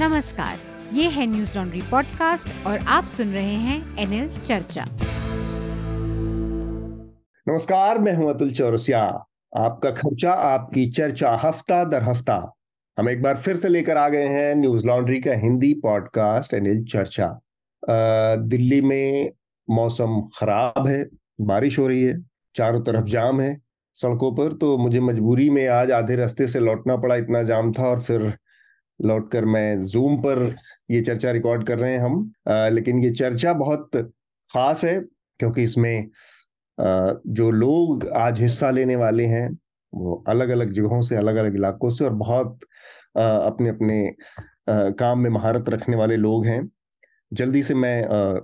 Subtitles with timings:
[0.00, 0.58] नमस्कार,
[0.92, 4.84] ये है न्यूज़ लॉन्ड्री पॉडकास्ट और आप सुन रहे हैं एनएल चर्चा।
[7.46, 9.02] नमस्कार, मैं हूँ अतुल चौरसिया।
[9.56, 12.38] आपका खर्चा, आपकी चर्चा, हफ़्ता दर हफ़्ता।
[12.98, 16.84] हम एक बार फिर से लेकर आ गए हैं न्यूज़ लॉन्ड्री का हिंदी पॉडकास्ट, एनएल
[16.84, 17.28] चर्चा।
[18.38, 19.30] दिल्ली में
[19.68, 21.08] मौसम खराब है,
[21.40, 22.20] बारिश हो रही है,
[22.54, 23.56] चारों तरफ़ जाम है
[23.96, 27.88] सड़कों पर तो मुझे मजबूरी में आज आधे रास्ते से लौटना पड़ा, इतना जाम था
[27.88, 28.32] और फिर
[29.04, 30.56] लौटकर मैं जूम पर
[30.90, 33.90] ये चर्चा रिकॉर्ड कर रहे हैं हम। आ, लेकिन ये चर्चा बहुत
[34.50, 34.98] खास है
[35.40, 36.06] क्योंकि इसमें
[36.78, 39.48] आ, जो लोग आज हिस्सा लेने वाले हैं
[39.92, 42.58] वो अलग अलग जगहों से अलग अलग इलाकों से और बहुत
[43.18, 44.08] आ, अपने अपने
[44.68, 46.60] आ, काम में महारत रखने वाले लोग हैं।
[47.32, 48.40] जल्दी से मैं आ,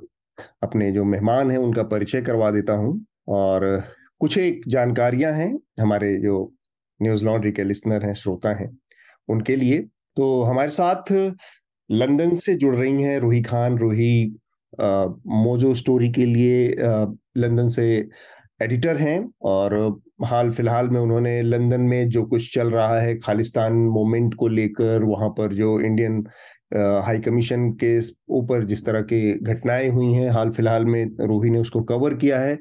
[0.63, 3.83] अपने जो मेहमान हैं उनका परिचय करवा देता हूँ और
[4.21, 6.53] कुछ एक जानकारियाँ हैं। हमारे जो
[7.01, 8.69] न्यूज़ लॉन्ड्री के लिसनर हैं श्रोता हैं
[9.29, 9.87] उनके लिए
[10.17, 11.13] तो हमारे साथ
[11.91, 14.37] लंदन से जुड़ रही हैं रूही खान, रूही
[14.81, 16.69] मोजो स्टोरी के लिए
[17.39, 17.87] लंदन से
[18.61, 19.75] एडिटर हैं और
[20.25, 25.03] हाल फ़िलहाल में उन्होंने लंदन में जो कुछ चल रहा है, खालिस्तान मोमेंट को लेकर,
[25.05, 26.25] वहाँ पर जो इंडियन
[27.05, 27.99] हाई कमीशन के
[28.35, 32.41] ऊपर जिस तरह की घटनाएँ हुई हैं, हाल फ़िलहाल में रूही ने उसको कवर किया
[32.41, 32.57] है।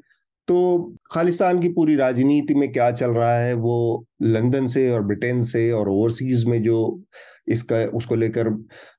[0.48, 5.42] तो खालिस्तान की पूरी राजनीति में क्या चल रहा है, वो लंदन से और ब्रिटेन
[5.44, 7.02] से और ओवरसीज में जो
[7.48, 8.50] इसका, उसको लेकर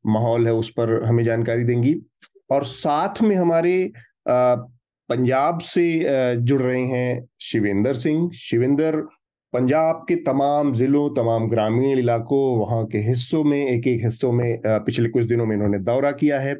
[0.06, 1.96] माहौल है, उस पर हमें जानकारी देंगी।
[2.50, 3.92] और साथ में हमारे
[4.28, 9.00] पंजाब से जुड़ रहे हैं शिवेंद्र सिंह। शिवेंद्र,
[9.52, 14.60] पंजाब के तमाम जिलों, तमाम ग्रामीण इलाकों, वहाँ के हिस्सों में एक एक हिस्सों में
[14.66, 16.54] पिछले कुछ दिनों में इन्होंने दौरा किया है।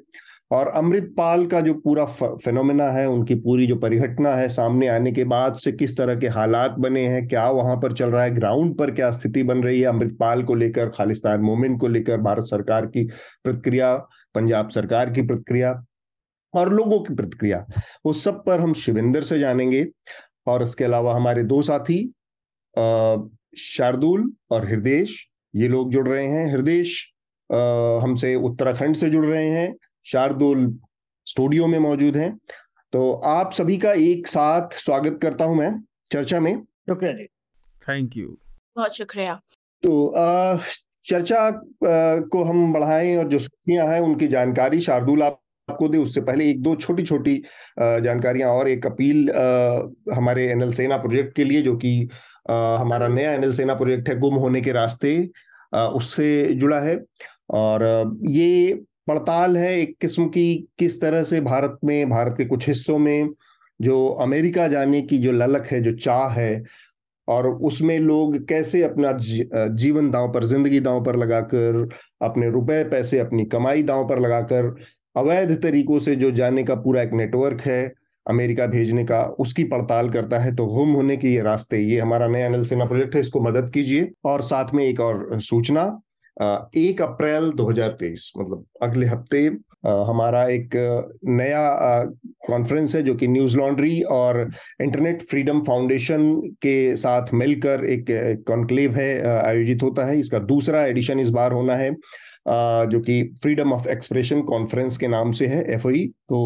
[0.50, 5.25] और अमृतपाल का जो पूरा फेनोमेना है, उनकी पूरी जो परिघटना है, सामने आने के
[5.25, 8.77] बाद से किस तरह के हालात बने हैं, क्या वहाँ पर चल रहा है ग्राउंड
[8.78, 12.86] पर क्या स्थिति बन रही है, अमृतपाल को लेकर, खालिस्तान मूवमेंट को लेकर, भारत सरकार
[12.86, 13.05] की
[13.44, 13.94] प्रतिक्रिया,
[14.34, 15.72] पंजाब सरकार की प्रतिक्रिया,
[16.55, 17.64] और लोगों की प्रतिक्रिया,
[18.06, 19.87] वो सब पर हम शिविंदर से जानेंगे।
[20.47, 21.99] और इसके अलावा हमारे दो साथी
[23.59, 25.06] शार्दुल और हृदय
[25.54, 26.82] ये लोग जुड़ रहे हैं। हृदय
[28.03, 29.75] हमसे उत्तराखंड से जुड़ रहे हैं।
[30.06, 30.72] शार्दुल
[31.27, 32.37] स्टूडियो में मौजूद हैं।
[32.93, 35.71] तो आप सभी का एक साथ स्वागत करता हूँ मैं
[36.11, 36.55] चर्चा में।
[36.89, 37.25] शुक्रिया जी।
[37.83, 38.37] थैंक यू
[38.77, 39.34] बहुत शुक्रिया।
[39.83, 40.56] तो आ,
[41.06, 41.53] चर्चा आ,
[42.27, 46.49] को हम बढ़ाएँ और जो सुर्खियाँ हैं उनकी जानकारी शार्दुल आप आपको दे। उससे पहले
[46.50, 47.37] एक दो छोटी छोटी
[47.78, 49.31] जानकारियाँ और एक अपील
[50.15, 51.97] हमारे एनएल सेना प्रोजेक्ट के लिए जो कि
[52.49, 55.19] हमारा नया एनएल सेना प्रोजेक्ट है गुम होने के रास्ते
[55.75, 56.99] उससे जुड़ा है।
[57.50, 57.84] और
[58.28, 62.99] ये पड़ताल है एक किस्म की किस तरह से भारत में, भारत के कुछ हिस्सों
[62.99, 63.28] में,
[63.81, 66.62] जो अमेरिका जाने की जो ललक है, जो चाह है,
[67.28, 69.12] और उसमें लोग कैसे अपना
[69.75, 71.89] जीवन दांव पर, ज़िंदगी दांव पर लगाकर,
[72.22, 74.75] अपने रुपए, पैसे, अपनी कमाई दांव पर लगाकर,
[75.17, 77.93] अवैध तरीकों से जो जाने का पूरा एक नेटवर्क है,
[78.27, 82.27] अमेरिका भेजने का, उसकी पड़ताल करता है तो गुम होने के ये रास्ते, ये हमारा
[82.28, 85.84] नया अनिल सेना प्रोजेक्ट है, इसको मदद कीजिए। और साथ में एक और सूचना
[86.36, 89.38] एक अप्रैल 2023 मतलब अगले हफ़्ते
[89.86, 90.74] हमारा एक
[91.28, 91.62] नया
[92.48, 94.41] कॉन्फ्रेंस है जो कि न्यूज़ लॉन्ड्री और
[94.82, 96.32] इंटरनेट फ्रीडम फाउंडेशन
[96.62, 98.04] के साथ मिलकर एक
[98.48, 101.91] कॉन्क्लेव है आयोजित होता है। इसका दूसरा एडिशन इस बार होना है।
[102.46, 105.86] जो कि फ्रीडम ऑफ़ एक्सप्रेशन कॉन्फ्रेंस के नाम से है एफ़
[106.28, 106.38] तो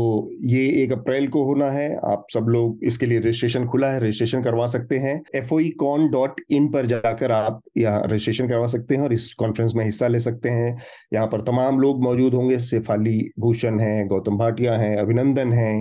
[0.45, 4.43] ये एक अप्रैल को होना है। आप सब लोग इसके लिए रजिस्ट्रेशन खुला है रजिस्ट्रेशन
[4.43, 9.03] करवा सकते हैं। एफ़ कॉन डॉट इन पर जाकर आप यहाँ रजिस्ट्रेशन करवा सकते हैं
[9.03, 10.77] और इस कॉन्फ्रेंस में हिस्सा ले सकते हैं।
[11.15, 15.73] यहाँ पर तमाम लोग मौजूद होंगे। शेफाली भूषण है गौतम भाटिया हैं अभिनंदन है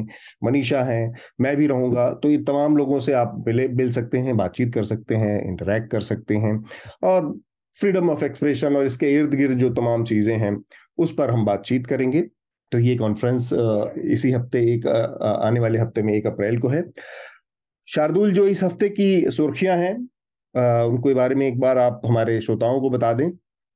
[0.44, 4.38] मनीषा है। मैं भी रहूँगा। तो ये तमाम लोगों से आप मिले, मिल सकते हैं,
[4.38, 6.57] बातचीत कर सकते हैं इंटरेक्ट कर सकते हैं।
[7.03, 7.34] और
[7.80, 10.56] फ्रीडम ऑफ़ एक्सप्रेशन और इसके इर्द गिर्द जो तमाम चीज़ें हैं,
[10.98, 12.22] उस पर हम बातचीत करेंगे।
[12.72, 16.84] तो ये कॉन्फ्रेंस इसी हफ़्ते एक आने वाले हफ़्ते में एक अप्रैल को है।
[17.88, 19.96] शार्दुल, जो इस हफ़्ते की सुर्खियाँ हैं
[20.86, 23.30] उनके बारे में एक बार आप हमारे श्रोताओं को बता दें,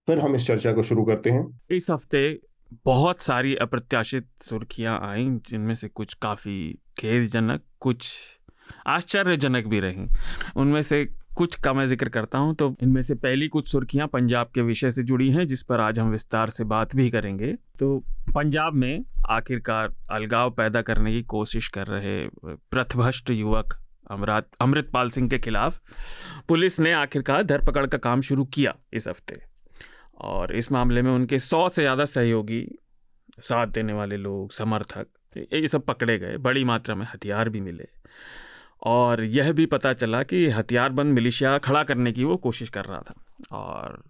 [0.07, 2.39] फिर हम इस चर्चा को शुरू करते हैं। इस हफ़्ते
[2.85, 6.57] बहुत सारी अप्रत्याशित सुर्खियाँ आई, जिनमें से कुछ काफ़ी
[6.99, 8.13] खेदजनक, कुछ
[8.87, 10.07] आश्चर्यजनक भी रही।
[10.55, 11.03] उनमें से
[11.35, 14.91] कुछ का मैं ज़िक्र करता हूँ तो इनमें से पहली कुछ सुर्खियाँ पंजाब के विषय
[14.91, 17.97] से जुड़ी हैं, जिस पर आज हम विस्तार से बात भी करेंगे। तो
[18.35, 23.73] पंजाब में आखिरकार अलगाव पैदा करने की कोशिश कर रहे प्रथभ्रष्ट युवक
[24.11, 25.79] अमरात, अमृतपाल सिंह के खिलाफ
[26.47, 29.39] पुलिस ने आखिरकार धरपकड़ का काम शुरू किया इस हफ़्ते।
[30.21, 32.65] और इस मामले में उनके सौ से ज़्यादा सहयोगी,
[33.39, 37.87] साथ देने वाले लोग, समर्थक, ये सब पकड़े गए, बड़ी मात्रा में हथियार भी मिले।
[38.83, 42.99] और यह भी पता चला कि हथियारबंद मिलिशिया खड़ा करने की वो कोशिश कर रहा
[42.99, 43.15] था
[43.57, 44.03] और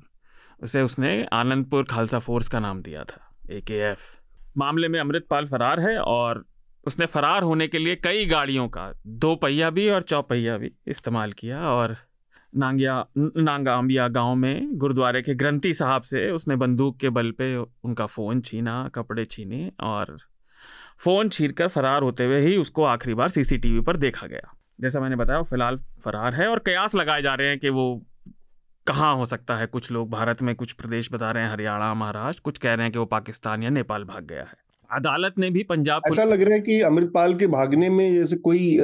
[0.64, 4.00] उसे उसने आनंदपुर खालसा फोर्स का नाम दिया था ए के एफ़
[4.58, 6.46] मामले में अमृतपाल फरार है और
[6.88, 11.32] उसने फरार होने के लिए कई गाड़ियों का, दो पहिया भी और चौपहिया भी इस्तेमाल
[11.32, 11.96] किया और
[12.58, 18.06] नांगिया, नांगाम्बिया गाँव में गुरुद्वारे के ग्रंथी साहब से उसने बंदूक के बल पे उनका
[18.06, 20.18] फ़ोन छीना, कपड़े छीने और
[20.98, 25.00] फ़ोन छीन कर फरार होते हुए ही उसको आखिरी बार सीसीटीवी पर देखा गया। जैसा
[25.00, 28.06] मैंने बताया, वो फ़िलहाल फरार है और कयास लगाए जा रहे हैं कि वो
[28.88, 32.42] कहाँ हो सकता है। कुछ लोग भारत में, कुछ प्रदेश बता रहे हैं, हरियाणा, महाराष्ट्र,
[32.46, 35.64] कुछ कह रहे हैं कि वो पाकिस्तान या नेपाल भाग गया है। अदालत ने भी
[35.64, 38.78] पंजाब ऐसा लग रहा है कि अमृतपाल के भागने में जैसे कोई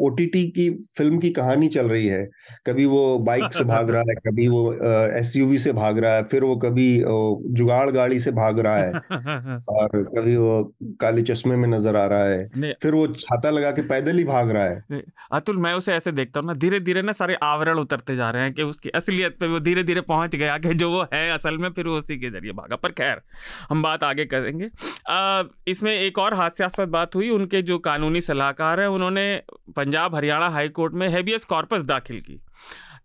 [0.00, 0.68] ओटीटी की
[0.98, 2.24] फ़िल्म की कहानी चल रही है।
[2.66, 4.62] कभी वो बाइक से भाग रहा है कभी वो
[5.18, 6.86] एसयूवी से भाग रहा है फिर वो कभी
[7.54, 8.92] जुगाड़ गाड़ी से भाग रहा है
[9.70, 10.62] और कभी वो
[11.00, 14.50] काले चश्मे में नज़र आ रहा है फिर वो छाता लगा के पैदल ही भाग
[14.50, 15.02] रहा है।
[15.32, 18.42] अतुल मैं उसे ऐसे देखता हूँ ना धीरे धीरे ना सारे आवरण उतरते जा रहे
[18.42, 21.58] हैं कि उसकी असलियत पे वो धीरे धीरे पहुँच गया कि जो वो है असल
[21.58, 23.20] में फिर वो उसी के ज़रिए भागा। पर खैर
[23.70, 24.70] हम बात आगे करेंगे।
[25.08, 29.42] आ, इसमें एक और हास्यास्पद बात हुई, उनके जो कानूनी सलाहकार हैं, उन्होंने
[29.76, 32.40] पंजाब हरियाणा हाई कोर्ट में हैबियस कॉर्पस दाखिल की।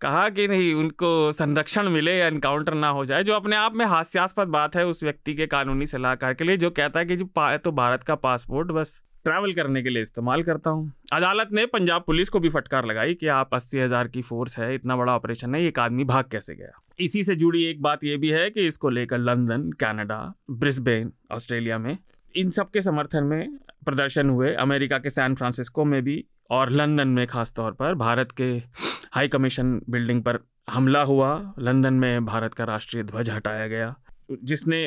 [0.02, 3.86] कहा कि नहीं, उनको संरक्षण मिले या इनकाउंटर ना हो जाए, जो अपने आप में
[3.86, 7.58] हास्यास्पद बात है उस व्यक्ति के कानूनी सलाहकार के लिए, जो कहता है कि जो
[7.58, 12.04] तो भारत का पासपोर्ट, बस। ट्रैवल करने के लिए इस्तेमाल करता हूँ। अदालत ने पंजाब
[12.04, 15.56] पुलिस को भी फटकार लगाई कि आप अस्सी हज़ार की फोर्स है, इतना बड़ा ऑपरेशन
[15.56, 16.80] है एक आदमी भाग कैसे गया?
[17.00, 20.22] इसी से जुड़ी एक बात यह भी है कि इसको लेकर लंदन, कनाडा,
[20.52, 21.98] ब्रिस्बेन, ऑस्ट्रेलिया में
[22.36, 27.08] इन सब के समर्थन में प्रदर्शन हुए। अमेरिका के सैन फ्रांसिस्को में भी और लंदन
[27.08, 28.52] में खास तौर पर भारत के
[29.14, 30.40] हाई कमीशन बिल्डिंग पर
[30.70, 33.96] हमला हुआ। लंदन में भारत का राष्ट्रीय ध्वज हटाया गया,
[34.44, 34.84] जिसने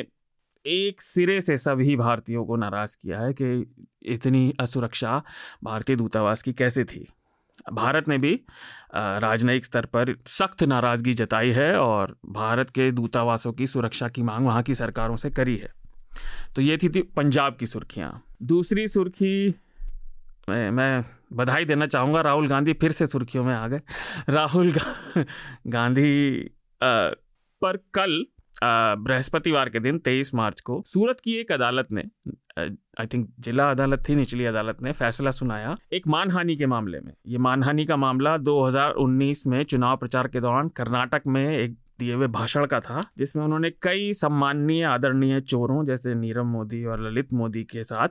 [0.65, 3.73] एक सिरे से सभी भारतीयों को नाराज़ किया है कि
[4.05, 5.21] इतनी असुरक्षा
[5.63, 7.05] भारतीय दूतावास की कैसे थी।
[7.73, 8.33] भारत ने भी
[8.95, 14.45] राजनयिक स्तर पर सख्त नाराज़गी जताई है और भारत के दूतावासों की सुरक्षा की मांग
[14.45, 15.71] वहाँ की सरकारों से करी है।
[16.55, 19.53] तो ये थी, थी पंजाब की सुर्खियाँ। दूसरी सुर्खी
[20.49, 23.81] मैं मैं बधाई देना चाहूँगा राहुल गांधी फिर से सुर्खियों में आ गए।
[24.29, 25.23] राहुल गा,
[25.67, 26.41] गांधी
[26.81, 27.09] आ,
[27.61, 28.25] पर कल
[28.63, 32.03] बृहस्पतिवार के दिन 23 मार्च को सूरत की एक अदालत ने
[32.59, 37.13] आई थिंक जिला अदालत थी निचली अदालत ने फैसला सुनाया एक मानहानि के मामले में।
[37.27, 42.27] ये मानहानि का मामला 2019 में चुनाव प्रचार के दौरान कर्नाटक में एक दिए हुए
[42.27, 47.63] भाषण का था, जिसमें उन्होंने कई सम्माननीय, आदरणीय चोरों जैसे नीरव मोदी और ललित मोदी
[47.63, 48.07] के साथ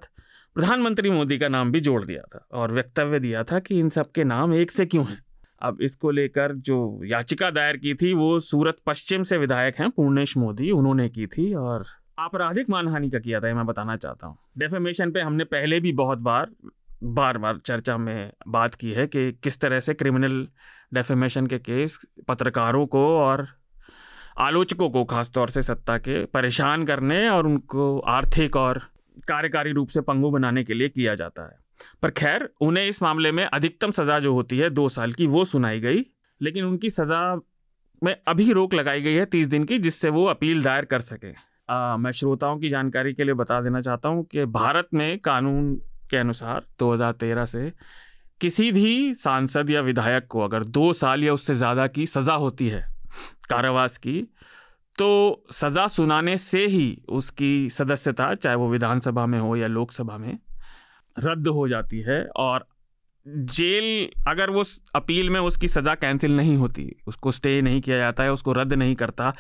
[0.55, 4.11] प्रधानमंत्री मोदी का नाम भी जोड़ दिया था और वक्तव्य दिया था कि इन सब
[4.13, 5.23] के नाम एक से क्यों हैं।
[5.63, 10.37] अब इसको लेकर जो याचिका दायर की थी, वो सूरत पश्चिम से विधायक हैं पूर्णेश
[10.37, 11.85] मोदी, उन्होंने की थी और
[12.19, 16.19] आपराधिक मानहानि का किया था मैं बताना चाहता हूँ। डेफेमेशन पे हमने पहले भी बहुत
[16.19, 16.51] बार
[17.05, 20.47] बार बार चर्चा में बात की है कि किस तरह से क्रिमिनल
[20.95, 21.99] डेफेमेशन के केस
[22.29, 23.47] पत्रकारों को और
[24.37, 28.79] आलोचकों को खासतौर से सत्ता के परेशान करने और उनको आर्थिक और
[29.29, 31.61] कार्यकारी रूप से पंगु बनाने के लिए किया जाता है।
[32.03, 35.45] पर खैर, उन्हें इस मामले में अधिकतम सज़ा जो होती है, दो साल की, वो
[35.45, 36.05] सुनाई गई।
[36.41, 37.41] लेकिन उनकी सज़ा
[38.03, 41.33] में अभी रोक लगाई गई है तीस दिन की, जिससे वो अपील दायर कर सकें।
[41.97, 45.75] मैं श्रोताओं की जानकारी के लिए बता देना चाहता हूँ कि भारत में कानून
[46.11, 47.73] के अनुसार 2013 से
[48.41, 52.69] किसी भी सांसद या विधायक को अगर दो साल या उससे ज़्यादा की सज़ा होती
[52.69, 52.85] है
[53.51, 54.21] कारावास की
[54.99, 60.39] तो सज़ा सुनाने से ही उसकी सदस्यता, चाहे वो विधानसभा में हो या लोकसभा में,
[61.17, 62.67] रद्द हो जाती है और
[63.27, 64.63] जेल, अगर वो
[64.95, 68.73] अपील में उसकी सज़ा कैंसिल नहीं होती, उसको स्टे नहीं किया जाता है, उसको रद्द
[68.75, 69.33] नहीं करता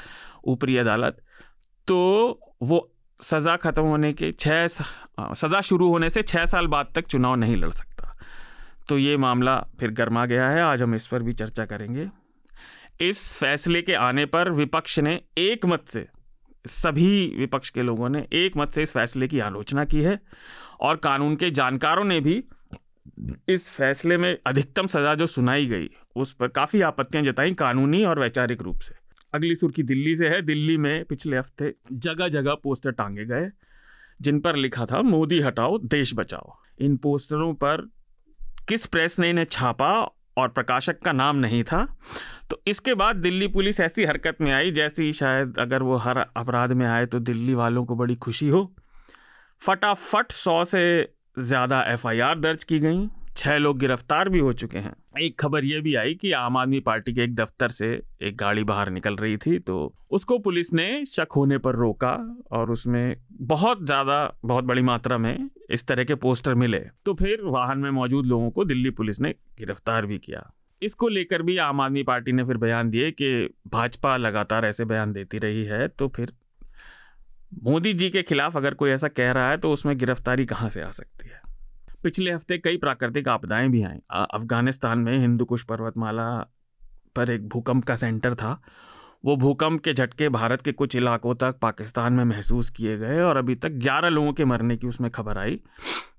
[0.46, 1.20] ऊपरी अदालत
[1.88, 1.98] तो
[2.62, 2.88] वो
[3.20, 7.56] सज़ा ख़त्म होने के छः सज़ा शुरू होने से छः साल बाद तक चुनाव नहीं
[7.56, 8.16] लड़ सकता।
[8.88, 12.08] तो ये मामला फिर गर्मा गया है, आज हम इस पर भी चर्चा करेंगे।
[13.02, 16.06] इस फैसले के आने पर विपक्ष ने एक मत से,
[16.66, 20.18] सभी विपक्ष के लोगों ने एक मत से इस फैसले की आलोचना की है
[20.80, 22.42] और कानून के जानकारों ने भी
[23.48, 28.20] इस फैसले में अधिकतम सजा जो सुनाई गई, उस पर काफ़ी आपत्तियाँ जताई कानूनी और
[28.20, 28.94] वैचारिक रूप से।
[29.34, 33.50] अगली सुर्खी दिल्ली से है। दिल्ली में पिछले हफ़्ते जगह जगह पोस्टर टांगे गए,
[34.20, 37.88] जिन पर लिखा था, मोदी हटाओ, देश बचाओ। इन पोस्टरों पर
[38.68, 39.92] किस प्रेस ने इन्हें छापा
[40.36, 41.98] और प्रकाशक का नाम नहीं था
[42.52, 46.72] तो इसके बाद दिल्ली पुलिस ऐसी हरकत में आई, जैसी शायद अगर वो हर अपराध
[46.72, 48.60] में आए तो दिल्ली वालों को बड़ी खुशी हो।
[49.62, 50.82] फटाफट सौ से
[51.38, 55.80] ज़्यादा एफआईआर दर्ज की गई, छह लोग गिरफ़्तार भी हो चुके हैं। एक खबर यह
[55.80, 57.90] भी आई कि आम आदमी पार्टी के एक दफ्तर से
[58.22, 62.14] एक गाड़ी बाहर निकल रही थी तो उसको पुलिस ने शक होने पर रोका
[62.52, 67.42] और उसमें बहुत ज़्यादा, बहुत बड़ी मात्रा में इस तरह के पोस्टर मिले। तो फिर
[67.44, 70.50] वाहन में मौजूद लोगों को दिल्ली पुलिस ने गिरफ़्तार भी किया।
[70.82, 75.12] इसको लेकर भी आम आदमी पार्टी ने फिर बयान दिए कि भाजपा लगातार ऐसे बयान
[75.12, 76.32] देती रही है तो फिर
[77.62, 80.82] मोदी जी के खिलाफ अगर कोई ऐसा कह रहा है तो उसमें गिरफ्तारी कहाँ से
[80.82, 81.42] आ सकती है?
[82.02, 86.50] पिछले हफ़्ते कई प्राकृतिक आपदाएँ भी आईं। अफ़गानिस्तान में हिंदू कुश पर्वतमाला
[87.16, 88.62] पर एक भूकंप का सेंटर था।
[89.24, 93.36] वो भूकंप के झटके भारत के कुछ इलाकों तक पाकिस्तान में महसूस किए गए और
[93.36, 95.60] अभी तक 11 लोगों के मरने की उसमें खबर आई।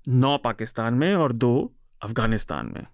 [0.08, 2.86] नौ पाकिस्तान में और दो अफ़गानिस्तान में।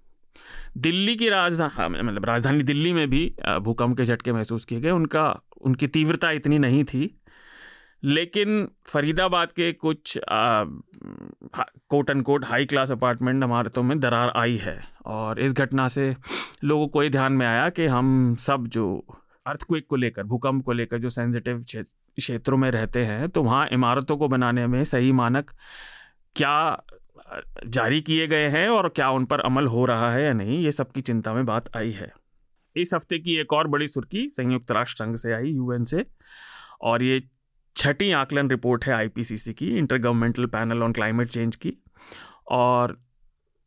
[0.76, 4.90] दिल्ली की राजधानी हाँ, मतलब राजधानी दिल्ली में भी भूकंप के झटके महसूस किए गए।
[4.90, 5.30] उनका
[5.60, 7.14] उनकी तीव्रता इतनी नहीं थी।
[8.04, 14.78] लेकिन फरीदाबाद के कुछ quote and quote high class apartment इमारतों में दरार आई है।
[15.06, 16.14] और इस घटना से
[16.64, 18.86] लोगों को ये ध्यान में आया कि हम सब जो
[19.46, 24.16] अर्थक्विक को लेकर भूकंप को लेकर जो सेंसिटिव क्षेत्रों में रहते हैं तो वहाँ इमारतों
[24.16, 25.50] को बनाने में सही मानक
[26.36, 26.82] क्या
[27.66, 30.72] जारी किए गए हैं और क्या उन पर अमल हो रहा है या नहीं, ये
[30.72, 32.12] सबकी चिंता में बात आई है।
[32.76, 36.06] इस हफ़्ते की एक और बड़ी सुर्खी संयुक्त राष्ट्र संघ से आई, यूएन से।
[36.80, 37.20] और ये
[37.76, 41.72] छठी आकलन रिपोर्ट है आईपीसीसी की intergovernmental panel on climate change की।
[42.48, 43.02] और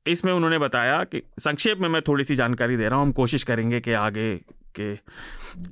[0.08, 3.44] इसमें उन्होंने बताया कि, संक्षेप में मैं थोड़ी सी जानकारी दे रहा हूँ, हम कोशिश
[3.44, 4.36] करेंगे कि आगे
[4.80, 4.96] के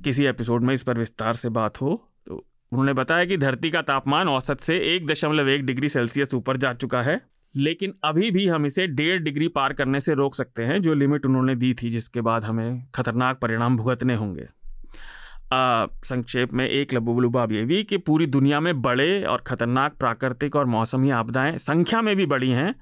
[0.04, 3.82] किसी एपिसोड में इस पर विस्तार से बात हो। तो उन्होंने बताया कि धरती का
[3.82, 8.46] तापमान औसत से एक दशमलव एक डिग्री सेल्सियस ऊपर जा चुका है। लेकिन अभी भी
[8.46, 11.90] हम इसे डेढ़ डिग्री पार करने से रोक सकते हैं, जो लिमिट उन्होंने दी थी,
[11.90, 14.48] जिसके बाद हमें खतरनाक परिणाम भुगतने होंगे।
[16.04, 20.66] संक्षेप में एक लबुबलुबाब ये भी कि पूरी दुनिया में बड़े और खतरनाक प्राकृतिक और
[20.66, 22.74] मौसमी आपदाएँ संख्या में भी बढ़ी हैं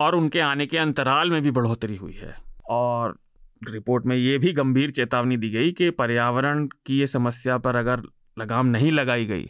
[0.00, 2.34] और उनके आने के अंतराल में भी बढ़ोतरी हुई है।
[2.70, 3.18] और
[3.62, 8.02] रिपोर्ट में ये भी गंभीर चेतावनी दी गई कि पर्यावरण की ये समस्या पर अगर
[8.38, 9.48] लगाम नहीं लगाई गई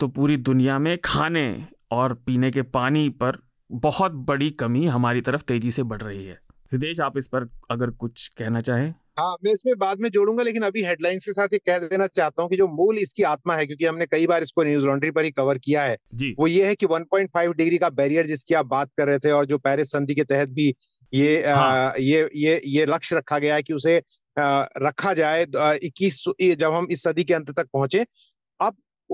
[0.00, 3.38] तो पूरी दुनिया में खाने और पीने के पानी पर
[3.70, 6.38] बहुत बड़ी कमी हमारी तरफ़ तेज़ी से बढ़ रही है
[6.72, 10.62] हृदय आप इस पर अगर कुछ कहना चाहें हाँ मैं इसमें बाद में जोड़ूँगा लेकिन
[10.62, 13.66] अभी हेडलाइंस के साथ ये कह देना चाहता हूँ कि जो मूल इसकी आत्मा है
[13.66, 15.96] क्योंकि हमने कई बार इसको न्यूज़ लॉन्ड्री पर ही कवर किया है।
[16.38, 19.46] वो ये है कि 1.5 डिग्री का बैरियर जिसकी आप बात कर रहे थे और
[19.46, 20.74] जो पेरिस संधि के तहत भी
[21.12, 23.96] ये हाँ। आ, ये ये ये लक्ष्य रखा गया है कि उसे
[24.36, 25.42] आ, रखा जाए
[25.82, 28.04] इक्कीस जब हम इस सदी के अंत तक पहुँचे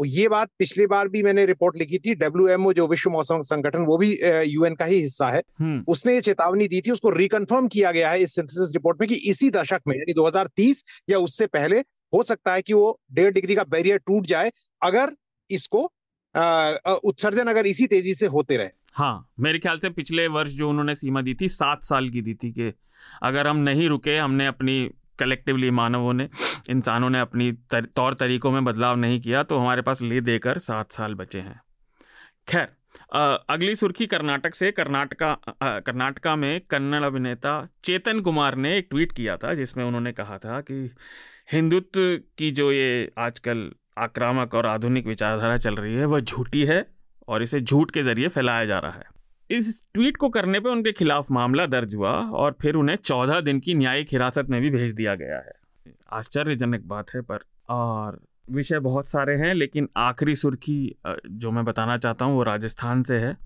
[0.01, 3.85] अब ये बात पिछली बार भी मैंने रिपोर्ट लिखी थी डब्ल्यूएमओ जो विश्व मौसम संगठन
[3.85, 4.09] वो भी
[4.45, 8.11] यूएन का ही हिस्सा है हम्म। उसने ये चेतावनी दी थी उसको रिकन्फर्म किया गया
[8.11, 11.79] है इस सिंथेसिस रिपोर्ट में कि इसी दशक में यानी 2030 या उससे पहले
[12.13, 14.51] हो सकता है कि वो डेढ़ डिग्री का बैरियर टूट जाए
[14.83, 15.13] अगर
[15.51, 15.85] इसको
[17.05, 20.95] उत्सर्जन अगर इसी तेज़ी से होते रहे हाँ मेरे ख्याल से पिछले वर्ष जो उन्होंने
[20.97, 22.73] सीमा दी थी सात साल की दी थी कि
[23.23, 24.79] अगर हम नहीं रुके हमने अपनी
[25.21, 26.29] कलेक्टिवली मानवों ने
[26.71, 30.59] इंसानों ने अपनी तर, तौर तरीकों में बदलाव नहीं किया तो हमारे पास ले देकर
[30.61, 31.61] सात साल बचे हैं।
[32.49, 32.69] खैर
[33.51, 37.53] अगली सुर्खी कर्नाटक से कर्नाटका कर्नाटका में कन्नड़ अभिनेता
[37.85, 40.91] चेतन कुमार ने एक ट्वीट किया था जिसमें उन्होंने कहा था कि
[41.53, 42.01] हिंदुत्व
[42.39, 46.85] की जो ये आजकल आक्रामक और आधुनिक विचारधारा चल रही है वह झूठी है
[47.29, 49.20] और इसे झूठ के ज़रिए फैलाया जा रहा है।
[49.51, 53.61] इस ट्वीट को करने पर उनके खिलाफ मामला दर्ज हुआ और फिर उन्हें चौदह दिन
[53.61, 55.53] की न्यायिक हिरासत में भी भेज दिया गया है।
[56.13, 61.97] आश्चर्यजनक बात है पर, और विषय बहुत सारे हैं, लेकिन आखिरी सुर्खी जो मैं बताना
[61.97, 63.37] चाहता हूँ, वो राजस्थान से है।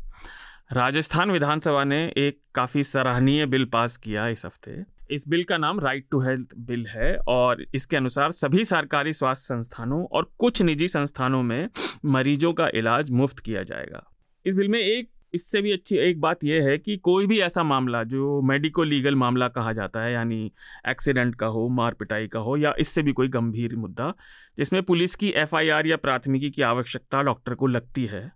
[0.73, 5.81] राजस्थान विधानसभा ने एक काफ़ी सराहनीय बिल पास किया इस हफ़्ते। इस बिल का नाम
[5.81, 10.89] राइट टू हेल्थ बिल है और इसके अनुसार सभी सरकारी स्वास्थ्य संस्थानों और कुछ निजी
[10.89, 11.69] संस्थानों में
[12.07, 14.03] मरीजों का इलाज मुफ़्त किया जाएगा।
[14.47, 17.63] इस बिल में एक इससे भी अच्छी एक बात यह है कि कोई भी ऐसा
[17.65, 20.53] मामला जो मेडिको लीगल मामला कहा जाता है, यानी
[20.89, 24.13] एक्सीडेंट का हो मार पिटाई का हो, या इससे भी कोई गंभीर मुद्दा,
[24.59, 28.31] जिसमें पुलिस की एफआईआर या प्राथमिकी की आवश्यकता डॉक्टर को लगती है,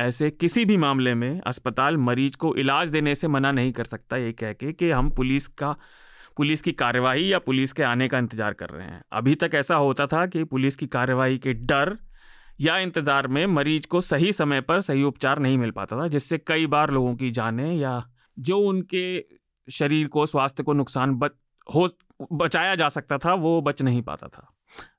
[0.00, 4.16] ऐसे किसी भी मामले में अस्पताल मरीज़ को इलाज देने से मना नहीं कर सकता,
[4.16, 5.74] ये कह के कि हम पुलिस का,
[6.36, 9.76] पुलिस की कार्यवाही या पुलिस के आने का इंतज़ार कर रहे हैं। अभी तक ऐसा
[9.76, 11.96] होता था कि पुलिस की कार्यवाही के डर
[12.60, 16.38] या इंतज़ार में मरीज़ को सही समय पर सही उपचार नहीं मिल पाता था जिससे
[16.38, 18.02] कई बार लोगों की जानें या
[18.38, 19.24] जो उनके
[19.68, 21.30] शरीर को स्वास्थ्य को नुकसान बच
[21.74, 21.88] हो
[22.32, 24.48] बचाया जा सकता था वो बच नहीं पाता था।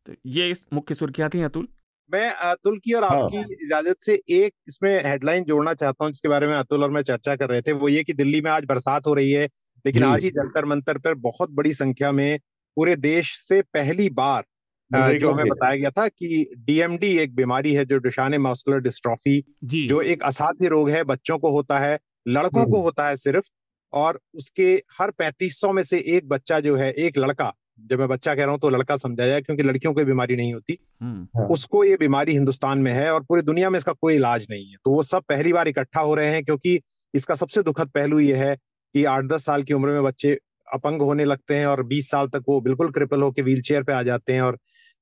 [0.06, 1.68] तो ये मुख्य सुर्खियाँ थी अतुल।
[2.12, 6.30] मैं अतुल की और आपकी हाँ। इजाज़त से एक इसमें हेडलाइन जोड़ना चाहता हूँ जिसके
[6.30, 8.66] बारे में अतुल और मैं चर्चा कर रहे थे वो ये कि दिल्ली में आज
[8.66, 9.46] बरसात हो रही है
[9.86, 12.40] लेकिन आज ही जंतर मंतर पर बहुत बड़ी संख्या में
[12.78, 14.44] पूरे देश से पहली बार
[14.92, 20.02] जो हमें बताया गया था कि डीएमडी एक बीमारी है जो डिशाने मस्कुलर डिस्ट्रॉफी जो
[20.04, 21.98] एक असाध्य रोग है बच्चों को होता है
[22.28, 23.50] लड़कों को हम्म। होता है सिर्फ़
[23.94, 28.08] और उसके हर पैंतीस सौ में से एक बच्चा जो है एक लड़का जब मैं
[28.08, 31.28] बच्चा कह रहा हूँ तो लड़का समझा जाए क्योंकि लड़कियों को बीमारी नहीं होती हम्म।
[31.38, 34.66] हाँ। उसको ये बीमारी हिंदुस्तान में है और पूरी दुनिया में इसका कोई इलाज नहीं
[34.66, 36.80] है तो वो सब पहली बार इकट्ठा हो रहे हैं क्योंकि
[37.14, 40.38] इसका सबसे दुखद पहलू ये है कि आठ दस साल की उम्र में बच्चे
[40.74, 43.94] अपंग होने लगते हैं और 20 साल तक वो बिल्कुल क्रिपल होकर व्हील चेयर पे
[43.94, 44.58] आ जाते हैं और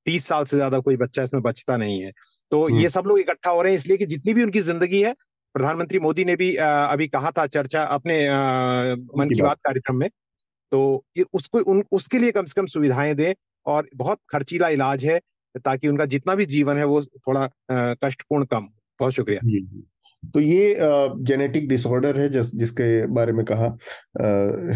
[0.06, 2.10] 30 साल से ज़्यादा कोई बच्चा इसमें बचता नहीं है।
[2.52, 5.14] तो ये सब लोग इकट्ठा हो रहे हैं इसलिए कि जितनी भी उनकी ज़िंदगी है
[5.54, 8.18] प्रधानमंत्री मोदी ने भी अभी कहा था चर्चा अपने
[9.14, 10.08] मन की बात। कार्यक्रम में।
[10.72, 13.32] तो उसको उन उसके लिए कम से कम सुविधाएँ दें
[13.66, 15.20] और बहुत खर्चीला इलाज है
[15.64, 18.68] ताकि उनका जितना भी जीवन है वो थोड़ा कष्टपूर्ण कम।
[19.00, 19.42] बहुत शुक्रिया।
[20.24, 23.66] तो ये जेनेटिक डिसऑर्डर है, जिस, जिसके बारे में कहा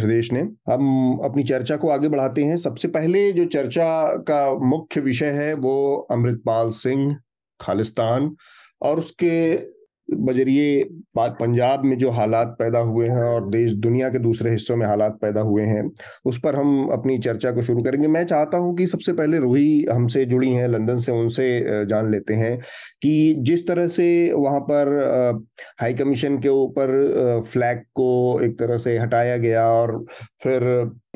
[0.00, 0.40] हृदय ने।
[0.72, 5.54] हम अपनी चर्चा को आगे बढ़ाते हैं। सबसे पहले जो चर्चा का मुख्य विषय है,
[5.54, 7.16] वो अमृतपाल सिंह,
[7.60, 8.36] खालिस्तान,
[8.82, 9.54] और उसके
[10.08, 10.84] बजरिए
[11.18, 15.18] पंजाब में जो हालात पैदा हुए हैं और देश दुनिया के दूसरे हिस्सों में हालात
[15.22, 15.82] पैदा हुए हैं,
[16.24, 19.84] उस पर हम अपनी चर्चा को शुरू करेंगे। मैं चाहता हूँ कि सबसे पहले रूही
[19.90, 22.56] हमसे जुड़ी हैं, लंदन से उनसे जान लेते हैं
[23.02, 25.44] कि जिस तरह से वहाँ पर
[25.80, 30.04] हाई कमीशन के ऊपर फ्लैग को एक तरह से हटाया गया और
[30.42, 30.64] फिर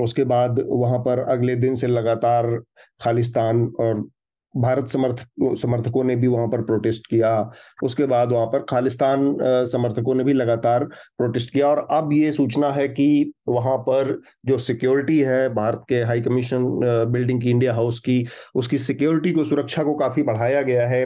[0.03, 2.57] उसके बाद वहाँ पर अगले दिन से लगातार
[3.01, 4.09] खालिस्तान और
[4.55, 7.51] भारत समर्थक समर्थकों ने भी वहाँ पर प्रोटेस्ट किया।
[7.85, 9.37] उसके बाद वहाँ पर खालिस्तान
[9.71, 14.59] समर्थकों ने भी लगातार प्रोटेस्ट किया। और अब ये सूचना है कि वहाँ पर जो
[14.59, 16.65] सिक्योरिटी है, भारत के हाई कमीशन
[17.13, 21.05] बिल्डिंग की इंडिया हाउस की, उसकी सिक्योरिटी को, सुरक्षा को काफ़ी बढ़ाया गया है।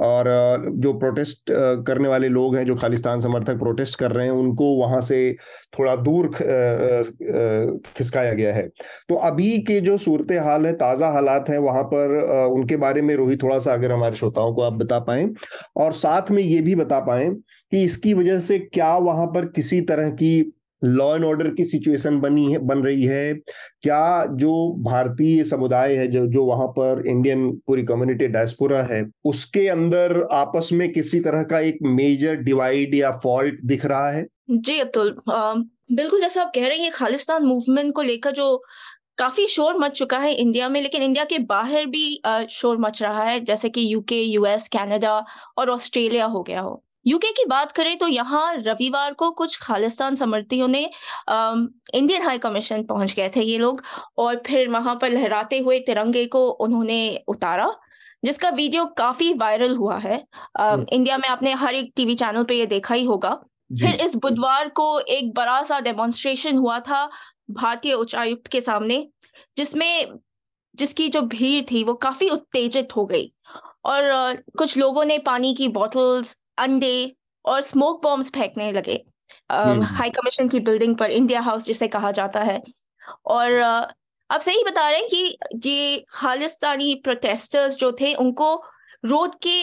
[0.00, 0.26] और
[0.76, 1.50] जो प्रोटेस्ट
[1.86, 5.36] करने वाले लोग हैं, जो खालिस्तान समर्थक प्रोटेस्ट कर रहे हैं, उनको वहाँ से
[5.78, 6.28] थोड़ा दूर
[7.96, 8.66] खिसकाया गया है।
[9.08, 12.18] तो अभी के जो सूरत हाल है, ताज़ा हालात है, वहाँ पर
[12.52, 15.28] उनके बारे में रोहित थोड़ा सा अगर हमारे श्रोताओं को आप बता पाए,
[15.76, 17.28] और साथ में ये भी बता पाए
[17.72, 20.52] कि इसकी वजह से क्या वहाँ पर किसी तरह की
[20.82, 23.32] लॉ एंड ऑर्डर की सिचुएशन बनी है, बन रही है।
[23.82, 24.52] क्या जो
[24.82, 30.68] भारतीय समुदाय है, जो जो वहाँ पर इंडियन पूरी कम्युनिटी डायस्पोरा है, उसके अंदर आपस
[30.72, 34.26] में किसी तरह का एक मेजर डिवाइड या फॉल्ट दिख रहा है?
[34.50, 35.14] जी, अब्दुल
[35.92, 38.56] बिल्कुल जैसा आप कह रहे हैं खालिस्तान मूवमेंट को लेकर जो
[39.18, 43.24] काफ़ी शोर मच चुका है इंडिया में, लेकिन इंडिया के बाहर भी शोर मच रहा
[43.24, 45.24] है, जैसे कि यूके यूएस कनाडा
[45.58, 50.14] और ऑस्ट्रेलिया हो गया हो। यूके की बात करें तो यहाँ रविवार को कुछ खालिस्तान
[50.14, 50.82] समर्थियों ने
[51.28, 53.82] इंडियन हाई कमीशन पहुँच गए थे ये लोग
[54.18, 57.72] और फिर वहाँ पर लहराते हुए तिरंगे को उन्होंने उतारा
[58.24, 60.16] जिसका वीडियो काफ़ी वायरल हुआ है।
[60.58, 63.30] इंडिया में आपने हर एक टीवी चैनल पे ये देखा ही होगा।
[63.70, 67.04] फिर इस बुधवार को एक बड़ा सा डेमोन्स्ट्रेशन हुआ था
[67.50, 69.06] भारतीय उच्चायुक्त के सामने
[69.56, 70.18] जिसमें
[70.74, 73.30] जिसकी जो भीड़ थी वो काफ़ी उत्तेजित हो गई
[73.84, 79.02] और कुछ लोगों ने पानी की बॉटल्स अंडे और स्मोक बॉम्ब्स फेंकने लगे।
[79.50, 82.60] हाई कमीशन की बिल्डिंग पर इंडिया हाउस जिसे कहा जाता है।
[83.26, 83.58] और
[84.30, 88.54] आप सही बता रहे हैं कि ये खालिस्तानी प्रोटेस्टर्स जो थे उनको
[89.04, 89.62] रोड के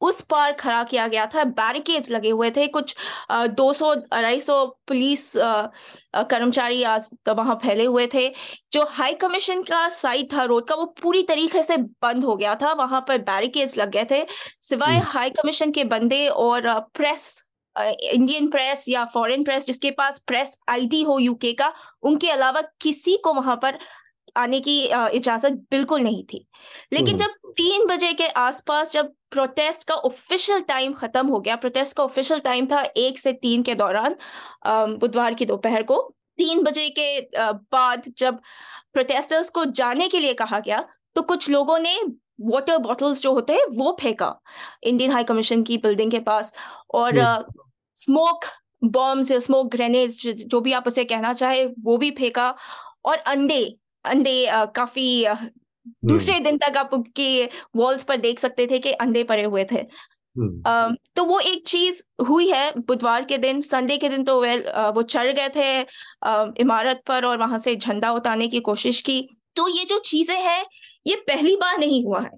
[0.00, 2.94] उस पार खड़ा किया गया था। बैरिकेड्स लगे हुए थे। कुछ
[3.32, 6.84] दो सौ अढ़ाई सौ पुलिस कर्मचारी
[7.28, 8.28] वहाँ फैले हुए थे।
[8.72, 12.54] जो हाई कमीशन का साइड था रोड का वो पूरी तरीके से बंद हो गया
[12.62, 14.24] था। वहाँ पर बैरिकेड्स लग गए थे।
[14.62, 17.42] सिवाय हाई हम्म। कमीशन के बंदे और प्रेस
[17.76, 23.16] इंडियन प्रेस या फॉरेन प्रेस जिसके पास प्रेस आईडी हो यूके का उनके अलावा किसी
[23.24, 23.78] को वहाँ पर
[24.36, 24.78] आने की
[25.16, 26.46] इजाज़त बिल्कुल नहीं थी।
[26.92, 31.96] लेकिन जब तीन बजे के आसपास जब प्रोटेस्ट का ऑफिशियल टाइम खत्म हो गया प्रोटेस्ट
[31.96, 34.16] का ऑफिशियल टाइम था एक से तीन के दौरान
[34.66, 36.00] बुधवार की दोपहर को
[36.38, 38.40] तीन बजे के बाद जब
[38.92, 41.96] प्रोटेस्टर्स को जाने के लिए कहा गया तो कुछ लोगों ने
[42.40, 44.34] वाटर बॉटल्स जो होते हैं वो फेंका
[44.82, 46.54] इंडियन हाई कमीशन की बिल्डिंग के पास
[46.94, 47.20] और
[47.96, 48.44] स्मोक
[48.84, 52.54] बॉम्ब्स या स्मोक ग्रेनेड्स जो भी आप उसे कहना चाहे वो भी फेंका
[53.04, 55.26] और अंडे अंडे काफ़ी
[56.04, 57.44] दूसरे दिन तक आप उनके
[57.76, 59.84] वॉल्स पर देख सकते थे कि अंधे पड़े हुए थे।
[60.36, 64.60] Uh, तो वो एक चीज़ हुई है बुधवार के दिन संडे के दिन तो वेल
[64.94, 69.20] वो चढ़ गए थे uh, इमारत पर और वहाँ से झंडा उतारने की कोशिश की।
[69.56, 70.64] तो ये जो चीज़ें हैं
[71.06, 72.30] ये पहली बार नहीं हुआ है।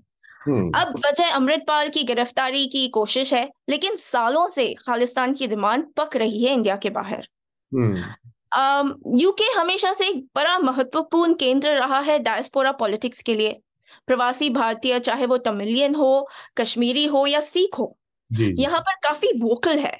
[0.74, 6.16] अब वजह अमृतपाल की गिरफ्तारी की कोशिश है लेकिन सालों से खालिस्तान की डिमांड पक
[6.16, 7.28] रही है इंडिया के बाहर।
[8.54, 13.60] यूके um, हमेशा से एक बड़ा महत्वपूर्ण केंद्र रहा है डायस्पोरा पॉलिटिक्स के लिए।
[14.06, 17.96] प्रवासी भारतीय चाहे वो तमिलियन हो कश्मीरी हो या सिख हो
[18.58, 19.96] यहाँ पर काफ़ी वोकल है।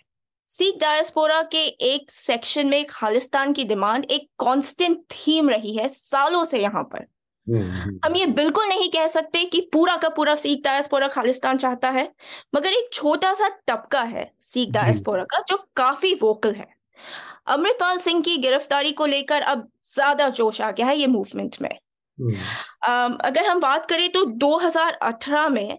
[0.48, 6.44] सिख डायस्पोरा के एक सेक्शन में खालिस्तान की डिमांड एक कांस्टेंट थीम रही है सालों
[6.44, 7.06] से यहाँ पर।
[7.46, 11.58] हम्म, हम्म। हम ये बिल्कुल नहीं कह सकते कि पूरा का पूरा सिख डायस्पोरा खालिस्तान
[11.58, 12.12] चाहता है
[12.54, 16.66] मगर एक छोटा सा तबका है सिख डायस्पोरा का जो काफ़ी वोकल है।
[17.46, 21.70] अमृतपाल सिंह की गिरफ्तारी को लेकर अब ज़्यादा जोश आ गया है ये मूवमेंट में।
[22.88, 25.78] um, अगर हम बात करें तो 2018 में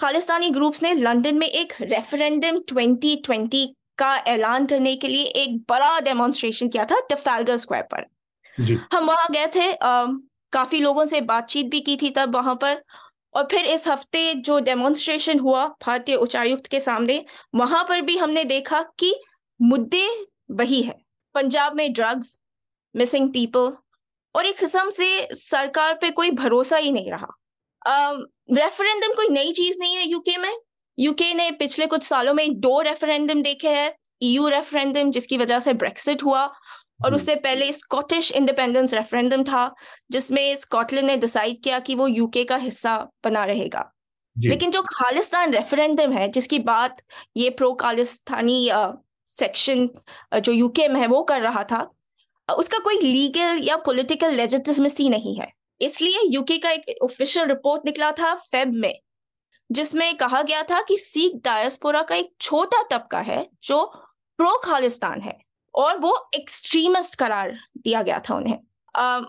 [0.00, 3.66] खालिस्तानी ग्रुप्स ने लंदन में एक रेफरेंडम 2020
[3.98, 8.06] का ऐलान करने के लिए एक बड़ा डेमोन्स्ट्रेशन किया था टफालगर स्क्वायर पर।
[8.92, 10.06] हम वहाँ गए थे आ,
[10.52, 12.82] काफ़ी लोगों से बातचीत भी की थी तब वहाँ पर
[13.34, 18.44] और फिर इस हफ़्ते जो डेमोन्स्ट्रेशन हुआ भारतीय उच्चायुक्त के सामने वहाँ पर भी हमने
[18.44, 19.14] देखा कि
[19.60, 20.06] मुद्दे
[20.50, 20.98] वही है।
[21.34, 22.38] पंजाब में ड्रग्स
[22.94, 23.72] मिसिंग पीपल
[24.34, 27.28] और एक किस्म से सरकार पे कोई भरोसा ही नहीं रहा।
[28.52, 30.52] रेफरेंडम कोई नई चीज़ नहीं है यूके में।
[30.98, 35.72] यूके ने पिछले कुछ सालों में दो रेफरेंडम देखे हैं ईयू रेफरेंडम जिसकी वजह से
[35.72, 36.44] ब्रेक्सिट हुआ
[37.04, 39.74] और उससे पहले स्कॉटिश इंडिपेंडेंस रेफरेंडम था
[40.10, 43.90] जिसमें स्कॉटलैंड ने डिसाइड किया कि वो यूके का हिस्सा बना रहेगा।
[44.36, 47.02] लेकिन जो खालिस्तान रेफरेंडम है जिसकी बात
[47.36, 48.68] ये प्रो खालिस्तानी
[49.30, 49.88] सेक्शन
[50.34, 51.80] जो यूके में है वो कर रहा था।
[52.48, 55.48] उसका कोई लीगल या पॉलिटिकल लेजिटिमेसी नहीं है।
[55.80, 58.92] इसलिए यूके का एक ऑफिशियल रिपोर्ट निकला था फेब में
[59.70, 63.84] जिसमें कहा गया था कि सिख डायस्पोरा का एक छोटा तबका है जो
[64.38, 65.36] प्रो खालिस्तान है
[65.74, 68.58] और वो एक्सट्रीमिस्ट करार दिया गया था उन्हें।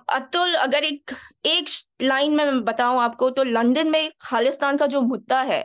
[0.09, 1.11] अतुल अगर एक
[1.45, 1.69] एक
[2.01, 5.63] लाइन में बताऊँ आपको तो लंदन में खालिस्तान का जो मुद्दा है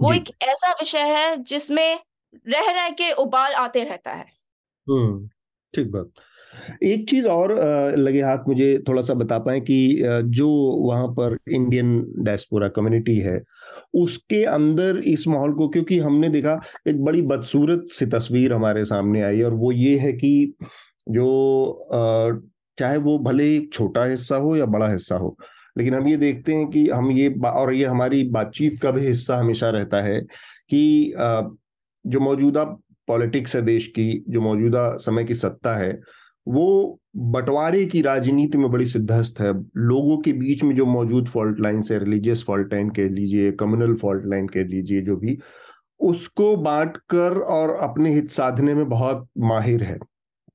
[0.00, 1.98] वो एक ऐसा विषय है जिसमें
[2.48, 4.24] रह रह के उबाल आते रहता है।
[4.86, 5.28] हम्म,
[5.74, 6.10] ठीक बात।
[6.82, 7.52] एक चीज़ और
[7.98, 9.78] लगे हाथ मुझे थोड़ा सा बता पाए कि
[10.24, 10.48] जो
[10.88, 13.40] वहाँ पर इंडियन डायस्पोरा कम्युनिटी है
[13.94, 19.22] उसके अंदर इस माहौल को क्योंकि हमने देखा एक बड़ी बदसूरत सी तस्वीर हमारे सामने
[19.22, 20.54] आई और वो ये है कि
[21.08, 21.26] जो
[22.78, 25.36] चाहे वो भले एक छोटा हिस्सा हो या बड़ा हिस्सा हो
[25.78, 29.36] लेकिन हम ये देखते हैं कि हम ये और ये हमारी बातचीत का भी हिस्सा
[29.36, 30.20] हमेशा रहता है
[30.70, 31.12] कि
[32.06, 32.64] जो मौजूदा
[33.08, 36.00] पॉलिटिक्स है देश की, जो मौजूदा समय की सत्ता है,
[36.48, 41.60] वो बंटवारे की राजनीति में बड़ी सिद्धस्त है। लोगों के बीच में जो मौजूद फॉल्ट
[41.60, 45.38] लाइन है, रिलीजियस फॉल्ट लाइन कह लीजिए, कम्युनल फॉल्ट लाइन कह लीजिए, जो भी,
[46.00, 49.98] उसको बांट कर और अपने हित साधने में बहुत माहिर है।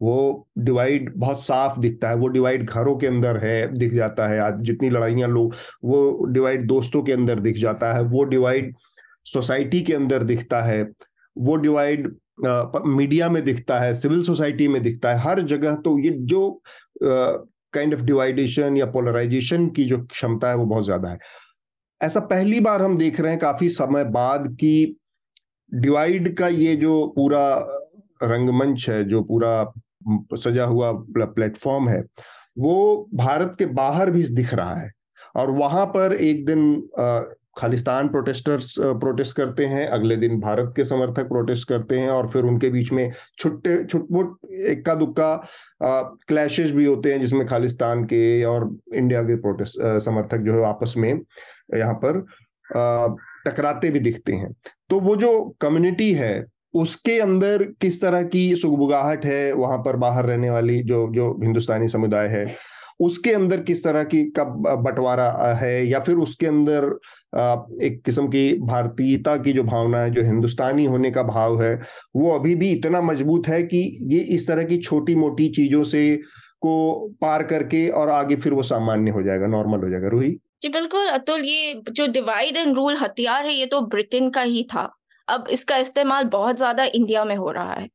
[0.01, 4.39] वो डिवाइड बहुत साफ़ दिखता है, वो डिवाइड घरों के अंदर है, दिख जाता है।
[4.39, 8.75] आज जितनी लड़ाइयाँ लोग वो डिवाइड दोस्तों के अंदर दिख जाता है, वो डिवाइड
[9.25, 10.83] सोसाइटी के अंदर दिखता है।
[11.35, 12.07] वो डिवाइड
[12.87, 16.61] मीडिया में दिखता है, सिविल सोसाइटी में दिखता है। हर जगह तो ये जो
[17.03, 21.17] काइंड ऑफ़ डिवाइडेशन या पोलराइजेशन की जो क्षमता है वो बहुत ज़्यादा है।
[22.01, 24.95] ऐसा पहली बार हम देख रहे हैं काफ़ी समय बाद कि
[25.71, 27.43] डिवाइड का ये जो पूरा
[28.23, 29.73] रंगमंच है, जो पूरा
[30.35, 32.01] सजा हुआ प्लेटफॉर्म है,
[32.57, 34.89] वो भारत के बाहर भी दिख रहा है।
[35.35, 36.61] और वहाँ पर एक दिन
[37.57, 42.43] खालिस्तान प्रोटेस्टर्स प्रोटेस्ट करते हैं, अगले दिन भारत के समर्थक प्रोटेस्ट करते हैं और फिर
[42.43, 44.37] उनके बीच में छुट्टे छुटमुट
[44.69, 45.33] इक्का दुक्का
[46.27, 50.93] क्लैशेस भी होते हैं जिसमें खालिस्तान के और इंडिया के प्रोटेस्ट समर्थक जो है आपस
[50.97, 51.11] में
[51.75, 52.25] यहाँ पर
[53.47, 54.51] टकराते भी दिखते हैं।
[54.89, 59.51] तो वो जो कम्युनिटी है, उसके अंदर किस तरह की सुगबुगाहट है?
[59.53, 62.45] वहाँ पर बाहर रहने वाली जो जो हिंदुस्तानी समुदाय है
[63.01, 65.87] उसके अंदर किस तरह की कब बंटवारा है?
[65.87, 66.85] या फिर उसके अंदर
[67.83, 71.73] एक किस्म की भारतीयता की जो भावना है, जो हिंदुस्तानी होने का भाव है,
[72.15, 76.15] वो अभी भी इतना मज़बूत है कि ये इस तरह की छोटी मोटी चीज़ों से
[76.61, 80.31] को पार करके और आगे फिर वो सामान्य हो जाएगा, नॉर्मल हो जाएगा। रूही?
[80.61, 84.63] जी, बिल्कुल। अतुल ये जो डिवाइड एंड रूल हथियार है, ये तो ब्रिटेन का ही
[84.63, 84.89] था।
[85.27, 87.87] अब इसका इस्तेमाल बहुत ज़्यादा इंडिया में हो रहा है।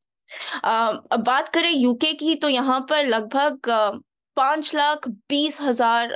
[0.65, 4.01] अब बात करें यूके की तो यहाँ पर लगभग
[4.37, 6.15] पाँच लाख बीस हज़ार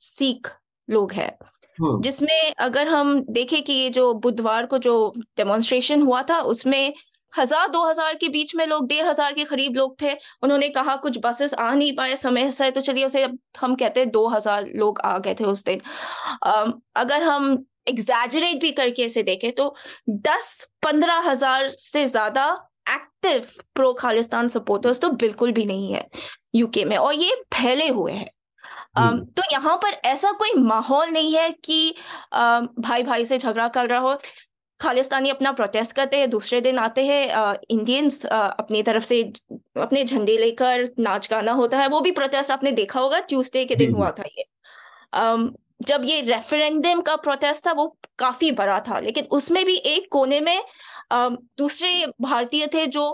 [0.00, 0.48] सिख
[0.88, 1.30] लोग हैं।
[1.78, 6.92] हाँ। जिसमें अगर हम देखें कि ये जो बुधवार को जो डेमोन्स्ट्रेशन हुआ था उसमें
[7.32, 10.96] हज़ार दो हज़ार के बीच में लोग डेढ़ हज़ार के करीब लोग थे। उन्होंने कहा
[10.98, 13.22] कुछ बसेस आ नहीं पाए समय से तो चलिए उसे
[13.58, 15.80] हम कहते हैं दो हज़ार लोग आ गए थे उस दिन।
[16.96, 19.74] अगर हम एग्जैजरेट भी करके इसे देखें तो
[20.08, 22.44] दस पंद्रह हज़ार से ज़्यादा
[22.86, 26.06] एक्टिव प्रो खालिस्तान सपोर्टर्स तो बिल्कुल भी नहीं है
[26.54, 28.30] यूके में और ये फैले हुए हैं।
[28.98, 31.94] Um, तो यहाँ पर ऐसा कोई माहौल नहीं है कि
[32.34, 34.16] भाई भाई से झगड़ा कर रहा हो।
[34.80, 39.22] खालिस्तानी अपना प्रोटेस्ट करते हैं दूसरे दिन आते हैं इंडियंस अपनी तरफ़ से
[39.80, 43.76] अपने झंडे लेकर नाच गाना होता है। वो भी प्रोटेस्ट आपने देखा होगा ट्यूसडे के
[43.76, 44.44] दिन हुआ था ये।
[45.14, 45.48] um,
[45.80, 47.86] जब ये रेफरेंडम का प्रोटेस्ट था वो
[48.18, 50.62] काफ़ी बड़ा था लेकिन उसमें भी एक कोने में
[51.12, 53.04] दूसरे भारतीय थे जो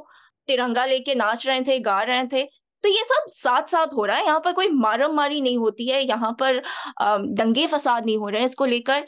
[0.48, 2.44] तिरंगा लेके नाच रहे थे गा रहे थे
[2.84, 5.88] तो ये सब साथ साथ हो रहा है। यहाँ पर कोई मारम मारी नहीं होती
[5.88, 6.62] है यहाँ पर
[7.34, 9.06] दंगे फसाद नहीं हो रहे हैं इसको लेकर।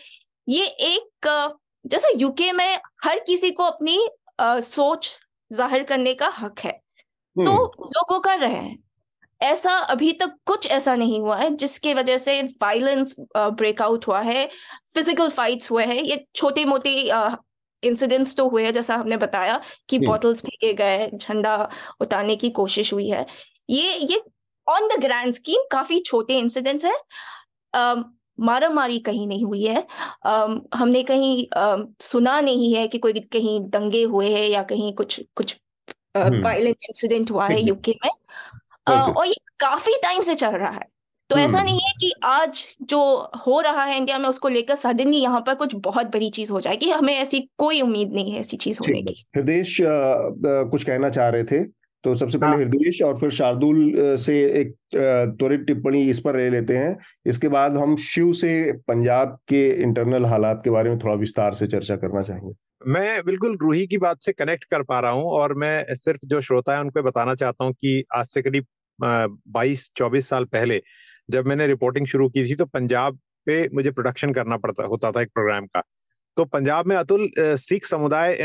[0.49, 1.29] ये एक
[1.85, 3.99] जैसा यूके में हर किसी को अपनी
[4.41, 5.11] सोच
[5.51, 8.79] ज़ाहिर करने का हक है। तो हम्म। लोगों कर रहे हैं
[9.41, 14.49] ऐसा अभी तक कुछ ऐसा नहीं हुआ है जिसके वजह से वायलेंस ब्रेकआउट हुआ है
[14.95, 16.93] फ़िज़िकल फाइट्स हुए हैं ये छोटे मोटे
[17.85, 22.93] इंसिडेंट्स तो हुए हैं जैसा हमने बताया कि बॉटल्स फेंके गए झंडा उतारने की कोशिश
[22.93, 23.27] हुई है।
[23.71, 24.23] ये ये
[24.69, 26.95] ऑन द ग्रैंड स्कीम काफ़ी छोटे इंसिडेंट्स है।
[27.77, 28.05] um,
[28.41, 29.87] मारा मारी कहीं नहीं हुई है।
[30.27, 34.93] um, हमने कहीं um, सुना नहीं है कि कोई कहीं दंगे हुए हैं या कहीं
[34.93, 35.57] कुछ कुछ
[36.17, 38.11] वायलेंट uh, इंसिडेंट। हुआ है यूके में।
[38.91, 40.90] uh, और ये काफ़ी टाइम से चल रहा है।
[41.31, 43.01] तो ऐसा हम्म। नहीं है कि आज जो
[43.47, 46.61] हो रहा है इंडिया में उसको लेकर सडनली यहाँ पर कुछ बहुत बड़ी चीज़ हो
[46.61, 49.63] जाएगी। हमें ऐसी कोई उम्मीद नहीं है ऐसी चीज़ होने की। हृदय
[50.71, 51.63] कुछ कहना चाह रहे थे
[52.05, 56.49] तो सबसे पहले हाँ। हृदय और फिर शार्दुल से एक त्वरित टिप्पणी इस पर ले
[56.51, 58.51] लेते हैं। इसके बाद हम शिव से
[58.89, 62.55] पंजाब के इंटरनल हालात के बारे में थोड़ा विस्तार से चर्चा करना चाहेंगे।
[62.87, 66.41] मैं बिल्कुल रूही की बात से कनेक्ट कर पा रहा हूँ और मैं सिर्फ़ जो
[66.41, 68.67] श्रोता है उनको बताना चाहता हूँ कि आज से करीब
[68.99, 70.81] बाईस चौबीस साल पहले
[71.31, 75.23] जब मैंने रिपोर्टिंग शुरू की थी तो पंजाब पे मुझे प्रोडक्शन करना पड़ता होता था
[75.23, 75.83] एक प्रोग्राम का
[76.37, 78.37] तो पंजाब में अतुल सिख समुदाय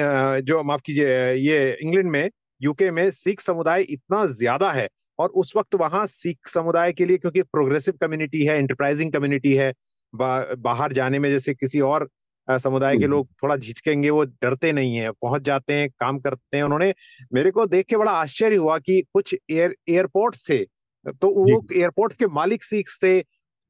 [0.44, 2.30] जो माफ़ कीजिए ये इंग्लैंड में
[2.62, 4.88] यूके में सिख समुदाय इतना ज़्यादा है
[5.20, 9.74] और उस वक्त वहाँ सिख समुदाय के लिए क्योंकि प्रोग्रेसिव कम्युनिटी है एंटरप्राइजिंग कम्युनिटी है
[10.14, 12.10] बा, बाहर जाने में जैसे किसी और
[12.48, 16.58] समुदाय के हम्म। लोग थोड़ा झिझकेंगे वो डरते नहीं है पहुँच जाते हैं काम करते
[16.58, 16.94] हैं उन्होंने
[17.34, 20.64] मेरे को देख के बड़ा आश्चर्य हुआ कि कुछ एयर एयरपोर्ट थे
[21.06, 23.20] तो वो एयरपोर्ट्स के मालिक सिख थे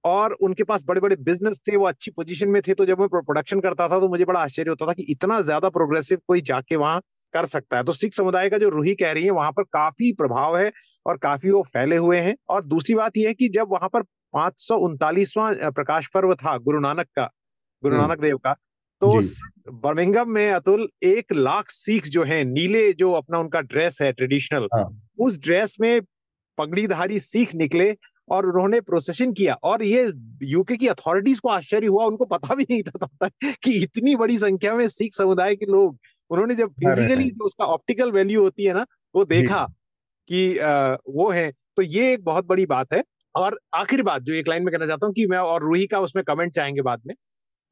[0.03, 3.07] और उनके पास बड़े बड़े बिज़नेस थे वो अच्छी पोजीशन में थे। तो जब मैं
[3.09, 6.75] प्रोडक्शन करता था तो मुझे बड़ा आश्चर्य होता था कि इतना ज़्यादा प्रोग्रेसिव कोई जाके
[6.77, 7.01] वहाँ
[7.33, 10.11] कर सकता है। तो सिख समुदाय का जो रूही कह रही है वहाँ पर काफ़ी
[10.13, 10.71] प्रभाव है
[11.05, 14.03] और काफ़ी वो फैले हुए हैं। और दूसरी बात यह है कि जब वहाँ पर
[14.33, 17.29] पाँच सौ उनतालीसवां प्रकाश पर्व था गुरु नानक का
[17.83, 18.53] गुरु। नानक देव का
[19.01, 19.11] तो
[19.73, 24.67] बर्मिंगम में अतुल एक लाख सिख जो है नीले जो अपना उनका ड्रेस है ट्रेडिशनल
[24.73, 24.85] हाँ।
[25.19, 25.99] उस ड्रेस में
[26.57, 27.95] पगड़ीधारी सिख निकले
[28.27, 30.11] और उन्होंने प्रोसेशन किया। और ये
[30.43, 34.75] यूके की अथॉरिटीज को आश्चर्य हुआ उनको पता भी नहीं था कि इतनी बड़ी संख्या
[34.75, 35.97] में सिख समुदाय के लोग
[36.31, 39.65] उन्होंने जब फिजिकली जो उसका ऑप्टिकल वैल्यू होती है ना वो देखा
[40.27, 43.03] कि आ, वो है। तो ये एक बहुत बड़ी बात है।
[43.35, 45.99] और आखिरी बात जो एक लाइन में कहना चाहता हूँ कि मैं और रूही का
[45.99, 47.15] उसमें कमेंट चाहेंगे बाद में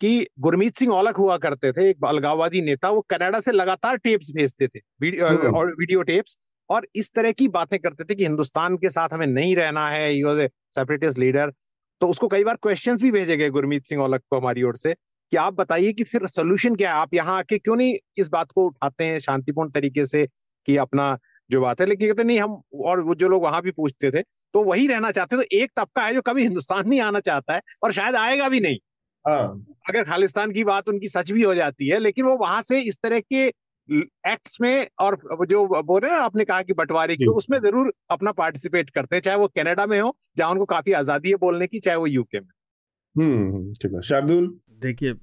[0.01, 4.31] कि गुरमीत सिंह औलख हुआ करते थे एक अलगाववादी नेता वो कनाडा से लगातार टेप्स
[4.35, 6.37] भेजते थे वीडियो, और वीडियो टेप्स
[6.69, 10.13] और इस तरह की बातें करते थे कि हिंदुस्तान के साथ हमें नहीं रहना है
[10.13, 10.35] यू
[10.75, 11.53] सेपरेटिस्ट लीडर
[12.01, 14.93] तो उसको कई बार क्वेश्चंस भी भेजे गए गुरमीत सिंह औलख को हमारी ओर से
[14.93, 17.01] कि आप बताइए कि फिर सोल्यूशन क्या है?
[17.01, 20.25] आप यहाँ आके क्यों नहीं इस बात को उठाते हैं शांतिपूर्ण तरीके से
[20.67, 21.17] कि अपना
[21.49, 21.87] जो बात है?
[21.87, 24.21] लेकिन कहते नहीं हम और वो जो लोग वहाँ भी पूछते थे
[24.53, 27.61] तो वही रहना चाहते तो एक तबका है जो कभी हिंदुस्तान नहीं आना चाहता है
[27.83, 28.77] और शायद आएगा भी नहीं।
[29.25, 32.81] हाँ। अगर खालिस्तान की बात उनकी सच भी हो जाती है लेकिन वो वहाँ से
[32.81, 33.47] इस तरह के
[33.89, 38.31] एक्ट्स में और जो बोल रहे हैं आपने कहा कि बंटवारे की उसमें ज़रूर अपना
[38.33, 41.79] पार्टिसिपेट करते हैं चाहे वो कनाडा में हो जहाँ उनको काफ़ी आज़ादी है बोलने की
[41.79, 42.47] चाहे वो यूके में।
[43.15, 44.47] हम्म, हम्म ठीक है शार्दुल?
[44.81, 45.13] देखिए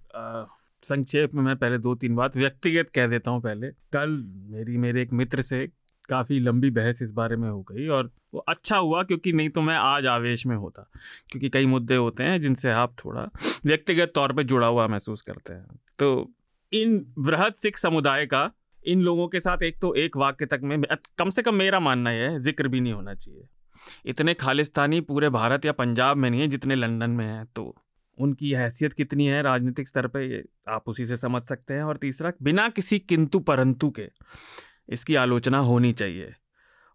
[0.82, 4.10] संक्षेप में मैं पहले दो तीन बात व्यक्तिगत कह देता हूँ पहले। कल
[4.50, 5.66] मेरी मेरे एक मित्र से
[6.08, 9.62] काफ़ी लंबी बहस इस बारे में हो गई और वो अच्छा हुआ क्योंकि नहीं तो
[9.62, 10.82] मैं आज आवेश में होता
[11.30, 13.28] क्योंकि कई मुद्दे होते हैं जिनसे आप थोड़ा
[13.66, 16.30] व्यक्तिगत तौर पे जुड़ा हुआ महसूस करते हैं। तो
[16.72, 20.82] इन वृहद सिख समुदाय का, इन लोगों के साथ एक तो एक वाक्य तक में
[21.18, 23.46] कम से कम मेरा मानना यह है, ज़िक्र भी नहीं होना चाहिए।
[24.06, 27.74] इतने खालिस्तानी पूरे भारत या पंजाब में नहीं है जितने लंदन में हैं तो
[28.18, 31.96] उनकी हैसियत कितनी है राजनीतिक स्तर पे, ये आप उसी से समझ सकते हैं। और
[31.96, 34.08] तीसरा, बिना किसी किंतु परंतु के
[34.88, 36.32] इसकी आलोचना होनी चाहिए।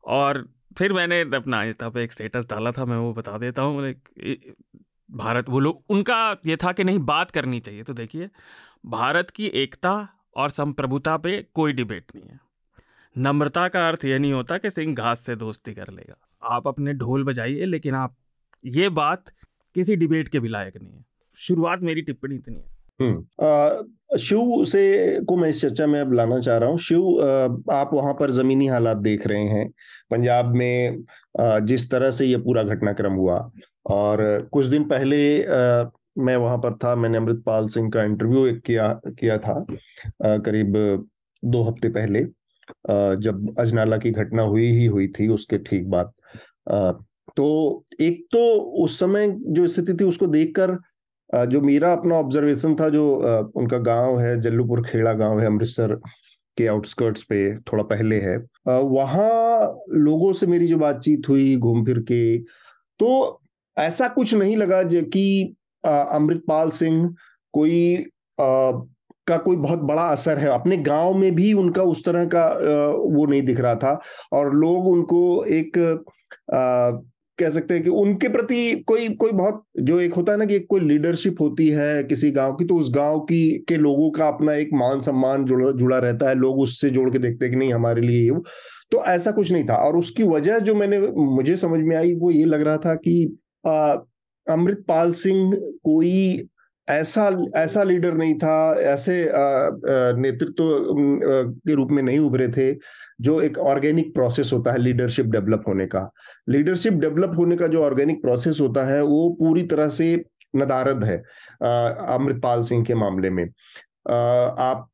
[0.04, 0.46] और
[0.78, 3.94] फिर मैंने अपना इंस्टा पे एक स्टेटस डाला था, मैं वो बता देता हूँ
[5.15, 8.30] भारत, वो लोग, उनका ये था कि नहीं, बात करनी चाहिए। तो देखिए,
[8.86, 12.39] भारत की एकता और संप्रभुता पे कोई डिबेट नहीं है।
[13.17, 16.93] नम्रता का अर्थ ये नहीं होता कि सिंह घास से दोस्ती कर लेगा। आप अपने
[16.93, 18.15] ढोल बजाइए, लेकिन आप,
[18.65, 19.25] ये बात
[19.75, 22.75] किसी डिबेट के भी लायक नहीं है। शुरुआत मेरी टिप्पणी इतनी है।
[24.17, 27.21] शिव से को मैं इस चर्चा में अब लाना चाह रहा हूँ। शिव
[27.71, 29.69] आप वहाँ पर जमीनी हालात देख रहे हैं।
[30.12, 31.03] पंजाब में
[31.65, 33.39] जिस तरह से ये पूरा घटनाक्रम हुआ
[33.91, 35.17] और कुछ दिन पहले
[36.17, 38.88] मैं वहाँ पर था, मैंने अमृतपाल सिंह का इंटरव्यू एक किया
[39.19, 39.65] किया था
[40.21, 40.73] करीब
[41.43, 42.23] दो हफ़्ते पहले
[43.19, 46.13] जब अजनाला की घटना हुई ही हुई थी, उसके ठीक बाद।
[47.38, 48.39] तो एक तो
[48.84, 50.77] उस समय जो स्थिति थी, उसको देखकर
[51.36, 53.06] जो मेरा अपना ऑब्जर्वेशन था जो
[53.56, 55.95] उनका गाँव है जल्लूपुर खेड़ा गाँव है अमृतसर
[56.58, 62.00] के आउटस्कर्ट्स पे थोड़ा पहले है। वहाँ लोगों से मेरी जो बातचीत हुई घूम फिर
[62.12, 62.38] के
[63.00, 63.41] तो
[63.78, 67.13] ऐसा कुछ नहीं लगा कि अमृतपाल सिंह
[67.54, 67.95] कोई
[68.39, 68.71] आ,
[69.28, 72.48] का कोई बहुत बड़ा असर है। अपने गाँव में भी उनका उस तरह का
[72.95, 74.00] वो नहीं दिख रहा था
[74.34, 75.78] और लोग उनको एक
[77.39, 80.60] कह सकते हैं कि उनके प्रति कोई कोई बहुत, जो एक होता है ना कि
[80.60, 84.54] कोई लीडरशिप होती है किसी गाँव की तो उस गाँव की, के लोगों का अपना
[84.56, 87.74] एक मान सम्मान जुड़ा जुड़ा रहता है, लोग उससे जोड़ के देखते हैं कि नहीं
[87.74, 88.39] हमारे लिए ये
[88.91, 92.32] तो ऐसा कुछ नहीं था। और उसकी वजह जो मैंने, मुझे समझ में आई, वो
[92.32, 93.24] ये लग रहा था कि
[94.48, 95.52] अमृतपाल सिंह
[95.84, 96.48] कोई
[96.88, 99.13] ऐसा ऐसा लीडर नहीं था, ऐसे
[100.17, 100.93] नेतृत्व तो
[101.60, 102.71] के रूप में नहीं उभरे थे,
[103.21, 106.10] जो एक ऑर्गेनिक प्रोसेस होता है लीडरशिप डेवलप होने का।
[106.47, 110.15] लीडरशिप डेवलप होने का जो ऑर्गेनिक प्रोसेस होता है, वो पूरी तरह से
[110.55, 111.17] नदारद है
[112.15, 114.88] अमृतपाल सिंह के मामले में। आप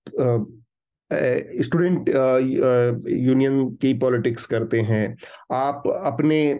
[1.62, 2.10] स्टूडेंट
[3.10, 5.18] यूनियन की पॉलिटिक्स करते हैं,
[5.54, 6.60] आप अपने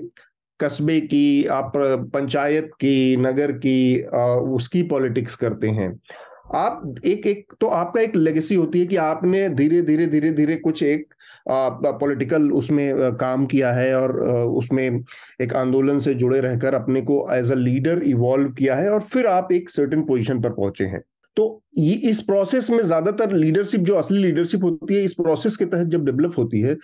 [0.60, 1.72] कस्बे की, आप,
[2.14, 4.02] पंचायत की, नगर की
[4.56, 5.90] उसकी पॉलिटिक्स करते हैं।
[6.56, 10.56] आप एक एक तो आपका एक लेगेसी होती है कि आपने धीरे धीरे धीरे धीरे
[10.58, 11.14] कुछ एक
[11.52, 14.20] पॉलिटिकल उसमें काम किया है और
[14.58, 14.84] उसमें
[15.42, 19.28] एक आंदोलन से जुड़े रहकर अपने को एज अ लीडर इवॉल्व किया है और फिर
[19.28, 21.02] आप एक सर्टेन पोजीशन पर पहुँचे हैं।
[21.38, 25.66] तो ये इस प्रोसेस में ज़्यादातर लीडरशिप जो असली लीडरशिप होती है, इस प्रोसेस के
[25.66, 26.76] तहत जब डेवलप होती है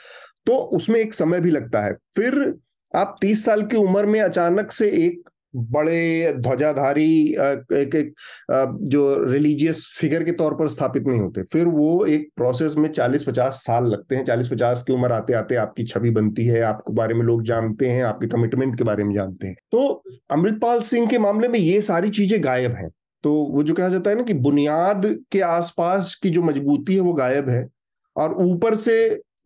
[0.48, 2.54] तो उसमें एक समय भी लगता है। फिर
[2.94, 8.14] आप तीस साल की उम्र में अचानक से एक बड़े ध्वजाधारी एक एक
[8.86, 13.62] जो रिलीजियस फिगर के तौर पर स्थापित नहीं होते। फिर वो एक प्रोसेस में 40-50
[13.66, 17.26] साल लगते हैं। 40-50 की उम्र आते आते आपकी छवि बनती है, आपके बारे में
[17.26, 21.48] लोग जानते हैं, आपके कमिटमेंट के बारे में जानते हैं। तो अमृतपाल सिंह के मामले
[21.48, 22.90] में ये सारी चीज़ें गायब हैं।
[23.24, 27.00] तो वो जो कहा जाता है ना कि बुनियाद के आसपास की जो मजबूती है
[27.02, 27.68] वो गायब है।
[28.16, 28.98] और ऊपर से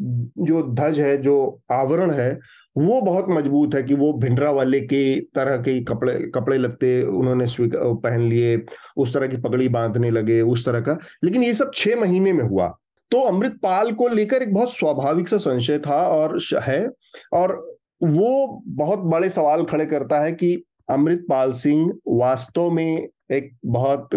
[0.01, 2.37] जो ध्वज है, जो आवरण है
[2.77, 7.45] वो बहुत मज़बूत है कि वो भिंडरा वाले के तरह के कपड़े कपड़े लगते, उन्होंने
[7.83, 8.61] पहन लिए,
[8.97, 12.43] उस तरह की पगड़ी बांधने लगे, उस तरह का। लेकिन ये सब छह महीने में
[12.43, 12.77] हुआ।
[13.11, 16.87] तो अमृतपाल को लेकर एक बहुत स्वाभाविक सा संशय था और है।
[17.33, 24.09] और वो बहुत बड़े सवाल खड़े करता है कि अमृतपाल सिंह वास्तव में एक बहुत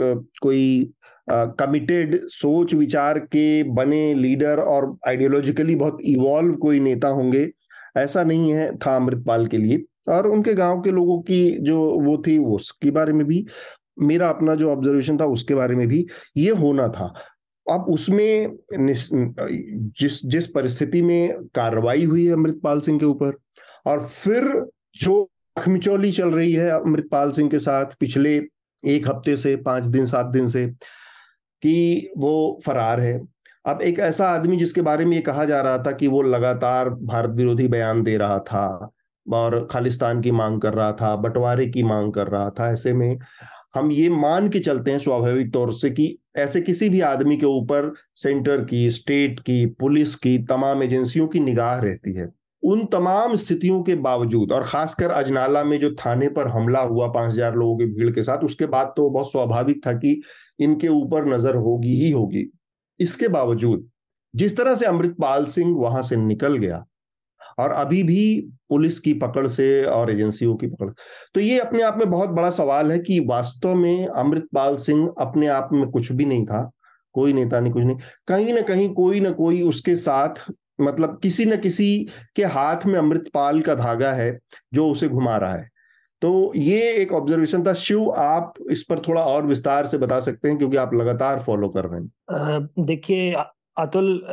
[0.43, 0.93] कोई
[1.31, 7.51] कमिटेड सोच विचार के बने लीडर और आइडियोलॉजिकली बहुत इवॉल्व कोई नेता होंगे।
[7.97, 12.17] ऐसा नहीं है था अमृतपाल के लिए। और उनके गाँव के लोगों की जो वो
[12.27, 13.45] थी उसके बारे में भी,
[13.99, 17.13] मेरा अपना जो ऑब्जर्वेशन था उसके बारे में भी ये होना था।
[17.67, 23.39] अब उसमें जिस जिस परिस्थिति में कार्रवाई हुई है अमृतपाल सिंह के ऊपर,
[23.87, 24.45] और फिर
[24.97, 25.23] जो
[25.57, 28.35] अखमिचौली चल रही है अमृतपाल सिंह के साथ पिछले
[28.85, 33.21] एक हफ़्ते से, पाँच दिन, सात दिन से, कि वो फरार है
[33.65, 36.89] अब एक ऐसा आदमी जिसके बारे में ये कहा जा रहा था कि वो लगातार
[36.91, 38.91] भारत विरोधी बयान दे रहा था
[39.27, 43.19] और खालिस्तान की मांग कर रहा था, बंटवारे की मांग कर रहा था, ऐसे में
[43.75, 47.47] हम ये मान के चलते हैं स्वाभाविक तौर से कि ऐसे किसी भी आदमी के
[47.47, 52.29] ऊपर सेंटर की, स्टेट की, पुलिस की, तमाम एजेंसियों की निगाह रहती है।
[52.63, 57.33] उन तमाम स्थितियों के बावजूद और खासकर अजनाला में जो थाने पर हमला हुआ, पाँच
[57.33, 60.21] हज़ार लोगों की भीड़ के साथ, उसके बाद तो बहुत स्वाभाविक था कि
[60.61, 62.45] इनके ऊपर नज़र होगी ही होगी।
[63.05, 63.89] इसके बावजूद,
[64.35, 66.85] जिस तरह से अमृतपाल सिंह वहाँ से निकल गया,
[67.59, 68.41] और अभी भी
[68.71, 70.89] पुलिस की पकड़ से और एजेंसियों की पकड़
[71.35, 75.47] तो ये अपने आप में बहुत बड़ा सवाल है कि वास्तव में अमृतपाल सिंह अपने
[75.49, 76.71] आप में कुछ भी नहीं था,
[77.15, 77.97] कोई नेता नहीं, कुछ नहीं।
[78.29, 80.45] कहीं ना कहीं, कोई ना कोई उसके साथ
[80.81, 84.39] मतलब किसी न किसी के हाथ में अमृतपाल का धागा है,
[84.75, 85.69] जो उसे घुमा रहा है।
[86.23, 90.49] तो ये एक ऑब्जर्वेशन था। शिव, आप इस पर थोड़ा और विस्तार से बता सकते
[90.49, 93.33] हैं क्योंकि आप लगातार फॉलो कर रहे हैं। देखिए,
[93.79, 94.27] अतुल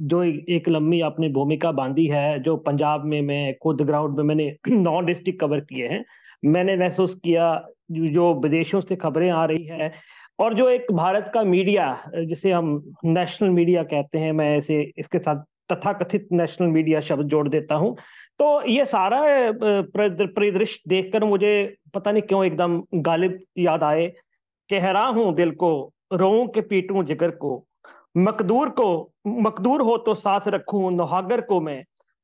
[0.00, 4.54] जो एक लंबी आपने भूमिका बांधी है, जो पंजाब में मैं, खुद ग्राउंड में मैंने
[4.70, 6.04] नौ डिस्ट्रिक्ट कवर किए हैं।
[6.44, 9.92] मैंने महसूस किया, जो विदेशों से खबरें आ रही है
[10.38, 11.86] और जो एक भारत का मीडिया
[12.16, 17.48] जिसे हम नेशनल मीडिया कहते हैं, मैं इसे, इसके साथ तथाकथित नेशनल मीडिया शब्द जोड़
[17.48, 17.96] देता हूँ।
[18.40, 19.20] तो ये सारा
[19.62, 21.52] परिदृश्य देखकर मुझे
[21.94, 24.06] पता नहीं क्यों एकदम गालिब याद आए
[24.70, 25.70] कह रहा हूँ दिल को
[26.12, 27.64] रो के पीटू जिगर को।
[28.16, 31.82] मकदूर को, मकदूर हो तो साथ रखूँ नोहागर को मैं।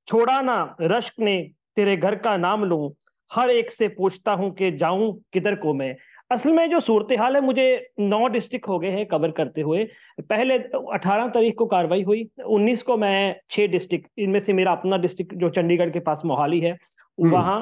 [0.09, 1.37] छोड़ा ना रश्क ने
[1.77, 2.93] तेरे घर का नाम लूँ।
[3.31, 5.95] हर एक से पूछता हूँ कि जाऊँ किधर को मैं।
[6.33, 7.65] असल में जो सूरत हाल है मुझे
[8.01, 9.85] नौ डिस्ट्रिक्ट हो गए हैं कवर करते हुए
[10.23, 10.59] पहले
[10.93, 13.17] अठारह तारीख को कार्रवाई हुई उन्नीस को मैं
[13.51, 17.61] छह डिस्ट्रिक्ट इनमें से मेरा अपना डिस्ट्रिक्ट जो चंडीगढ़ के पास मोहाली है हम्म। वहाँ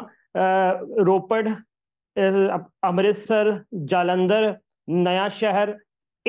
[1.02, 1.46] रोपड़
[2.16, 3.52] अमृतसर
[3.87, 4.54] जालंधर
[4.88, 5.77] नया शहर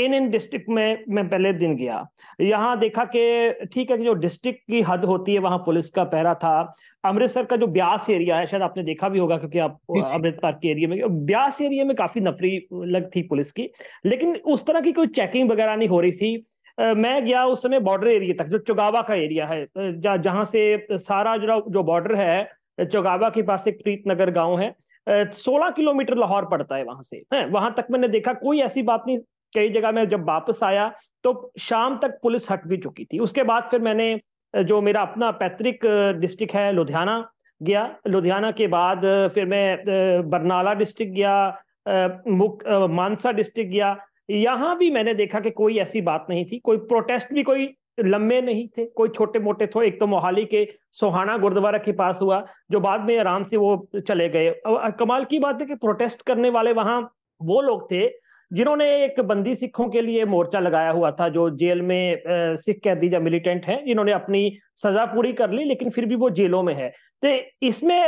[0.02, 2.06] इन इन डिस्ट्रिक्ट में मैं पहले दिन गया।
[2.42, 6.04] यहाँ देखा कि ठीक है कि जो डिस्ट्रिक्ट की हद होती है वहाँ पुलिस का
[6.06, 9.80] पहरा था। अमृतसर का जो ब्यास एरिया है शायद आपने देखा भी होगा क्योंकि आप
[10.04, 13.70] अमृतसर के एरिया में ब्यास एरिया में काफ़ी नफरी लग थी पुलिस की
[14.06, 16.46] लेकिन उस तरह की कोई चेकिंग वगैरह नहीं हो रही थी।
[16.78, 19.66] मैं गया उस समय बॉर्डर एरिया तक जो चुगावा का एरिया है
[20.00, 24.74] जहाँ से सारा जो जो बॉर्डर है चौगावा के पास एक प्रीत नगर गाँव है।
[25.08, 29.04] सोलह किलोमीटर लाहौर पड़ता है वहाँ से। है वहाँ तक मैंने देखा कोई ऐसी बात
[29.08, 29.18] नहीं
[29.54, 30.92] कई जगह मैं जब वापस आया
[31.24, 34.20] तो शाम तक पुलिस हट भी चुकी थी। उसके बाद फिर मैंने
[34.54, 35.86] जो मेरा अपना पैतृक
[36.20, 37.28] डिस्ट्रिक्ट है, लुधियाना
[37.62, 39.02] गया। लुधियाना के बाद
[39.34, 43.96] फिर मैं बरनाला डिस्ट्रिक्ट गया मुक मानसा डिस्ट्रिक्ट गया।
[44.30, 48.42] यहाँ भी मैंने देखा कि कोई ऐसी बात नहीं थी। कोई प्रोटेस्ट भी कोई लंबे
[48.42, 52.46] नहीं थे। कोई छोटे मोटे थे। एक तो मोहाली के सोहाना गुरुद्वारा के पास हुआ,
[52.72, 54.54] जो बाद में आराम से वो चले गए।
[55.00, 57.02] कमाल की बात है कि प्रोटेस्ट करने वाले वहाँ
[57.42, 58.08] वो लोग थे
[58.52, 62.22] जिन्होंने एक बंदी सिखों के लिए मोर्चा लगाया हुआ था, जो जेल में
[62.58, 66.30] सिख कैदी या मिलिटेंट हैं, जिन्होंने अपनी सजा पूरी कर ली, लेकिन फिर भी वो
[66.32, 66.90] जेलों में है।
[67.24, 67.38] तो
[67.68, 68.00] इसमें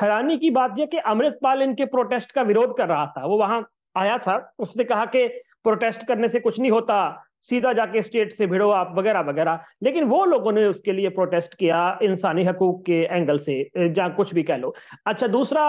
[0.00, 3.64] हैरानी की बात यह कि अमृतपाल इनके प्रोटेस्ट का विरोध कर रहा था। वो वहाँ
[3.96, 5.26] आया था, उसने कहा कि
[5.64, 10.04] प्रोटेस्ट करने से कुछ नहीं होता, सीधा जाके स्टेट से भिड़ो आप, वगैरह वगैरह। लेकिन
[10.04, 14.42] वो लोगों ने उसके लिए प्रोटेस्ट किया, इंसानी हकूक के एंगल से जहाँ कुछ भी
[14.42, 14.74] कह लो।
[15.06, 15.62] अच्छा दूसरा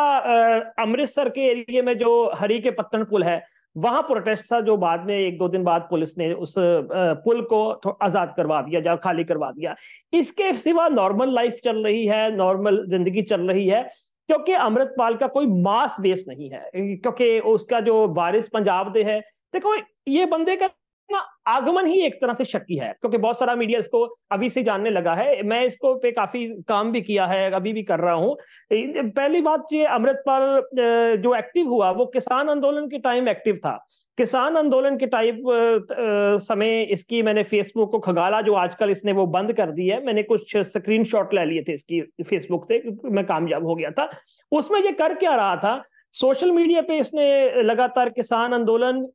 [0.80, 3.42] अमृतसर के एरिए में जो हरी के पत्तन पुल है
[3.78, 7.60] वहाँ प्रोटेस्ट था जो बाद में एक दो दिन बाद पुलिस ने उस पुल को
[7.92, 9.76] आज़ाद करवा दिया जा खाली करवा दिया।
[10.14, 13.82] इसके सिवा नॉर्मल लाइफ चल रही है नॉर्मल ज़िंदगी चल रही है,
[14.30, 19.20] क्योंकि अमृतपाल का कोई मास बेस नहीं है। क्योंकि उसका जो बारिश पंजाब दे है,
[19.54, 19.76] देखो
[20.08, 20.70] ये बंदे का
[21.10, 24.64] ना, आगमन ही एक तरह से शक्की है, क्योंकि बहुत सारा मीडिया इसको अभी से
[24.64, 28.14] जानने लगा है। मैं इसको पे काफ़ी काम भी किया है, अभी भी कर रहा
[28.14, 28.36] हूँ।
[28.72, 33.78] पहली बात ये अमृतपाल जो एक्टिव हुआ, वो किसान आंदोलन के टाइम एक्टिव था।
[34.18, 35.42] किसान आंदोलन के टाइप
[36.42, 40.24] समय इसकी मैंने फेसबुक को खगाला, जो आजकल इसने वो बंद कर दी है। मैंने
[40.24, 44.10] कुछ स्क्रीन ले लिए थे इसकी फेसबुक से, मैं कामयाब हो गया था।
[44.52, 45.84] उसमें ये कर क्या रहा था?
[46.16, 49.06] सोशल मीडिया पे इसने लगातार किसान आंदोलन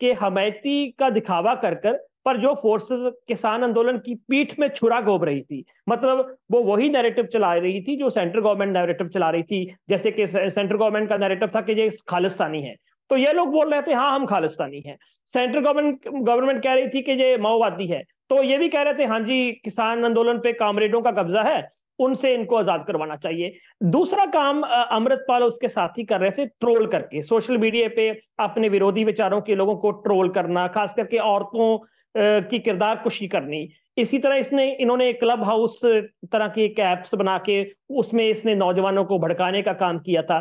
[0.00, 5.00] के हमायती का दिखावा कर कर, पर जो फोर्सेस किसान आंदोलन की पीठ में छुरा
[5.00, 9.30] गोब रही थी मतलब वो वही नैरेटिव चला रही थी जो सेंट्रल गवर्नमेंट नैरेटिव चला
[9.30, 12.74] रही थी, जैसे कि सेंट्रल गवर्नमेंट का नैरेटिव था कि ये खालिस्तानी है।
[13.10, 14.96] तो ये लोग बोल रहे थे हाँ हम खालिस्तानी हैं।
[15.32, 18.94] सेंट्रल गवर्नमेंट गवर्नमेंट कह रही थी कि ये माओवादी है। तो ये भी कह रहे
[18.94, 21.60] थे हाँ जी, किसान आंदोलन पे कामरेडों का कब्जा है
[22.00, 23.52] उनसे इनको आज़ाद करवाना चाहिए।
[23.90, 29.04] दूसरा काम अमृतपाल उसके साथ कर रहे थे ट्रोल करके। सोशल मीडिया पे अपने विरोधी
[29.04, 31.78] विचारों के लोगों को ट्रोल करना, खास करके औरतों
[32.14, 33.68] की किरदार कुशी करनी।
[34.00, 37.64] इसी तरह इसने इन्होंने क्लब हाउस तरह की एक ऐप्स बना के
[38.00, 40.38] उसमें इसने नौजवानों को भड़काने का काम किया था।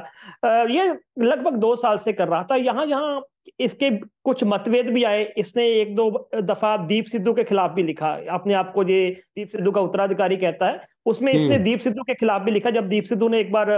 [0.70, 3.22] ये लगभग दो साल से कर रहा था। यहाँ यहाँ
[3.60, 3.90] इसके
[4.24, 8.54] कुछ मतभेद भी आए। इसने एक दो दफ़ा दीप सिद्धू के खिलाफ भी लिखा। अपने
[8.54, 12.14] आप को ये दीप सिद्धू का उत्तराधिकारी कहता है। उसमें इसने हम्म। दीप सिद्धू के
[12.14, 13.72] खिलाफ भी लिखा। जब दीप सिद्धू ने एक बार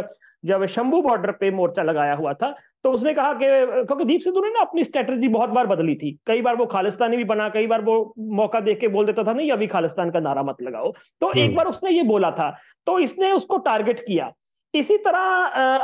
[0.43, 3.45] जब शंभू बॉर्डर पे मोर्चा लगाया हुआ था तो उसने कहा कि
[3.85, 7.17] क्योंकि दीप सिद्धू ने ना अपनी स्ट्रेटजी बहुत बार बदली थी। कई बार वो खालिस्तानी
[7.17, 10.19] भी बना कई बार वो मौका देख के बोल देता था नहीं अभी खालिस्तान का
[10.19, 12.49] नारा मत लगाओ। तो एक हम्म। बार उसने ये बोला था
[12.87, 14.31] तो इसने उसको टारगेट किया।
[14.73, 15.19] इसी तरह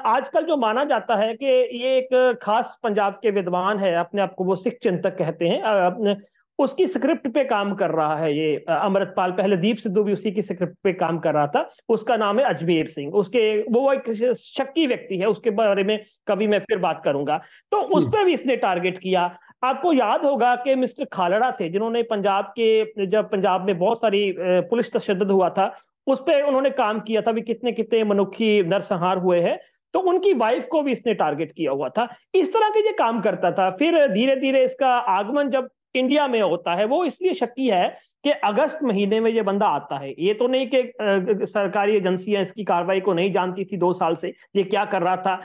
[0.08, 4.34] आजकल जो माना जाता है कि ये एक खास पंजाब के विद्वान है अपने आप
[4.34, 6.16] को वो सिख चिंतक कहते हैं।
[6.60, 10.42] उसकी स्क्रिप्ट पे काम कर रहा है ये अमृतपाल। पहले दीप सिद्धू भी उसी की
[10.42, 13.42] स्क्रिप्ट पे काम कर रहा था। उसका नाम है अजमेर सिंह। उसके
[13.72, 17.42] वो एक शक्की व्यक्ति है उसके बारे में कभी मैं फिर बात करूँगा।
[17.72, 19.24] तो उस। पर भी इसने टारगेट किया।
[19.64, 24.34] आपको याद होगा कि मिस्टर खालड़ा थे जिन्होंने पंजाब के जब पंजाब में बहुत सारी
[24.40, 25.72] पुलिस तशद हुआ था
[26.08, 29.58] उस पर उन्होंने काम किया था भी कितने कितने मनुखी नरसंहार हुए हैं।
[29.94, 33.20] तो उनकी वाइफ को भी इसने टारगेट किया हुआ था। इस तरह के ये काम
[33.22, 35.68] करता था। फिर धीरे धीरे इसका आगमन जब
[35.98, 37.88] इंडिया में होता है वो इसलिए शक्की है
[38.24, 42.64] कि अगस्त महीने में ये बंदा आता है। ये तो नहीं कि सरकारी एजेंसियाँ इसकी
[42.64, 45.36] कार्रवाई को नहीं जानती थी दो साल से ये क्या कर रहा था।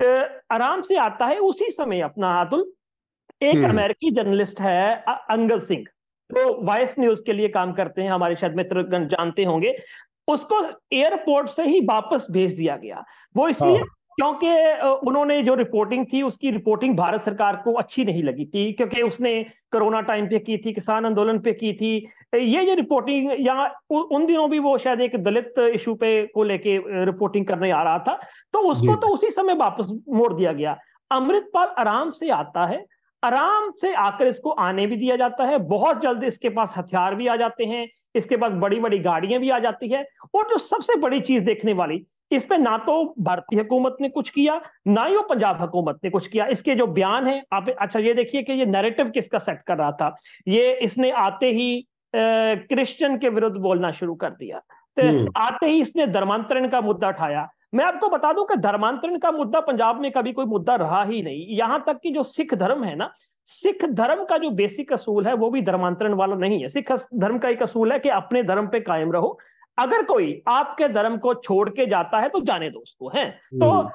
[0.00, 0.10] तो
[0.54, 2.70] आराम से आता है उसी समय अपना अतुल
[3.42, 5.84] एक हम्म। अमेरिकी जर्नलिस्ट है अंगल सिंह।
[6.30, 9.76] तो वॉइस न्यूज़ के लिए काम करते हैं हमारे शायद मित्र जानते होंगे।
[10.28, 13.04] उसको एयरपोर्ट से ही वापस भेज दिया गया।
[13.34, 13.86] वो इसलिए हाँ।
[14.20, 14.48] क्योंकि
[15.08, 19.32] उन्होंने जो रिपोर्टिंग थी उसकी रिपोर्टिंग भारत सरकार को अच्छी नहीं लगी थी क्योंकि उसने
[19.72, 21.94] कोरोना टाइम पे की थी किसान आंदोलन पे की थी।
[22.34, 23.54] ये जो रिपोर्टिंग या
[23.90, 27.98] उन दिनों भी वो शायद एक दलित इशू पे को लेके रिपोर्टिंग करने आ रहा
[27.98, 28.18] था
[28.52, 30.76] तो उसको तो उसी समय वापस मोड़ दिया गया।
[31.10, 32.84] अमृतपाल आराम से आता है
[33.22, 37.26] आराम से आकर इसको आने भी दिया जाता है बहुत जल्द इसके पास हथियार भी
[37.26, 40.04] आ जाते हैं इसके पास बड़ी बड़ी गाड़ियाँ भी आ जाती है
[40.34, 44.30] और जो सबसे बड़ी चीज़ देखने वाली इस पे ना तो भारतीय हुकूमत ने कुछ
[44.30, 47.98] किया ना ही वो पंजाब हुकूमत ने कुछ किया। इसके जो बयान है आप अच्छा
[47.98, 50.16] ये देखिए कि ये नैरेटिव किसका सेट कर रहा था?
[50.48, 54.58] ये इसने आते ही क्रिश्चियन के विरुद्ध बोलना शुरू कर दिया।
[54.96, 59.18] तो हम्म। आते ही इसने धर्मांतरण का मुद्दा उठाया। मैं आपको बता दूँ कि धर्मांतरण
[59.18, 62.54] का मुद्दा पंजाब में कभी कोई मुद्दा रहा ही नहीं। यहाँ तक कि जो सिख
[62.54, 63.10] धर्म है ना
[63.48, 67.38] सिख धर्म का जो बेसिक असूल है वो भी धर्मांतरण वाला नहीं है। सिख धर्म
[67.38, 69.38] का एक असूल है कि अपने धर्म पे कायम रहो
[69.80, 73.90] अगर कोई आपके धर्म को छोड़ के जाता है तो जाने दोस्तों उसको है। तो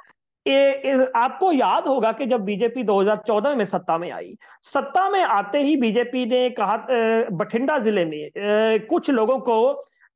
[0.46, 5.22] ए, ए, आपको याद होगा कि जब बीजेपी 2014 में सत्ता में आई सत्ता में
[5.22, 6.78] आते ही बीजेपी ने कहा
[7.32, 8.30] बठिंडा ज़िले में
[8.88, 9.58] कुछ लोगों को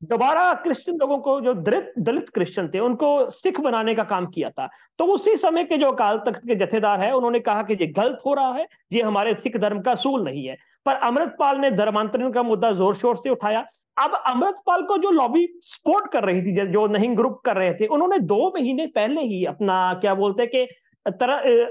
[0.02, 4.50] दोबारा क्रिश्चियन लोगों को जो दलित दलित क्रिश्चियन थे, उनको सिख बनाने का काम किया
[4.50, 4.68] था।
[5.00, 8.22] तो उसी समय के जो अकाल तख्त के जथेदार है, उन्होंने कहा कि ये गलत
[8.26, 12.32] हो रहा है, ये हमारे सिख धर्म का सूल नहीं है। पर अमृतपाल ने धर्मांतरण
[12.32, 13.66] का मुद्दा ज़ोर शोर से उठाया।
[13.98, 17.88] अब अमृतपाल को जो लॉबी सपोर्ट कर रही थी, जो नहीं ग्रुप कर रहे थे,
[17.88, 20.68] उन्होंने दो महीने पहले ही अपना, क्या बोलते हैं कि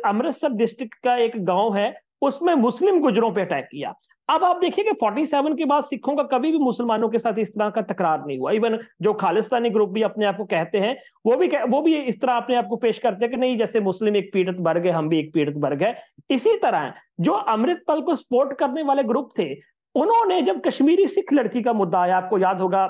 [0.07, 3.93] अमृतसर डिस्ट्रिक्ट का एक गाँव है, उसमें मुस्लिम गुजरों पे अटैक किया।
[4.29, 7.51] अब आप देखिए कि 47 के बाद सिखों का कभी भी मुसलमानों के साथ इस
[7.51, 10.97] तरह का तकरार नहीं हुआ। इवन जो खालिस्तानी ग्रुप भी अपने आप को कहते हैं,
[11.27, 13.81] वो भी वो भी इस तरह अपने आप को पेश करते हैं कि नहीं, जैसे
[13.81, 15.97] मुस्लिम एक पीड़ित वर्ग है, हम भी एक पीड़ित वर्ग है।
[16.31, 19.55] इसी तरह जो अमृतपाल को सपोर्ट करने वाले ग्रुप थे
[19.95, 22.83] उन्होंने जब कश्मीरी सिख लड़की का मुद्दा आया आपको याद होगा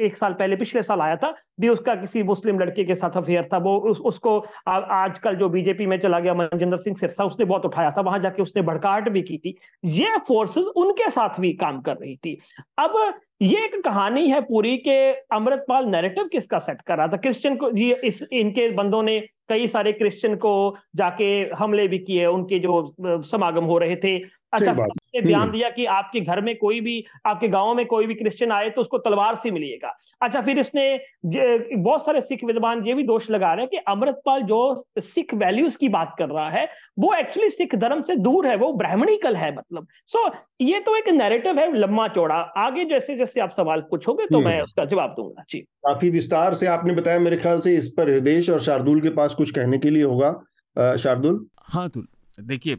[0.00, 3.48] एक साल पहले पिछले साल आया था भी उसका किसी मुस्लिम लड़के के साथ अफेयर
[3.52, 7.64] था वो उस, उसको आजकल जो बीजेपी में चला गया मनजिंदर सिंह सिरसा उसने बहुत
[7.66, 11.80] उठाया था वहाँ जाके उसने भड़काहट भी की थी। ये फोर्सेस उनके साथ भी काम
[11.80, 12.38] कर रही थी।
[12.78, 14.98] अब ये एक कहानी है पूरी के
[15.36, 17.16] अमृतपाल नैरेटिव किसका सेट कर रहा था?
[17.16, 22.26] क्रिश्चियन को जी इस इनके बंदों ने कई सारे क्रिश्चियन को जाके हमले भी किए
[22.26, 24.72] उनके जो समागम हो रहे थे। अच्छा
[25.14, 28.52] उसने बयान। दिया कि आपके घर में कोई भी आपके गाँव में कोई भी क्रिश्चियन
[28.52, 30.86] आए तो उसको तलवार से मिलेगा अच्छा फिर इसने
[31.26, 34.60] बहुत सारे सिख विद्वान ये भी दोष लगा रहे हैं कि अमृतपाल जो
[35.00, 36.66] सिख वैल्यूज़ की बात कर रहा है
[36.98, 40.96] वो एक्चुअली सिख धर्म से दूर है वो ब्राह्मणिकल है मतलब। सो so, ये तो
[40.96, 45.14] एक नैरेटिव है लंबा चौड़ा। आगे जैसे जैसे आप सवाल पूछोगे तो। मैं उसका जवाब
[45.16, 49.00] दूँगा। जी। काफ़ी विस्तार से आपने बताया मेरे ख्याल से इस पर हृदय और शार्दुल
[49.00, 51.44] के पास कुछ कहने के लिए होगा। शार्दुल?
[51.64, 52.06] हाँ तुल
[52.40, 52.78] देखिए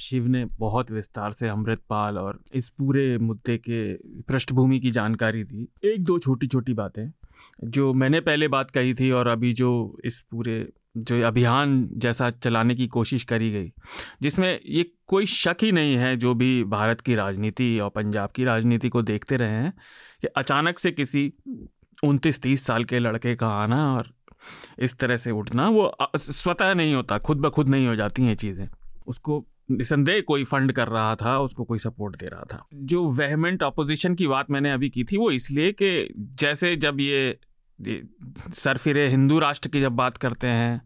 [0.00, 5.68] शिव ने बहुत विस्तार से अमृतपाल और इस पूरे मुद्दे के पृष्ठभूमि की जानकारी दी।
[5.84, 7.10] एक दो छोटी छोटी बातें,
[7.64, 12.74] जो मैंने पहले बात कही थी और अभी जो इस पूरे, जो अभियान जैसा चलाने
[12.74, 13.72] की कोशिश करी गई,
[14.22, 18.44] जिसमें ये कोई शक ही नहीं है, जो भी भारत की राजनीति और पंजाब की
[18.44, 19.72] राजनीति को देखते रहे हैं,
[20.20, 21.32] कि अचानक से किसी
[22.04, 24.12] उनतीस तीस साल के लड़के का आना और
[24.78, 28.34] इस तरह से उठना, वो स्वतः नहीं होता, खुद ब खुद नहीं हो जाती हैं
[28.34, 28.68] चीज़ें।
[29.06, 33.62] उसको निसंदेह कोई फंड कर रहा था, उसको कोई सपोर्ट दे रहा था। जो वेहमेंट
[33.62, 37.38] अपोजिशन की बात मैंने अभी की थी, वो इसलिए कि जैसे जब ये
[37.78, 40.80] सर सरफिरे हिंदू राष्ट्र की जब बात करते हैं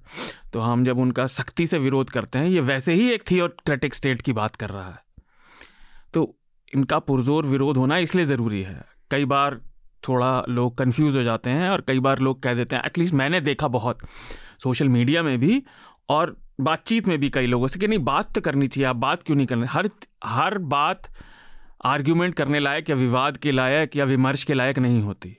[0.52, 4.22] तो हम जब उनका सख्ती से विरोध करते हैं, ये वैसे ही एक थियोक्रेटिक स्टेट
[4.22, 5.02] की बात कर रहा है।
[6.14, 6.34] तो
[6.74, 9.60] इनका पुरजोर विरोध होना इसलिए ज़रूरी है। कई बार
[10.08, 13.40] थोड़ा लोग कंफ्यूज हो जाते हैं और कई बार लोग कह देते हैं एटलीस्ट मैंने
[13.40, 13.98] देखा बहुत
[14.62, 15.62] सोशल मीडिया में भी
[16.08, 19.22] और बातचीत में भी कई लोगों से कि नहीं, बात तो करनी चाहिए आप बात
[19.22, 19.66] क्यों नहीं करनी?
[19.66, 19.88] हर
[20.24, 21.08] हर बात
[21.86, 25.36] आर्ग्यूमेंट करने लायक या विवाद के लायक या विमर्श के लायक नहीं होती।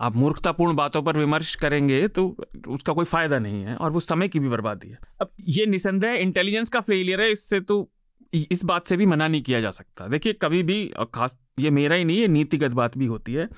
[0.00, 2.24] आप मूर्खतापूर्ण बातों पर विमर्श करेंगे तो
[2.68, 6.12] उसका कोई फ़ायदा नहीं है और वो समय की भी बर्बादी है। अब ये निसंदेह
[6.12, 7.88] इंटेलिजेंस का फेलियर है, इससे तो
[8.32, 10.84] इस बात से भी मना नहीं किया जा सकता। देखिए, कभी भी
[11.14, 13.48] खास, ये मेरा ही नहीं, ये नीतिगत बात भी होती है,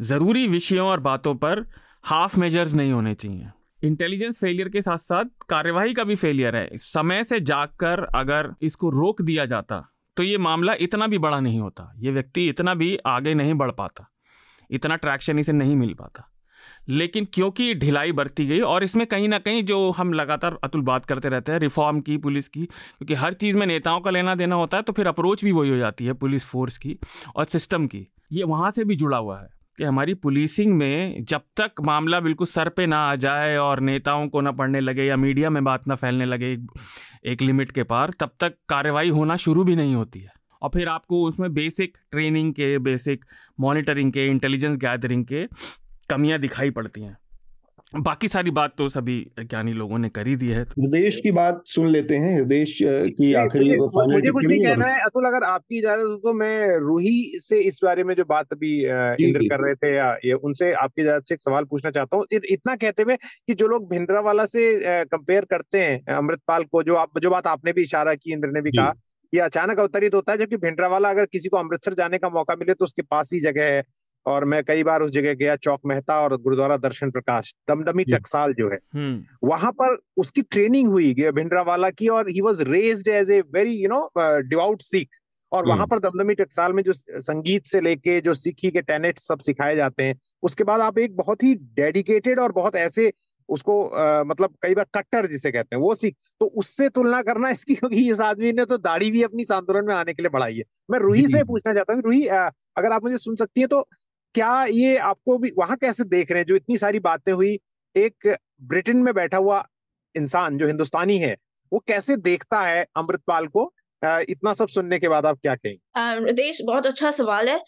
[0.00, 1.64] ज़रूरी विषयों और बातों पर
[2.04, 3.48] हाफ़ मेजर्स नहीं होने चाहिए।
[3.82, 8.90] इंटेलिजेंस फेलियर के साथ साथ कार्यवाही का भी फेलियर है। समय से जाकर अगर इसको
[8.90, 9.84] रोक दिया जाता
[10.16, 13.70] तो ये मामला इतना भी बड़ा नहीं होता। ये व्यक्ति इतना भी आगे नहीं बढ़
[13.72, 14.08] पाता,
[14.70, 16.24] इतना ट्रैक्शन इसे नहीं मिल पाता।
[16.88, 21.04] लेकिन क्योंकि ढिलाई बरती गई और इसमें कहीं ना कहीं जो हम लगातार अतुल बात
[21.04, 24.56] करते रहते हैं रिफॉर्म की, पुलिस की, क्योंकि हर चीज़ में नेताओं का लेना देना
[24.56, 26.98] होता है तो फिर अप्रोच भी वही हो जाती है, पुलिस फोर्स की
[27.36, 29.48] और सिस्टम की। ये वहाँ से भी जुड़ा हुआ है।
[29.78, 34.28] कि हमारी पुलिसिंग में जब तक मामला बिल्कुल सर पे ना आ जाए और नेताओं
[34.28, 36.70] को ना पढ़ने लगे या मीडिया में बात ना फैलने लगे एक,
[37.24, 40.30] एक लिमिट के पार तब तक कार्रवाई होना शुरू भी नहीं होती है।
[40.62, 43.24] और फिर आपको उसमें बेसिक ट्रेनिंग के बेसिक
[43.60, 45.46] मॉनिटरिंग के इंटेलिजेंस गैदरिंग के
[46.10, 47.16] कमियाँ दिखाई पड़ती हैं।
[47.92, 51.62] बाकी सारी बात तो सभी ज्ञानी लोगों ने कर ही दी है। हृदय की बात
[51.66, 52.64] सुन लेते हैं। हृदय
[53.10, 57.40] की आखिरी मुझे कुछ नहीं कहना है अतुल अगर आपकी इजाज़त हो तो मैं रूही
[57.42, 58.74] से इस बारे में जो बात अभी
[59.26, 62.26] इंद्र कर रहे थे या ये उनसे आपकी इजाज़त से एक सवाल पूछना चाहता हूँ।
[62.32, 64.72] इतना कहते हुए कि जो लोग भिंडरावाला से
[65.06, 68.62] कंपेयर करते हैं अमृतपाल को जो आप जो बात आपने भी इशारा की इंद्र ने
[68.62, 68.92] भी कहा
[69.32, 72.74] ये अचानक अवतरित होता है जबकि भिंडरावाला अगर किसी को अमृतसर जाने का मौका मिले
[72.74, 73.82] तो उसके पास ही जगह है।
[74.28, 78.52] और मैं कई बार उस जगह गया चौक मेहता और गुरुद्वारा दर्शन प्रकाश दमदमी टकसाल
[78.52, 83.30] जो है। हम्म। वहाँ पर उसकी ट्रेनिंग हुई भिंडरावाला की और he was raised as
[83.30, 85.08] a very you know devout Sikh
[85.52, 89.18] और वहाँ हम्म। पर दमदमी टकसाल में जो संगीत से लेके जो सिखी के टेनेट
[89.18, 93.12] सब सिखाए जाते हैं उसके बाद आप एक बहुत ही डेडिकेटेड और बहुत ऐसे
[93.48, 97.50] उसको आ, मतलब कई बार कट्टर जिसे कहते हैं वो सीख तो उससे तुलना करना
[97.50, 100.56] इसकी क्योंकि इस आदमी ने तो दाढ़ी भी अपनी आंदोलन में आने के लिए बढ़ाई
[100.56, 103.80] है। मैं रूही से पूछना चाहता हूँ रूही अगर आप मुझे सुन सकती है तो
[104.34, 106.46] क्या ये आपको भी वहाँ कैसे देख रहे हैं?
[106.46, 107.58] जो इतनी सारी बातें हुई
[107.96, 109.66] एक ब्रिटेन में बैठा हुआ
[110.16, 111.36] इंसान जो हिंदुस्तानी है
[111.72, 113.72] वो कैसे देखता है अमृतपाल को?
[114.04, 116.32] इतना सब सुनने के बाद आप क्या कहेंगे?
[116.32, 117.64] देश बहुत अच्छा सवाल है।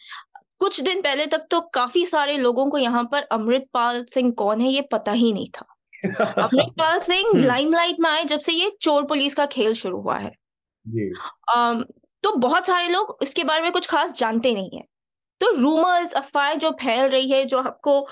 [0.59, 4.69] कुछ दिन पहले तक तो काफ़ी सारे लोगों को यहाँ पर अमृतपाल सिंह कौन है
[4.69, 5.67] ये पता ही नहीं था।
[6.43, 10.19] अमृतपाल सिंह लाइमलाइट हम्म। में आए जब से ये चोर पुलिस का खेल शुरू हुआ
[10.19, 10.31] है।
[10.89, 11.13] जी।
[11.57, 11.85] um,
[12.23, 14.85] तो बहुत सारे लोग इसके बारे में कुछ खास जानते नहीं है।
[15.41, 18.07] तो रूमर्स अफवाह जो फैल रही है, जो आपको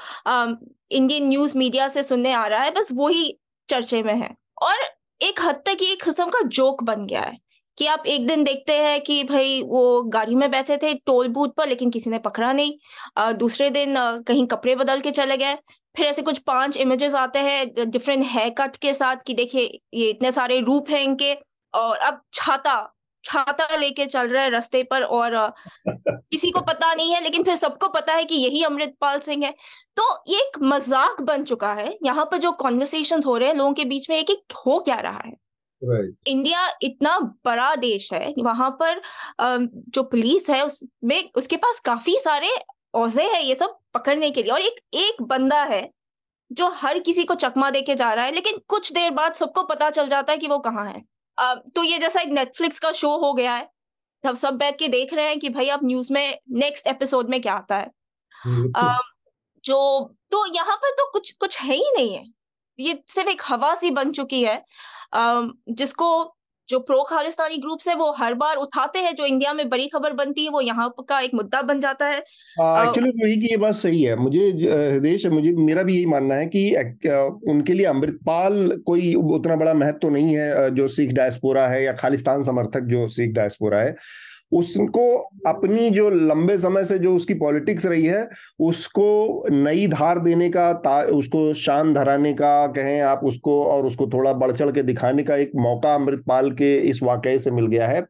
[0.91, 4.77] इंडियन न्यूज़ मीडिया से सुनने आ रहा है, बस वही चर्चे में है। और
[5.21, 7.37] एक हद तक ये एक किस्म का जोक बन गया है
[7.79, 11.49] कि आप एक दिन देखते हैं कि भाई वो गाड़ी में बैठे थे, टोल बूथ
[11.57, 13.95] पर, लेकिन किसी ने पकड़ा नहीं। दूसरे दिन
[14.29, 15.55] कहीं कपड़े बदल के चले गए।
[15.95, 20.09] फिर ऐसे कुछ पाँच इमेजेस आते हैं डिफरेंट हेयर कट के साथ कि देखिए, ये
[20.11, 21.33] इतने सारे रूप हैं इनके,
[21.75, 22.75] और अब छाता
[23.29, 25.37] छाता लेके चल रहा है रास्ते पर और
[25.89, 29.55] किसी को पता नहीं है लेकिन फिर सबको पता है कि यही अमृतपाल सिंह है।
[29.97, 33.73] तो ये एक मज़ाक बन चुका है। यहाँ पर जो कॉन्वर्सेशन हो रहे हैं लोगों
[33.75, 35.33] के बीच में एक एक हो क्या रहा है?
[35.83, 36.15] Right.
[36.27, 39.01] इंडिया इतना बड़ा देश है वहाँ पर
[39.41, 42.51] जो पुलिस है उसमें उसके पास काफ़ी सारे
[42.95, 45.89] औजे है ये सब पकड़ने के लिए। और एक एक बंदा है
[46.51, 49.91] जो हर किसी को चकमा देके जा रहा है लेकिन कुछ देर बाद सबको पता
[49.91, 51.03] चल जाता है कि वो कहाँ है।
[51.39, 53.69] तो ये जैसा एक नेटफ्लिक्स का शो हो गया है।
[54.25, 57.41] हम सब बैठ के देख रहे हैं कि भाई अब न्यूज़ में नेक्स्ट एपिसोड में
[57.41, 57.91] क्या आता है।
[58.77, 58.99] आ,
[59.65, 59.79] जो
[60.31, 62.25] तो यहाँ पर तो कुछ कुछ है ही नहीं है।
[62.79, 64.63] ये सिर्फ़ एक हवा सी बन चुकी है।
[65.15, 66.09] जिसको
[66.69, 70.13] जो प्रो खालिस्तानी ग्रुप्स है वो हर बार उठाते हैं जो इंडिया में बड़ी खबर
[70.15, 73.75] बनती है वो यहाँ का एक मुद्दा बन जाता है। एक्चुअली वही की ये बात
[73.75, 76.71] सही है। मुझे हृदेश मुझे मेरा भी यही मानना है कि
[77.51, 81.93] उनके लिए अमृतपाल कोई उतना बड़ा महत्व तो नहीं है जो सिख डायस्पोरा है या
[81.95, 83.95] खालिस्तान समर्थक जो सिख डायस्पोरा है।
[84.53, 88.29] उसको अपनी जो लंबे समय से जो उसकी पॉलिटिक्स रही है,
[88.61, 90.71] उसको नई धार देने का
[91.13, 95.37] उसको शान धराने का कहें आप उसको, और उसको थोड़ा बढ़ चढ़ के दिखाने का
[95.37, 98.07] एक मौका अमृतपाल के इस वाकये से मिल गया है।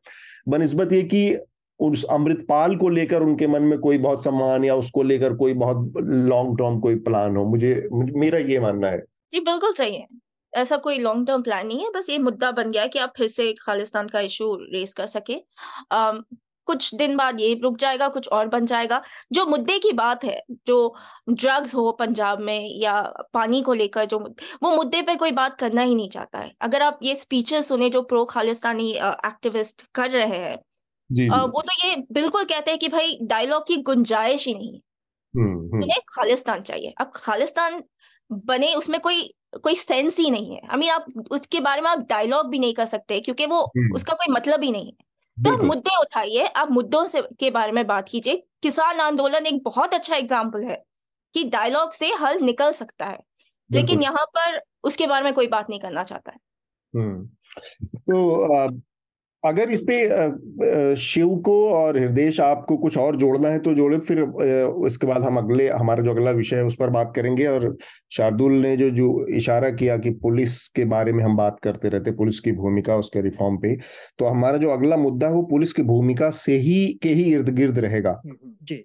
[0.48, 1.38] बनस्बत ये कि
[1.80, 5.92] उस अमृतपाल को लेकर उनके मन में कोई बहुत सम्मान या उसको लेकर कोई बहुत
[6.00, 8.98] लॉन्ग टर्म कोई प्लान हो मुझे, मेरा ये मानना है।
[9.32, 10.06] जी, बिल्कुल सही है।
[10.54, 13.28] ऐसा कोई लॉन्ग टर्म प्लान नहीं है बस ये मुद्दा बन गया कि आप फिर
[13.28, 15.34] से खालिस्तान का इशू रेस कर सके।
[15.94, 16.24] um,
[16.66, 20.42] कुछ दिन बाद ये रुक जाएगा कुछ और बन जाएगा। जो मुद्दे की बात है
[20.66, 20.94] जो
[21.30, 23.02] ड्रग्स हो पंजाब में या
[23.34, 24.18] पानी को लेकर जो
[24.62, 27.90] वो मुद्दे पे कोई बात करना ही नहीं चाहता है। अगर आप ये स्पीचेस सुने
[27.90, 30.56] जो प्रो खालिस्तानी एक्टिविस्ट कर रहे हैं
[31.46, 34.80] वो तो ये बिल्कुल कहते हैं कि भाई डायलॉग की गुंजाइश ही नहीं है।
[35.36, 37.82] हम्म, हम्म। उन्हें खालिस्तान चाहिए। अब खालिस्तान
[38.30, 39.22] बने उसमें कोई
[39.54, 42.74] कोई सेंस ही नहीं है। आई मीन आप उसके बारे में आप डायलॉग भी नहीं
[42.74, 45.06] कर सकते क्योंकि वो हम्म। उसका कोई मतलब ही नहीं है।
[45.36, 49.62] तो आप मुद्दे उठाइए आप मुद्दों से के बारे में बात कीजिए। किसान आंदोलन एक
[49.64, 50.82] बहुत अच्छा एग्ज़ाम्पल है
[51.34, 53.18] कि डायलॉग से हल निकल सकता है।
[53.70, 56.38] लेकिन यहाँ पर उसके बारे में कोई बात नहीं करना चाहता है।
[56.94, 57.26] हम्म।
[57.86, 58.66] तो
[59.42, 64.18] अगर इस पे शिव को और हृदय आपको कुछ और जोड़ना है तो जोड़े फिर
[64.86, 67.76] इसके बाद हम अगले हमारा जो अगला विषय है उस पर बात करेंगे। और
[68.12, 72.12] शार्दुल ने जो जो इशारा किया कि पुलिस के बारे में हम बात करते रहते
[72.12, 73.74] पुलिस की भूमिका उसके रिफॉर्म पे
[74.18, 77.48] तो हमारा जो अगला मुद्दा है वो पुलिस की भूमिका से ही के ही इर्द
[77.54, 78.84] गिर्द रहेगा। हम्म, हम्म, जी।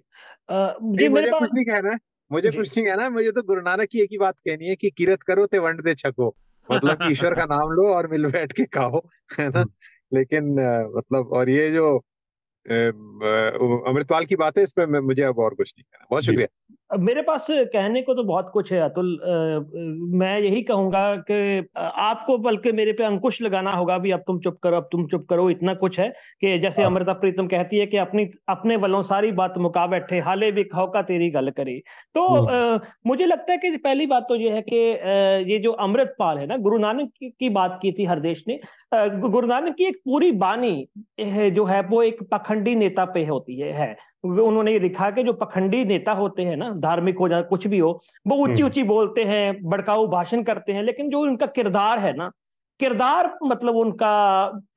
[0.98, 1.96] जी मुझे कुछ नहीं कहना
[2.30, 4.90] मुझे कुछ नहीं कहना मुझे तो गुरु नानक की एक ही बात कहनी है कि
[4.90, 6.34] किरत करो ते वंड दे छको।
[6.68, 9.00] मतलब कि ईश्वर का नाम लो और मिल बैठ के खाओ
[9.38, 9.64] है ना?
[10.14, 10.52] लेकिन
[10.96, 11.96] मतलब और ये जो
[12.66, 17.22] अमृतपाल की बात है इस पर मुझे अब और कुछ नहीं कहना। बहुत शुक्रिया। मेरे
[17.22, 19.08] पास कहने को तो बहुत कुछ है अतुल।
[20.14, 24.58] मैं यही कहूँगा कि आपको बल्कि मेरे पे अंकुश लगाना होगा भी अब तुम चुप
[24.62, 26.08] करो अब तुम चुप करो इतना कुछ है
[26.40, 30.18] कि जैसे हाँ। अमृता प्रीतम कहती है कि अपनी अपने वालों सारी बात मुका बैठे
[30.20, 31.78] हाले भी खाओ का तेरी गल करी।
[32.14, 34.76] तो आ, मुझे लगता है कि पहली बात तो ये है कि
[35.52, 38.60] ये जो अमृतपाल है ना गुरु नानक की बात की थी हरदेश ने
[38.94, 40.86] गुरु नानक की एक पूरी बानी
[41.50, 45.32] जो है वो एक पखंडी नेता पे होती है, है उन्होंने ये लिखा कि जो
[45.34, 47.90] पखंडी नेता होते हैं ना धार्मिक हो जाए कुछ भी हो
[48.26, 52.12] वो ऊँची हम्म। ऊँची बोलते हैं बड़काऊ भाषण करते हैं लेकिन जो उनका किरदार है
[52.16, 52.30] ना
[52.80, 54.14] किरदार मतलब उनका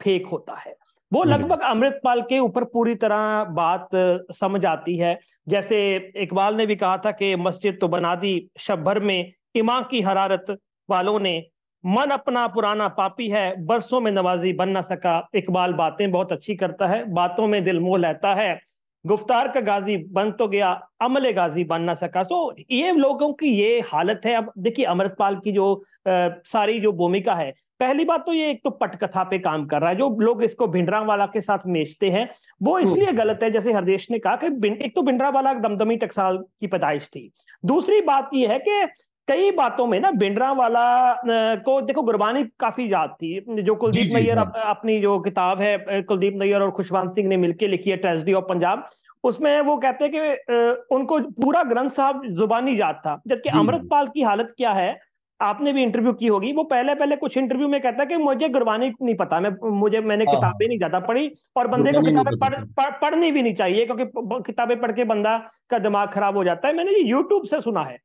[0.02, 0.76] फेक होता है
[1.12, 3.90] वो हम्म। लगभग अमृतपाल के ऊपर पूरी तरह बात
[4.36, 5.80] समझ आती है जैसे
[6.18, 10.58] इकबाल ने भी कहा था कि मस्जिद तो बना दी शब्बर में इमाम की हरारत
[10.90, 11.42] वालों ने
[11.84, 16.56] मन अपना पुराना पापी है बरसों में नवाजी बन ना सका। इकबाल बातें बहुत अच्छी
[16.56, 18.60] करता है बातों में दिल मोह लेता है।
[19.06, 20.70] गुफ्तार का गाजी बन तो गया
[21.02, 25.36] अमल गाजी बन ना सका। तो ये लोगों की ये हालत है। अब देखिए अमृतपाल
[25.36, 25.74] की जो
[26.10, 29.82] आ, सारी जो भूमिका है पहली बात तो ये एक तो पटकथा पे काम कर
[29.82, 32.30] रहा है। जो लोग इसको भिंडरा वाला के साथ मेचते हैं
[32.62, 35.96] वो हम्म। इसलिए गलत है जैसे हरदेश ने कहा कि एक तो भिंडरा वाला दमदमी
[35.98, 37.32] टकसाल की पैदाइश थी।
[37.66, 38.82] दूसरी बात ये है कि
[39.28, 40.84] कई बातों में ना भिंडरा वाला
[41.64, 46.36] को देखो गुरबानी काफ़ी याद थी जो कुलदीप नैयर अप, अपनी जो किताब है कुलदीप
[46.36, 48.88] नैयर और खुशवंत सिंह ने मिलकर लिखी है ट्रेजिडी ऑफ़ पंजाब
[49.24, 54.22] उसमें वो कहते हैं कि उनको पूरा ग्रंथ साहब जुबानी याद था जबकि अमृतपाल की
[54.22, 54.90] हालत क्या है
[55.40, 58.50] आपने भी इंटरव्यू की होगी वो पहले पहले कुछ इंटरव्यू में कहता है कि मुझे
[58.50, 62.02] गुरबानी नहीं पता मैं मुझे मैंने हाँ, किताबें हाँ। नहीं ज़्यादा पढ़ी और बंदे को
[62.02, 64.06] किताबें पढ़, पढ़, पढ़नी भी नहीं चाहिए क्योंकि
[64.44, 65.38] किताबें पढ़ के बंदा
[65.70, 67.98] का दिमाग खराब हो जाता है मैंने ये यूट्यूब से सुना है।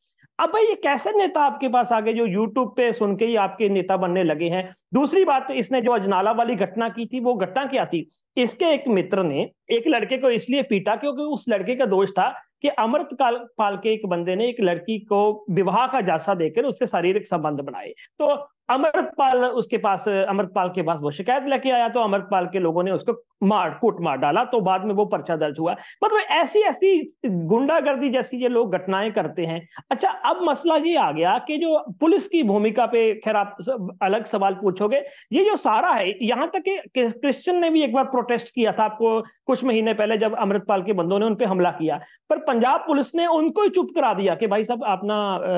[0.42, 3.34] अब भाई ये कैसे नेता आपके पास आ गए जो यूट्यूब पे सुन के ही
[3.36, 4.74] आपके नेता बनने लगे हैं?
[4.94, 8.08] दूसरी बात, इसने जो अजनाला वाली घटना की थी, वो घटना क्या थी?
[8.36, 12.28] इसके एक मित्र ने एक लड़के को इसलिए पीटा क्योंकि उस लड़के का दोष था
[12.62, 16.64] कि अमृत काल, पाल के एक बंदे ने एक लड़की को विवाह का जासा देकर
[16.64, 18.34] उससे शारीरिक संबंध बनाए। तो
[18.72, 22.90] अमृतपाल उसके पास, अमृतपाल के पास वो शिकायत लेके आया तो अमृतपाल के लोगों ने
[22.92, 23.12] उसको
[23.44, 25.72] मार, कूट मार डाला तो बाद में वो पर्चा दर्ज हुआ।
[26.04, 29.60] मतलब ऐसी ऐसी गुंडागर्दी जैसी ये लोग घटनाएँ करते हैं।
[29.90, 33.56] अच्छा अब मसला ये आ गया कि जो पुलिस की भूमिका पे खैर आप
[34.02, 35.02] अलग सवाल पूछोगे,
[35.32, 38.84] ये जो सारा है, यहाँ तक कि क्रिश्चियन ने भी एक बार प्रोटेस्ट किया था
[38.84, 42.00] आपको कुछ महीने पहले जब अमृतपाल के बंदों ने उन पर हमला किया,
[42.30, 45.16] पर पंजाब पुलिस ने उनको ही चुप करा दिया कि भाई साहब, अपना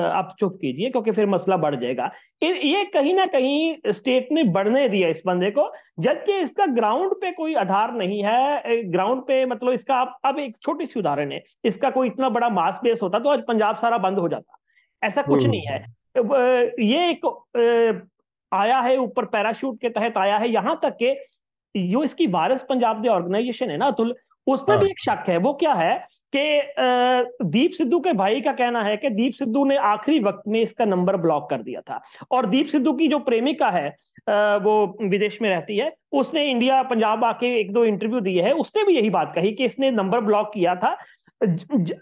[0.09, 2.09] आप चुप कीजिए क्योंकि फिर मसला बढ़ जाएगा।
[2.43, 7.31] ये कहीं ना कहीं स्टेट ने बढ़ने दिया इस बंदे को जबकि इसका ग्राउंड पे
[7.31, 11.43] कोई आधार नहीं है ग्राउंड पे मतलब इसका आप अब एक छोटी सी उदाहरण है
[11.63, 14.59] इसका कोई इतना बड़ा मास बेस होता तो आज पंजाब सारा बंद हो जाता
[15.01, 15.83] ऐसा कुछ हम्म। नहीं है
[16.83, 17.25] ये एक
[18.51, 21.13] आया है ऊपर पैराशूट के तहत आया है यहाँ तक के
[21.75, 24.15] जो इसकी वारस पंजाब दे ऑर्गेनाइजेशन है ना अतुल
[24.47, 25.95] उसमें हाँ। भी एक शक है वो क्या है
[26.35, 30.59] कि दीप सिद्धू के भाई का कहना है कि दीप सिद्धू ने आखिरी वक्त में
[30.61, 33.87] इसका नंबर ब्लॉक कर दिया था और दीप सिद्धू की जो प्रेमिका है
[34.59, 38.83] वो विदेश में रहती है उसने इंडिया पंजाब आके एक दो इंटरव्यू दिए है उसने
[38.83, 40.95] भी यही बात कही कि इसने नंबर ब्लॉक किया था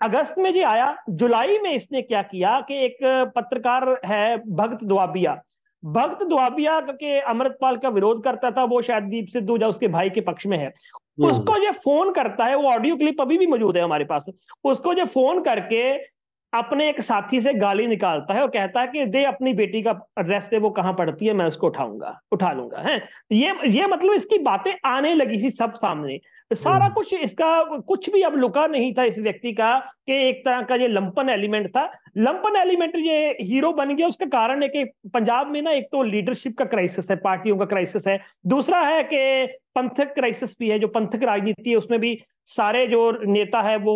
[0.03, 2.97] अगस्त में जी आया जुलाई में इसने क्या किया कि एक
[3.35, 5.41] पत्रकार है भक्त दुआबिया
[5.83, 10.09] भक्त दुआबिया के अमृतपाल का विरोध करता था वो शायद दीप सिद्धू जो उसके भाई
[10.09, 10.71] के पक्ष में है।
[11.18, 14.26] उसको जो फ़ोन करता है, वो ऑडियो क्लिप अभी भी मौजूद है हमारे पास।
[14.64, 16.14] उसको जो फ़ोन करके
[16.53, 19.91] अपने एक साथी से गाली निकालता है और कहता है कि दे, अपनी बेटी का
[20.20, 22.97] एड्रेस दे, वो कहाँ पढ़ती है, मैं उसको उठाऊँगा, उठा लूँगा, है?
[23.32, 26.20] ये ये मतलब इसकी बातें आने लगी थी सब सामने।
[26.51, 29.77] सारा हम्म। कुछ इसका कुछ भी अब लुका नहीं था इस व्यक्ति का
[30.07, 31.83] कि एक तरह का ये लंपन एलिमेंट था।
[32.17, 34.83] लंपन एलिमेंट ये हीरो बन गया उसका कारण है कि
[35.13, 39.03] पंजाब में ना एक तो लीडरशिप का क्राइसिस है पार्टियों का क्राइसिस है। दूसरा है
[39.03, 42.17] कि पंथक क्राइसिस भी है जो पंथक राजनीति है उसमें भी
[42.47, 43.93] सारे जो नेता है वो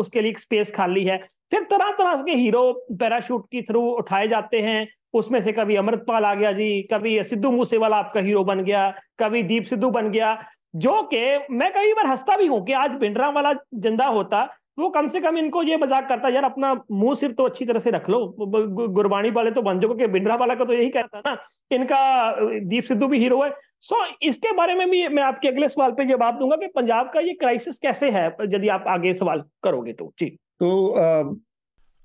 [0.00, 1.16] उसके लिए स्पेस खाली है।
[1.50, 6.24] फिर तरह तरह के हीरो पैराशूट के थ्रू उठाए जाते हैं। उसमें से कभी अमृतपाल
[6.24, 8.88] आ गया जी कभी सिद्धू मूसेवाला आपका हीरो बन गया
[9.18, 10.34] कभी दीप सिद्धू बन गया।
[10.74, 14.42] जो कि मैं कई बार हंसता भी हूँ कि आज भिंडरा वाला ज़िंदा होता,
[14.78, 17.78] वो कम से कम इनको ये मज़ाक करता, यार, अपना मुँह सिर्फ़ तो अच्छी तरह
[17.80, 21.18] से रख लो गुरबाणी वाले तो बन जाओ कि भिंडरा वाला का तो यही कहता
[21.20, 21.36] ना,
[21.70, 23.50] इनका दीप सिद्धू भी हीरो है।
[23.82, 27.20] सो इसके बारे में भी मैं आपके अगले सवाल पे जवाब दूँगा कि पंजाब का
[27.20, 30.26] ये क्राइसिस कैसे है, यदि आप आगे सवाल करोगे तो। जी।
[30.60, 30.92] तो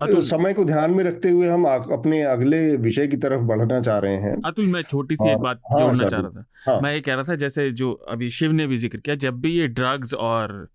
[0.02, 3.98] अतुल। समय को ध्यान में रखते हुए हम अपने अगले विषय की तरफ़ बढ़ना चाह
[3.98, 6.80] रहे हैं। अतुल मैं छोटी सी हाँ, एक बात हाँ, जोड़ना चाह रहा था। हाँ,
[6.82, 9.52] मैं ये कह रहा था जैसे जो अभी शिव ने भी ज़िक्र किया जब भी
[9.52, 10.68] ये ड्रग्स और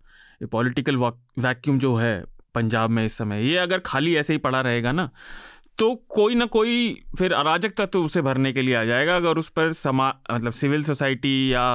[0.51, 0.97] पॉलिटिकल
[1.39, 2.23] वैक्यूम जो है
[2.55, 5.09] पंजाब में इस समय ये अगर खाली ऐसे ही पड़ा रहेगा ना
[5.77, 9.49] तो कोई ना कोई फिर अराजक तत्व उसे भरने के लिए आ जाएगा, अगर उस
[9.49, 11.65] पर समा मतलब सिविल सोसाइटी या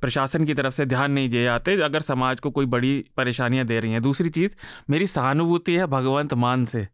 [0.00, 3.78] प्रशासन की तरफ़ से ध्यान नहीं दिए जाते, अगर समाज को कोई बड़ी परेशानियाँ दे
[3.80, 4.56] रही हैं। दूसरी चीज़,
[4.90, 6.86] मेरी सहानुभूति है भगवंत मान से।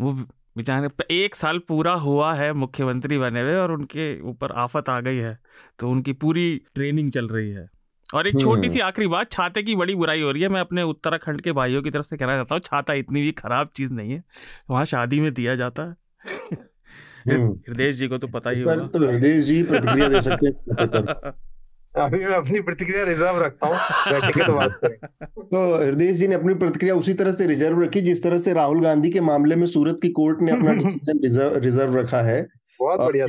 [0.00, 0.12] वो
[0.56, 5.16] बेचारे एक साल पूरा हुआ है मुख्यमंत्री बने हुए और उनके ऊपर आफत आ गई
[5.16, 5.38] है
[5.78, 7.68] तो उनकी पूरी ट्रेनिंग चल रही है।
[8.14, 10.60] और एक छोटी हम्म। सी आखिरी बात छाते की बड़ी बुराई हो रही है। मैं
[10.60, 13.92] अपने उत्तराखंड के भाइयों की तरफ़ से कहना चाहता हूँ छाता इतनी भी खराब चीज़
[13.92, 14.22] नहीं है
[14.70, 15.82] वहाँ शादी में दिया जाता।
[16.26, 20.46] है हम्म। हृदय जी को तो पता ही होगा। तो हृदय जी प्रतिक्रिया दे सकते
[20.46, 21.32] हैं।
[21.96, 23.76] अभी मैं अपनी प्रतिक्रिया रिज़र्व रखता हूँ
[24.44, 24.80] तो बात
[25.38, 28.80] तो हृदय जी ने अपनी प्रतिक्रिया उसी तरह से रिज़र्व रखी जिस तरह से राहुल
[28.80, 32.40] गांधी के मामले में सूरत की कोर्ट ने अपना डिसीज़न रिज़र्व रिज़र्व रखा है।
[32.80, 33.26] बहुत बढ़िया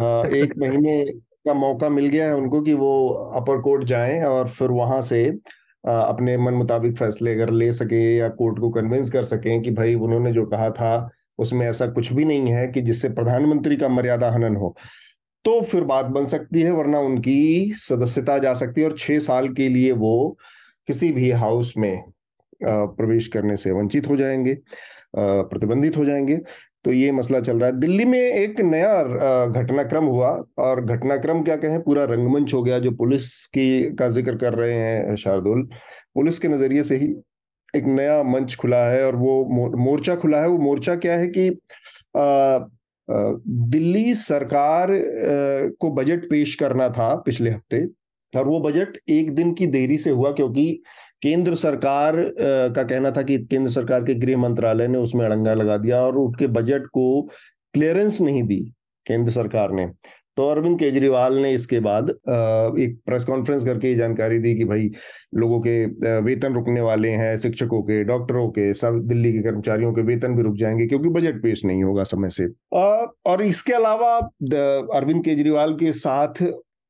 [0.00, 0.96] हाँ एक महीने
[1.46, 5.24] का मौका मिल गया है उनको कि वो अपर कोर्ट जाएँ और फिर वहाँ से
[5.84, 9.94] अपने मन मुताबिक फैसले अगर ले सके या कोर्ट को कन्विंस कर सकें कि भाई
[9.96, 14.30] उन्होंने जो कहा था, उसमें ऐसा कुछ भी नहीं है कि जिससे प्रधानमंत्री का मर्यादा
[14.30, 14.74] हनन हो।
[15.44, 19.48] तो फिर बात बन सकती है, वरना उनकी सदस्यता जा सकती है और छह साल
[19.54, 20.36] के लिए वो
[20.88, 22.02] किसी भी हाउस में
[22.60, 24.56] प्रवेश करने से वंचित हो जाएँगे
[25.16, 26.40] प्रतिबंधित हो जाएँगे।
[26.86, 29.02] तो ये मसला चल रहा है। दिल्ली में एक नया
[29.52, 30.28] घटनाक्रम हुआ
[30.58, 34.74] और घटनाक्रम क्या कहें, पूरा रंगमंच हो गया जो पुलिस की, का ज़िक्र कर रहे
[34.74, 35.62] हैं, शार्दुल।
[36.14, 37.08] पुलिस के नज़रिए से ही
[37.74, 41.50] एक नया मंच खुला है और वो मोर्चा खुला है। वो मोर्चा क्या है कि
[43.70, 44.92] दिल्ली सरकार
[45.80, 47.84] को बजट पेश करना था पिछले हफ़्ते
[48.32, 50.82] और वो बजट एक दिन की देरी से हुआ क्योंकि
[51.22, 55.76] केंद्र सरकार का कहना था कि केंद्र सरकार के गृह मंत्रालय ने उसमें अड़ंगा लगा
[55.76, 57.22] दिया और उसके बजट को
[57.74, 58.60] क्लियरेंस नहीं दी
[59.06, 59.86] केंद्र सरकार ने।
[60.36, 64.90] तो अरविंद केजरीवाल ने इसके बाद एक प्रेस कॉन्फ्रेंस करके ये जानकारी दी कि भाई
[65.34, 70.02] लोगों के वेतन रुकने वाले हैं, शिक्षकों के, डॉक्टरों के, सब दिल्ली के कर्मचारियों के
[70.02, 72.46] वेतन भी रुक जाएँगे क्योंकि बजट पेश नहीं होगा समय से।
[73.26, 74.16] और इसके अलावा
[74.96, 76.42] अरविंद केजरीवाल के साथ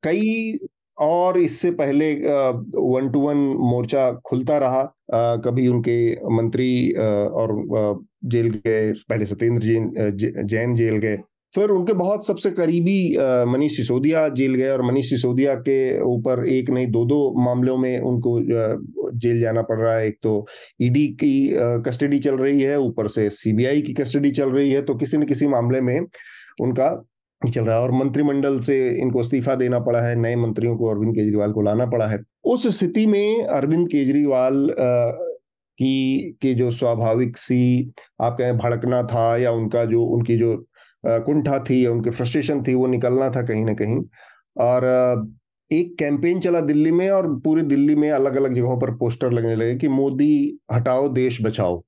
[0.03, 0.59] कई
[0.99, 3.37] और इससे पहले वन टू वन
[3.71, 4.81] मोर्चा खुलता रहा।
[5.15, 11.17] आ, कभी उनके मंत्री आ, और जेल गए पहले सत्येंद्र जैन जैन जेल गए।
[11.55, 13.17] फिर उनके बहुत सबसे करीबी
[13.49, 18.01] मनीष सिसोदिया जेल गए और मनीष सिसोदिया के ऊपर एक नहीं दो दो मामलों में
[18.01, 18.39] उनको
[19.19, 20.47] जेल जाना पड़ रहा है। एक तो
[20.83, 21.33] ईडी की
[21.87, 25.27] कस्टडी चल रही है ऊपर से सीबीआई की कस्टडी चल रही है। तो किसी न
[25.27, 25.99] किसी मामले में
[26.63, 26.91] उनका
[27.43, 31.15] चल रहा है और मंत्रिमंडल से इनको इस्तीफा देना पड़ा है, नए मंत्रियों को अरविंद
[31.15, 37.93] केजरीवाल को लाना पड़ा है। उस स्थिति में अरविंद केजरीवाल की, के जो स्वाभाविक सी,
[38.21, 40.57] आप कहें भड़कना था या उनका जो, उनकी जो
[41.05, 43.99] कुंठा थी या उनकी फ्रस्ट्रेशन थी, वो निकलना था कहीं ना कहीं।
[44.57, 44.85] और
[45.71, 49.55] एक कैंपेन चला दिल्ली में और पूरी दिल्ली में अलग अलग जगहों पर पोस्टर लगने
[49.57, 51.83] लगे कि मोदी, हटाओ देश बचाओ।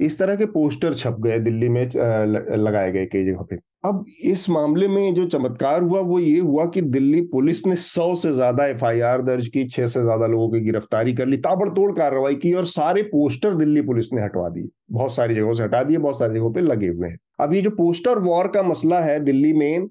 [0.00, 4.48] इस तरह के पोस्टर छप गए दिल्ली में लगाए गए कई जगह पे। अब इस
[4.50, 8.66] मामले में जो चमत्कार हुआ, वो ये हुआ कि दिल्ली पुलिस ने सौ से ज़्यादा
[8.66, 12.66] एफआईआर दर्ज की, छह से ज़्यादा लोगों की गिरफ्तारी कर ली, ताबड़तोड़ कार्रवाई की और
[12.66, 16.34] सारे पोस्टर दिल्ली पुलिस ने हटवा दिए। बहुत सारी जगहों से हटा दिए, बहुत सारी
[16.34, 19.88] जगहों पे लगे हुए हैं। अब ये जो पोस्टर वॉर का मसला है दिल्ली में,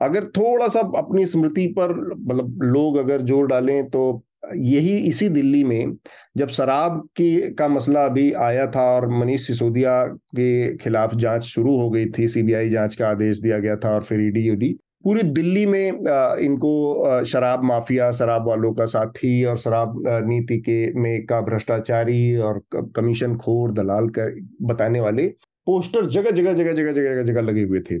[0.00, 5.62] अगर थोड़ा सा अपनी स्मृति पर मतलब लोग अगर ज़ोर डालें तो यही इसी दिल्ली
[5.64, 5.92] में
[6.36, 10.04] जब शराब की का मसला अभी आया था और मनीष सिसोदिया
[10.36, 14.02] के खिलाफ जाँच शुरू हो गई थी, सीबीआई जाँच का आदेश दिया गया था और
[14.04, 15.88] फिर ईडी यूडी पूरी दिल्ली में
[16.40, 22.62] इनको शराब माफिया, शराब वालों का साथी और शराब नीति के में का भ्रष्टाचारी और
[22.96, 25.26] कमीशन खोर, दलाल कर बताने वाले
[25.66, 27.98] पोस्टर जगह जगह जगह जगह जगह जगह लगे हुए थे,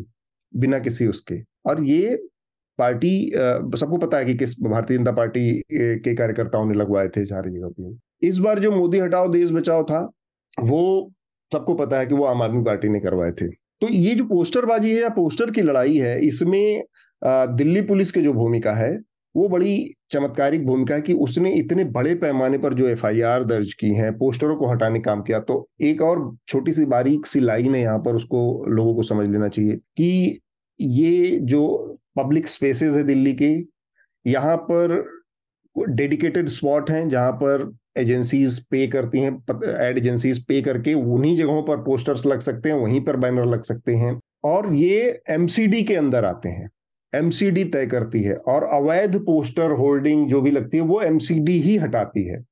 [0.54, 2.22] बिना किसी उसके। और ये
[2.82, 3.14] पार्टी
[3.78, 7.68] सबको पता है कि किस भारतीय जनता पार्टी के कार्यकर्ताओं ने लगवाए थे सारी जगह
[7.78, 10.00] पे। इस बार जो मोदी हटाओ, देश बचाओ था,
[10.62, 11.12] वो
[11.52, 13.48] सबको पता है कि वो आम आदमी पार्टी ने करवाए थे।
[13.80, 16.84] तो ये जो पोस्टरबाजी है या पोस्टर की लड़ाई है, इसमें
[17.56, 18.92] दिल्ली पुलिस की जो भूमिका है,
[19.34, 19.74] वो बड़ी
[20.10, 24.56] चमत्कारिक भूमिका है कि उसने इतने बड़े पैमाने पर जो एफआईआर दर्ज की हैं, पोस्टरों
[24.56, 28.16] को हटाने काम किया। तो एक और छोटी सी बारीक सी लाइन है यहाँ पर,
[28.16, 30.40] उसको लोगों को समझ लेना चाहिए कि
[30.80, 33.54] ये जो पब्लिक स्पेसेस है दिल्ली की।
[34.26, 35.02] यहाँ पर
[35.76, 39.32] डेडिकेटेड स्पॉट हैं जहाँ पर एजेंसीज पे करती हैं
[39.80, 43.62] एड एजेंसीज पे करके उन्हीं जगहों पर पोस्टर्स लग सकते हैं, वहीं पर बैनर लग
[43.62, 46.70] सकते हैं। और ये एमसीडी के अंदर आते हैं।
[47.12, 51.76] एमसीडी तय करती है और अवैध पोस्टर होल्डिंग जो भी लगती है वो एमसीडी ही
[51.76, 52.42] हटाती है।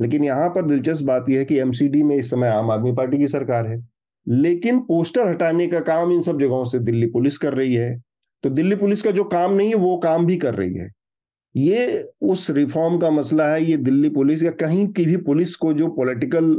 [0.00, 3.18] लेकिन यहाँ पर दिलचस्प बात यह है कि एमसीडी में इस समय आम आदमी पार्टी
[3.18, 3.80] की सरकार है।
[4.26, 8.02] लेकिन पोस्टर हटाने का काम इन सब जगहों से दिल्ली पुलिस कर रही है।
[8.44, 10.88] तो दिल्ली पुलिस का जो काम नहीं है, वो काम भी कर रही है।
[11.54, 15.72] ये उस रिफॉर्म का मसला है, ये दिल्ली पुलिस या कहीं की भी पुलिस को
[15.72, 16.54] जो पॉलिटिकल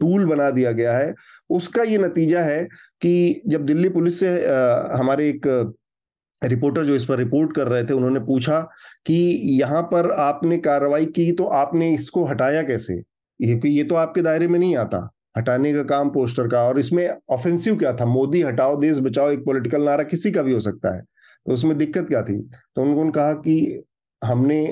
[0.00, 1.12] टूल बना दिया गया है,
[1.50, 2.62] उसका ये नतीजा है
[3.02, 4.28] कि जब दिल्ली पुलिस से
[4.94, 5.46] हमारे एक
[6.42, 8.60] रिपोर्टर जो इस पर रिपोर्ट कर रहे थे, उन्होंने पूछा
[9.06, 9.14] कि
[9.60, 12.96] यहाँ पर आपने कार्रवाई की तो आपने इसको हटाया कैसे?
[12.96, 15.08] क्योंकि ये तो आपके दायरे में नहीं आता,
[15.38, 18.04] हटाने का काम पोस्टर का, और इसमें ऑफेंसिव क्या था?
[18.06, 21.02] मोदी हटाओ, देश बचाओ, एक पॉलिटिकल नारा किसी का भी हो सकता है।
[21.46, 22.38] तो उसमें दिक्कत क्या थी?
[22.76, 23.82] तो उन्होंने कहा कि
[24.22, 24.62] हमने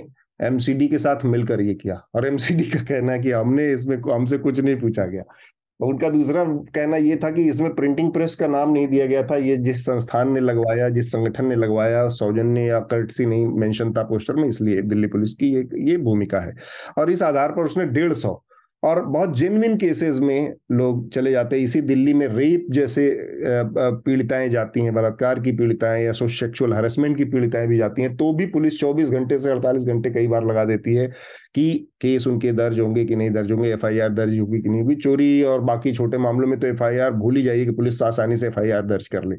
[0.42, 4.38] एमसीडी के साथ मिलकर ये किया और एमसीडी का कहना है कि हमने इसमें हमसे
[4.38, 5.22] कुछ नहीं पूछा गया।
[5.80, 6.44] उनका दूसरा
[6.74, 9.84] कहना ये था कि इसमें प्रिंटिंग प्रेस का नाम नहीं दिया गया था। ये जिस
[9.84, 14.48] संस्थान ने लगवाया, जिस संगठन ने लगवाया सौजन्य या कर्टसी नहीं मेंशन था पोस्टर में,
[14.48, 16.54] इसलिए दिल्ली पुलिस की ये ये भूमिका है।
[16.98, 18.34] और इस आधार पर उसने डेढ़ सौ
[18.82, 23.08] और बहुत जेनविन केसेस में लोग चले जाते हैं। इसी दिल्ली में रेप जैसे
[23.44, 28.32] पीड़िताएँ जाती हैं, बलात्कार की पीड़िताएँ या सेक्सुअल हरेसमेंट की पीड़िताएँ भी जाती हैं तो
[28.32, 31.06] भी पुलिस 24 घंटे से 48 घंटे कई बार लगा देती है
[31.54, 31.70] कि
[32.00, 35.42] केस उनके दर्ज होंगे कि नहीं दर्ज होंगे, एफआईआर दर्ज होगी कि नहीं होगी, चोरी
[35.42, 38.86] और बाकी छोटे मामलों में तो एफआईआर भूल ही जाइए कि पुलिस आसानी से एफआईआर
[38.86, 39.36] दर्ज कर ले।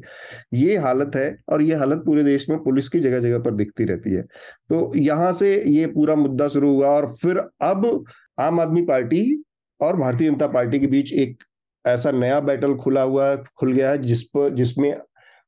[0.58, 3.84] ये हालत है और ये हालत पूरे देश में पुलिस की जगह जगह पर दिखती
[3.84, 8.04] रहती है। तो यहाँ से ये पूरा मुद्दा शुरू हुआ और फिर अब
[8.42, 9.42] आम आदमी पार्टी
[9.80, 11.42] और भारतीय जनता पार्टी के बीच एक
[11.84, 14.92] ऐसा नया बैटल खुला हुआ, खुल गया है, जिस पर, जिसमें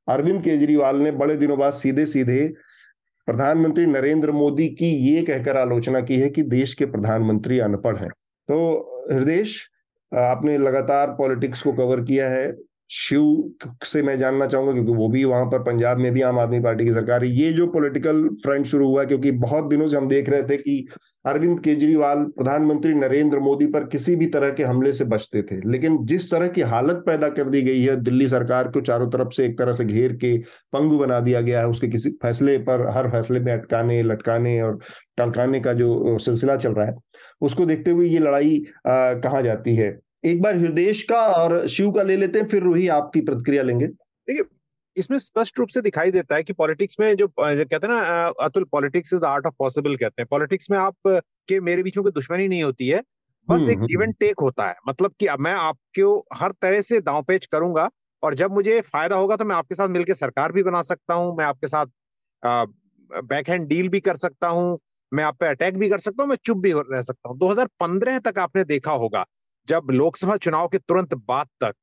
[0.09, 2.47] अरविंद केजरीवाल ने बड़े दिनों बाद सीधे सीधे
[3.29, 8.09] प्रधानमंत्री नरेंद्र मोदी की ये कहकर आलोचना की है कि देश के प्रधानमंत्री अनपढ़ हैं।
[8.49, 8.57] तो
[9.13, 9.45] हृदय
[10.13, 12.53] आपने लगातार पॉलिटिक्स को कवर किया है
[12.95, 13.53] शिव
[13.85, 16.85] से मैं जानना चाहूँगा, क्योंकि वो भी वहाँ पर पंजाब में भी आम आदमी पार्टी
[16.85, 20.29] की सरकार है। ये जो पॉलिटिकल फ्रंट शुरू हुआ क्योंकि बहुत दिनों से हम देख
[20.29, 20.87] रहे थे कि
[21.25, 25.99] अरविंद केजरीवाल प्रधानमंत्री नरेंद्र मोदी पर किसी भी तरह के हमले से बचते थे। लेकिन
[26.07, 29.47] जिस तरह की हालत पैदा कर दी गई है, दिल्ली सरकार को चारों तरफ़ से
[29.47, 30.37] एक तरह से घेर के
[30.73, 34.79] पंगु बना दिया गया है, उसके किसी फैसले पर, हर फैसले में अटकाने, लटकाने और
[35.19, 36.95] टलकाने का जो सिलसिला चल रहा है,
[37.41, 39.93] उसको देखते हुए ये लड़ाई कहाँ जाती है?
[40.25, 43.87] एक बार हृदय का और शिव का ले लेते हैं फिर रूही आपकी प्रतिक्रिया लेंगे।
[43.87, 44.45] देखिए
[44.97, 48.65] इसमें स्पष्ट रूप से दिखाई देता है कि पॉलिटिक्स में जो कहते हैं ना Atul
[48.73, 50.97] politics is the art of possible कहते हैं। पॉलिटिक्स में आप
[51.49, 53.03] के मेरे बीच में कोई दुश्मनी नहीं होती है
[53.49, 57.01] बस हम्म, एक गिव एंड टेक होता है। मतलब कि मैं आपको हर तरह से
[57.01, 57.89] दाव पेच करूँगा
[58.23, 61.37] और जब मुझे फ़ायदा होगा तो मैं आपके साथ मिलकर सरकार भी बना सकता हूँ
[61.37, 61.87] मैं आपके साथ
[63.25, 64.79] बैक हैंड डील भी कर सकता हूँ
[65.13, 68.19] मैं आप पे अटैक भी कर सकता हूँ मैं चुप भी रह सकता हूँ। 2015
[68.21, 69.25] तक आपने देखा होगा
[69.69, 71.75] जब लोकसभा चुनाव के तुरंत बाद तक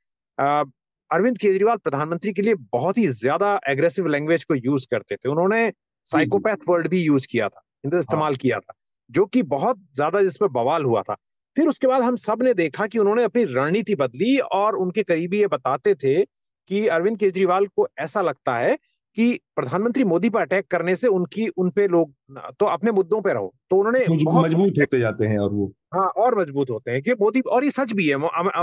[1.12, 5.72] अरविंद केजरीवाल प्रधानमंत्री के लिए बहुत ही ज़्यादा एग्रेसिव लैंग्वेज को यूज़ करते थे। उन्होंने
[6.06, 8.74] साइकोपैथ वर्ड भी यूज़ किया था इस्तेमाल किया था
[9.10, 11.16] जो कि बहुत ज़्यादा जिसमें बवाल हुआ था।
[11.56, 15.48] फिर उसके बाद हम सबने देखा कि उन्होंने अपनी रणनीति बदली और उनके करीबी ये
[15.50, 18.78] बताते थे कि अरविंद केजरीवाल को ऐसा लगता है
[19.18, 22.14] कि प्रधानमंत्री मोदी पर अटैक करने से उनकी उनपे लोग
[22.60, 24.06] तो अपने मुद्दों पे रहो। तो उन्होंने
[24.42, 27.72] मज़बूत होते जाते हैं और वो। हाँ और मज़बूत होते हैं कि मोदी और ये
[27.72, 28.18] सच भी है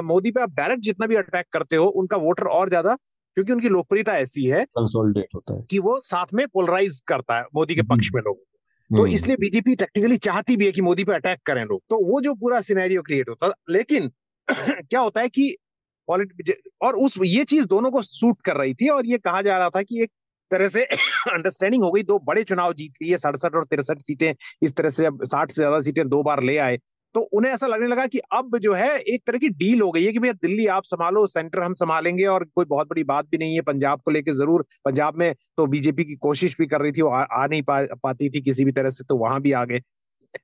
[0.05, 3.68] मोदी पे आप डायरेक्ट जितना भी अटैक करते हो उनका वोटर और ज़्यादा क्योंकि उनकी
[3.68, 7.82] लोकप्रियता ऐसी है कंसोलिडेट होता है। कि वो साथ में पोलराइज करता है मोदी के
[7.84, 8.44] पक्ष में लोगों को।
[8.90, 12.20] तो इसलिए बीजेपी टेक्निकली चाहती भी है कि मोदी पे अटैक करें लोग। तो वो
[12.20, 14.11] जो पूरा सिनेरियो क्रिएट होता लेकिन
[14.51, 15.55] क्या होता है कि
[16.09, 19.70] और उस ये चीज़ दोनों को सूट कर रही थी और ये कहा जा रहा
[19.70, 20.11] था कि एक
[20.51, 20.84] तरह से
[21.32, 24.32] अंडरस्टैंडिंग हो गई। दो बड़े चुनाव जीत लिए सड़सठ और तिरसठ सीटें
[24.62, 26.78] इस तरह से अब साठ से ज़्यादा सीटें दो बार ले आए।
[27.14, 30.05] तो उन्हें ऐसा लगने लगा कि अब जो है एक तरह की डील हो गई
[30.05, 33.38] है कि भैया दिल्ली आप संभालो सेंटर हम संभालेंगे और कोई बहुत बड़ी बात भी
[33.38, 36.92] नहीं है। पंजाब को लेकर ज़रूर पंजाब में तो बीजेपी की कोशिश भी कर रही
[36.92, 39.53] थी वो आ, आ नहीं पा, पाती थी किसी भी तरह से तो वहाँ भी
[39.53, 39.80] आ गए।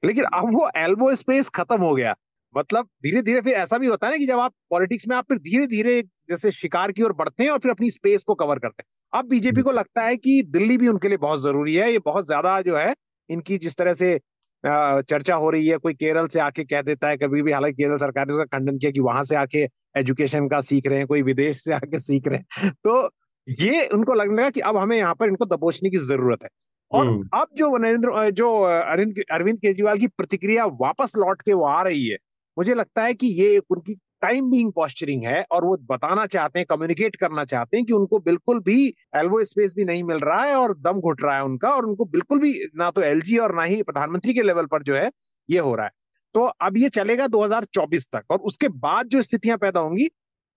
[0.05, 2.15] लेकिन अब वो एल्बो स्पेस खत्म हो गया।
[2.55, 5.25] मतलब धीरे धीरे फिर ऐसा भी होता है ना कि जब आप पॉलिटिक्स में आप
[5.29, 6.01] फिर धीरे धीरे
[6.31, 9.29] जैसे शिकार की ओर बढ़ते हैं और फिर अपनी स्पेस को कवर करते हैं। अब
[9.29, 12.61] बीजेपी को लगता है कि दिल्ली भी उनके लिए बहुत ज़रूरी है। ये बहुत ज़्यादा
[12.61, 12.95] जो है
[13.31, 14.19] इनकी जिस तरह से
[14.65, 17.97] चर्चा हो रही है कोई केरल से आके कह देता है कभी भी हालाँकि केरल
[17.99, 19.67] सरकार ने उसका खंडन किया कि वहाँ से आके
[19.99, 23.11] एजुकेशन का सीख रहे हैं कोई विदेश से आके सीख रहे हैं। तो
[23.49, 26.49] ये उनको लगने लगा कि अब हमें यहाँ पर इनको दबोचने की ज़रूरत है।
[26.93, 31.65] और हम्म। अब जो नरेंद्र जो अरविंद अरविंद केजरीवाल की प्रतिक्रिया वापस लौट के वो
[31.67, 32.17] आ रही है
[32.59, 36.67] मुझे लगता है कि ये उनकी टाइम बीइंग पॉस्चरिंग है और वो बताना चाहते हैं
[36.71, 40.55] कम्युनिकेट करना चाहते हैं कि उनको बिल्कुल भी एल्वो स्पेस भी नहीं मिल रहा है
[40.55, 43.63] और दम घुट रहा है उनका और उनको बिल्कुल भी ना तो एलजी और ना
[43.63, 45.11] ही प्रधानमंत्री के लेवल पर जो है
[45.51, 45.93] ये हो रहा है।
[46.35, 50.09] तो अब ये चलेगा 2024 तक और उसके बाद जो स्थितियाँ पैदा होंगी,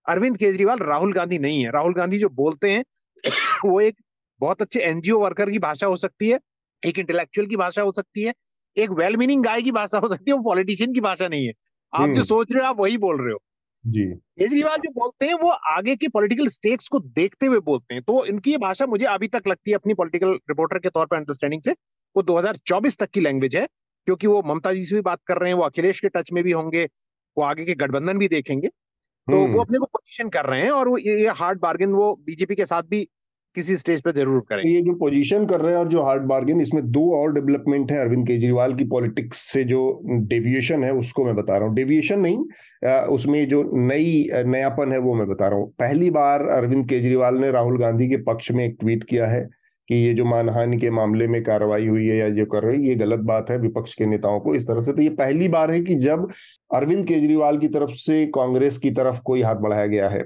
[0.08, 2.84] अरविंद केजरीवाल, राहुल गांधी नहीं है। राहुल गांधी जो बोलते हैं,
[3.64, 3.96] वो एक
[4.40, 6.40] बहुत अच्छे एनजीओ वर्कर की भाषा हो सकती है,
[6.86, 8.34] एक इंटेलेक्चुअल की भाषा हो सकती है,
[8.76, 11.52] एक वेल मीनिंग गाय की भाषा हो सकती है, वो पॉलिटिशियन की भाषा नहीं है।
[11.94, 13.38] आप जो हम्म। सोच रहे हो आप वही बोल रहे हो।
[13.86, 18.02] जी। केजरीवाल जो बोलते हैं वो आगे के पॉलिटिकल स्टेक्स को देखते हुए बोलते हैं।
[18.02, 21.16] तो इनकी ये भाषा मुझे अभी तक लगती है अपनी पॉलिटिकल रिपोर्टर के तौर पर
[21.16, 21.72] अंडरस्टैंडिंग से।
[22.16, 23.66] वो 2024 तक की लैंग्वेज है
[24.06, 26.44] क्योंकि वो ममता जी से भी बात कर रहे हैं वो अखिलेश के टच में
[26.44, 26.84] भी होंगे
[27.38, 30.70] वो आगे के गठबंधन भी देखेंगे। तो वो हम्म। अपने को पोजीशन कर रहे हैं
[30.70, 33.08] और वो ये हार्ड बार्गेन वो बीजेपी के साथ भी
[33.58, 36.60] किसी स्टेज पे ज़रूर करें। ये जो पोजीशन कर रहे हैं और जो हार्ड बार्गेन
[36.60, 39.82] इसमें दो और डेवलपमेंट है अरविंद केजरीवाल की पॉलिटिक्स से जो
[40.28, 45.14] डेविएशन है, उसको मैं बता रहा हूँ। डेविएशन नहीं उसमें जो नई नयापन है वो
[45.14, 48.76] मैं बता रहा हूँ। पहली बार अरविंद केजरीवाल ने राहुल गांधी के पक्ष में एक
[48.80, 49.46] ट्वीट किया है
[49.88, 52.88] कि ये जो मानहानि के मामले में कार्रवाई हुई है या जो कर रही है,
[52.88, 55.70] ये गलत बात है विपक्ष के नेताओं को, इस तरह से। तो ये पहली बार
[55.70, 56.28] है कि जब
[56.70, 60.22] अरविंद केजरीवाल की तरफ़ से कांग्रेस की तरफ़ कोई हाथ बढ़ाया गया है।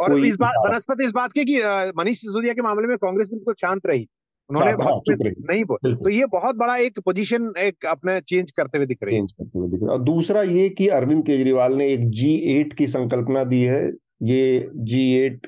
[0.00, 1.62] और इस बात बनस्पत इस बात की कि
[1.98, 4.08] मनीष सिसोदिया के मामले में कांग्रेस बिल्कुल शांत रही।
[4.50, 8.78] उन्होंने हाँ, हाँ नहीं बोल। तो ये बहुत बड़ा एक पोजीशन एक अपने चेंज करते
[8.78, 11.26] हुए दिख रही है। चेंज करते हुए दिख रहा है। और दूसरा ये कि अरविंद
[11.26, 13.92] केजरीवाल ने एक जी एट की संकल्पना दी है।
[14.22, 15.46] ये जी एट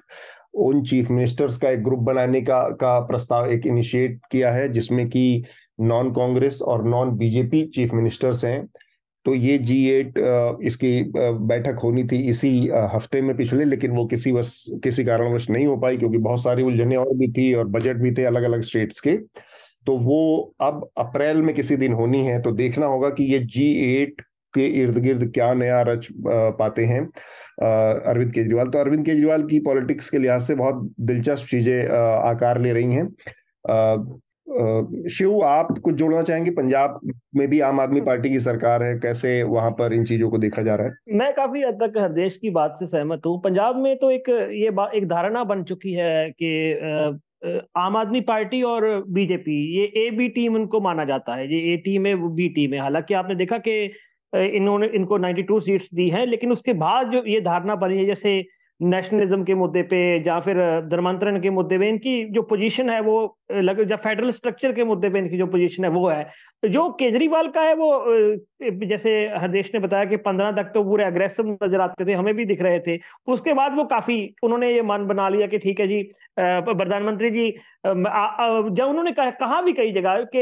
[0.55, 5.09] उन चीफ मिनिस्टर्स का एक ग्रुप बनाने का का प्रस्ताव एक इनिशिएट किया है जिसमें
[5.09, 5.45] कि
[5.81, 8.69] नॉन कांग्रेस और नॉन बीजेपी चीफ मिनिस्टर्स हैं।
[9.27, 10.19] तो ये जी एट
[10.65, 12.51] इसकी बैठक होनी थी इसी
[12.95, 14.53] हफ़्ते में पिछले, लेकिन वो किसी वश
[14.85, 18.13] किसी कारणवश नहीं हो पाई क्योंकि बहुत सारी उलझने और भी थी और बजट भी
[18.15, 19.17] थे अलग अलग स्टेट्स के।
[19.87, 23.71] तो वो अब अप्रैल में किसी दिन होनी है तो देखना होगा कि ये जी
[23.85, 24.21] एट
[24.55, 27.01] के इर्द गिर्द क्या नया रच पाते हैं।
[27.61, 32.73] अरविंद केजरीवाल। तो अरविंद केजरीवाल की पॉलिटिक्स के लिहाज से बहुत दिलचस्प चीज़ें आकार ले
[32.73, 33.07] रही हैं।
[34.51, 36.51] शिव, आप कुछ जोड़ना चाहेंगे?
[36.51, 36.99] पंजाब
[37.37, 40.63] में भी आम आदमी पार्टी की सरकार है, कैसे वहाँ पर इन चीज़ों को देखा
[40.63, 41.17] जा रहा है?
[41.19, 44.71] मैं काफ़ी हद तक हरदेश की बात से सहमत हूँ। पंजाब में तो एक ये
[44.99, 47.21] एक धारणा बन चुकी है कि
[47.79, 51.77] आम आदमी पार्टी और बीजेपी, ये ए बी टीम उनको माना जाता है। ये ए
[51.77, 53.83] टीम है, वो बी टीम है। हालाँकि आपने देखा कि
[54.33, 58.41] इन्होंने, इनको 92 सीट्स दी हैं, लेकिन उसके बाद जो ये धारणा बनी है, जैसे
[58.81, 60.57] नेशनलिज्म के मुद्दे पे या फिर
[60.91, 65.09] धर्मांतरण के मुद्दे पे, इनकी जो पोजीशन है वो लग जब फेडरल स्ट्रक्चर के मुद्दे
[65.11, 66.25] पे इनकी जो पोजीशन है वो है।
[66.63, 67.91] जो केजरीवाल का है वो
[68.85, 72.45] जैसे हरदेश ने बताया कि पंद्रह तक तो पूरे अग्रेसिव नज़र आते थे, हमें भी
[72.45, 75.87] दिख रहे थे। उसके बाद वो काफ़ी, उन्होंने ये मन बना लिया कि ठीक है
[75.89, 76.03] जी
[76.39, 77.49] प्रधानमंत्री जी
[77.85, 80.41] जब उन्होंने कहा भी कई जगह कि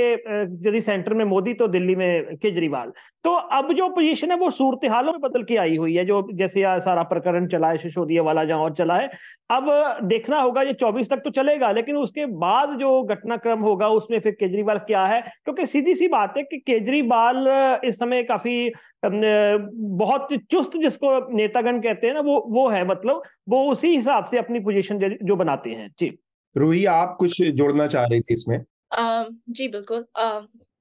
[0.69, 2.93] यदि सेंटर में मोदी तो दिल्ली में केजरीवाल।
[3.25, 6.27] तो अब जो पोजीशन है, वो सूरत हालों में बदल के आई हुई है, जो
[6.33, 9.11] जैसे सारा प्रकरण चला है, सिसोदिया वाला जहाँ और चला है,
[9.51, 9.71] अब
[10.05, 14.33] देखना होगा, ये 24 तक तो चलेगा, लेकिन उसके बाद जो घटनाक्रम होगा, उसमें फिर
[14.33, 15.21] केजरीवाल क्या है?
[15.45, 17.49] क्योंकि सीधी सी बात है कि केजरीवाल
[17.85, 18.71] इस समय काफ़ी
[19.05, 24.39] बहुत चुस्त जिसको नेतागण कहते हैं ना, वो वो है मतलब वो उसी हिसाब से
[24.39, 26.19] अपनी पोजीशन जो बनाते हैं। जी।
[26.57, 28.59] रूही आप कुछ जोड़ना चाह रही थी इसमें?
[28.93, 30.05] आ, जी बिल्कुल।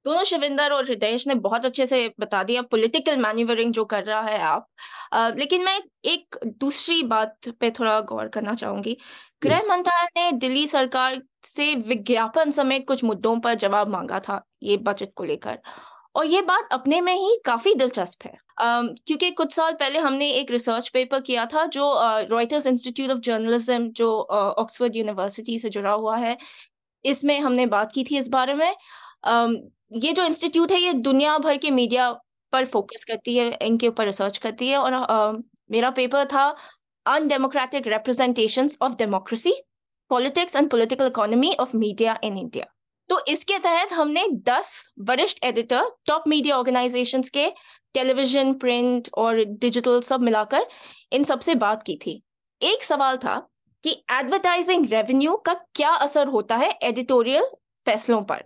[0.06, 4.22] दोनों शिविंदर और हृदय ने बहुत अच्छे से बता दिया पॉलिटिकल मैन्यूवरिंग जो कर रहा
[4.22, 4.68] है आप।
[5.14, 8.98] आ, लेकिन मैं एक दूसरी बात पे थोड़ा गौर करना चाहूँगी।
[9.44, 14.78] गृह मंत्रालय ने दिल्ली सरकार से विज्ञापन समेत कुछ मुद्दों पर जवाब मांगा था ये
[14.78, 15.60] बजट को लेकर।
[16.18, 20.30] और ये बात अपने में ही काफ़ी दिलचस्प है। um, क्योंकि कुछ साल पहले हमने
[20.32, 21.92] एक रिसर्च पेपर किया था जो
[22.32, 26.38] रॉयटर्स इंस्टीट्यूट ऑफ़ जर्नलिज्म जो ऑक्सफोर्ड uh, यूनिवर्सिटी से जुड़ा हुआ है
[27.06, 28.72] इसमें हमने बात की थी इस बारे में।
[29.28, 29.56] um,
[30.04, 32.12] ये जो इंस्टीट्यूट है ये दुनिया भर के मीडिया
[32.54, 35.32] पर फोकस करती है इनके ऊपर रिसर्च करती है और आ,
[35.72, 36.46] मेरा पेपर था
[37.06, 39.54] undemocratic representation of democracy
[40.12, 42.66] politics and political economy of media in India
[43.10, 47.50] तो इसके तहत हमने 10 वरिष्ठ एडिटर टॉप मीडिया ऑर्गेनाइजेशन के
[47.94, 50.68] टेलीविज़न प्रिंट और डिजिटल सब मिलाकर
[51.12, 52.22] इन सबसे बात की थी।
[52.62, 53.38] एक सवाल था
[53.84, 57.50] कि एडवर्टाइजिंग रेवेन्यू का क्या असर होता है एडिटोरियल
[57.86, 58.44] फैसलों पर?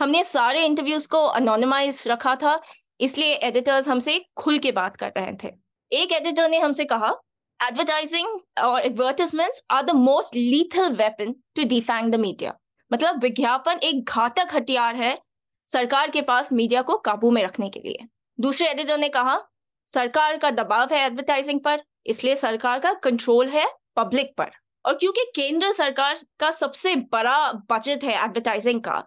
[0.00, 2.60] हमने सारे इंटरव्यूज़ को अनोनिमाइज रखा था,
[3.00, 5.52] इसलिए एडिटर्स हमसे खुल के बात कर रहे थे।
[5.92, 7.14] एक एडिटर ने हमसे कहा
[7.60, 12.56] एडवर्टाइजिंग और advertisements are the most lethal weapon to defang the media
[12.94, 15.18] मतलब विज्ञापन एक घातक हथियार है
[15.66, 18.06] सरकार के पास मीडिया को काबू में रखने के लिए।
[18.38, 19.38] दूसरे एडिटर ने कहा
[19.86, 23.66] सरकार का दबाव है एडवर्टाइजिंग पर इसलिए सरकार का कंट्रोल है
[23.96, 24.50] पब्लिक पर।
[24.84, 29.02] और क्योंकि केंद्र सरकार का सबसे बड़ा बजट है एडवर्टाइजिंग का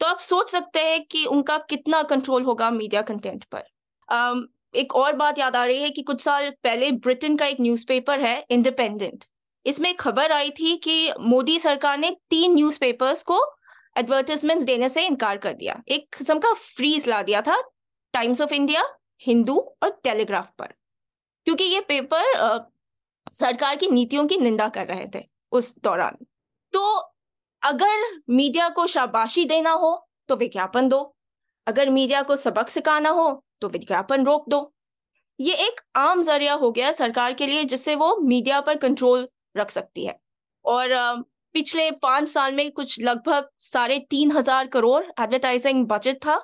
[0.00, 3.62] तो आप सोच सकते हैं कि उनका कितना कंट्रोल होगा मीडिया कंटेंट पर।
[4.08, 4.42] um,
[4.74, 8.20] एक और बात याद आ रही है कि कुछ साल पहले ब्रिटेन का एक न्यूज़पेपर
[8.20, 9.24] है इंडिपेंडेंट
[9.68, 13.40] इसमें खबर आई थी कि मोदी सरकार ने तीन न्यूज़पेपर्स को
[13.96, 17.60] एडवर्टिजमेंट देने से इनकार कर दिया। एक किस्म का फ्रीज ला दिया था
[18.14, 18.82] टाइम्स ऑफ़ इंडिया
[19.22, 20.72] हिंदू और टेलीग्राफ पर।
[21.46, 22.58] क्योंकि ये पेपर आ,
[23.32, 26.16] सरकार की नीतियों की निंदा कर रहे थे उस दौरान।
[26.72, 26.96] तो
[27.62, 29.90] अगर मीडिया को शाबाशी देना हो
[30.28, 31.00] तो विज्ञापन दो।
[31.66, 34.60] अगर मीडिया को सबक सिखाना हो तो विज्ञापन रोक दो।
[35.38, 39.70] ये एक आम ज़रिया हो गया सरकार के लिए जिससे वो मीडिया पर कंट्रोल रख
[39.70, 40.18] सकती है।
[40.64, 41.24] और
[41.54, 46.36] पिछले पाँच साल में कुछ लगभग साढ़े तीन हज़ार करोड़ एडवर्टाइजिंग बजट था।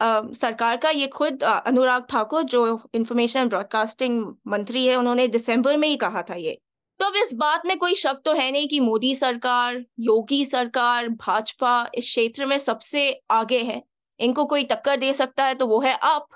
[0.00, 5.88] uh, सरकार का ये खुद अनुराग ठाकुर जो इंफॉर्मेशन ब्रॉडकास्टिंग मंत्री है उन्होंने दिसंबर में
[5.88, 6.58] ही कहा था ये।
[7.00, 11.08] तो अब इस बात में कोई शक तो है नहीं कि मोदी सरकार योगी सरकार
[11.08, 13.82] भाजपा इस क्षेत्र में सबसे आगे है।
[14.20, 16.26] इनको कोई टक्कर दे सकता है तो वो है आप।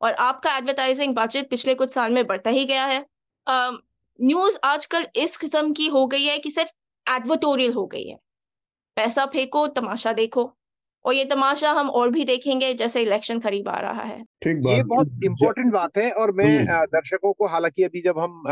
[0.00, 3.00] और आपका एडवर्टाइजिंग बजट पिछले कुछ साल में बढ़ता ही गया है।
[4.22, 6.70] न्यूज़ आजकल इस किस्म की हो गई है कि सिर्फ़
[7.06, 8.16] एडवर्टोरियल हो गई है।
[8.96, 10.52] पैसा फेंको तमाशा देखो
[11.04, 14.82] और ये तमाशा हम और भी देखेंगे जैसे इलेक्शन करीब आ रहा है। ठीक ये
[14.84, 18.42] बहुत इम्पोर्टेंट बात है और मैं हम्म। दर्शकों को हालाँकि अभी जब हम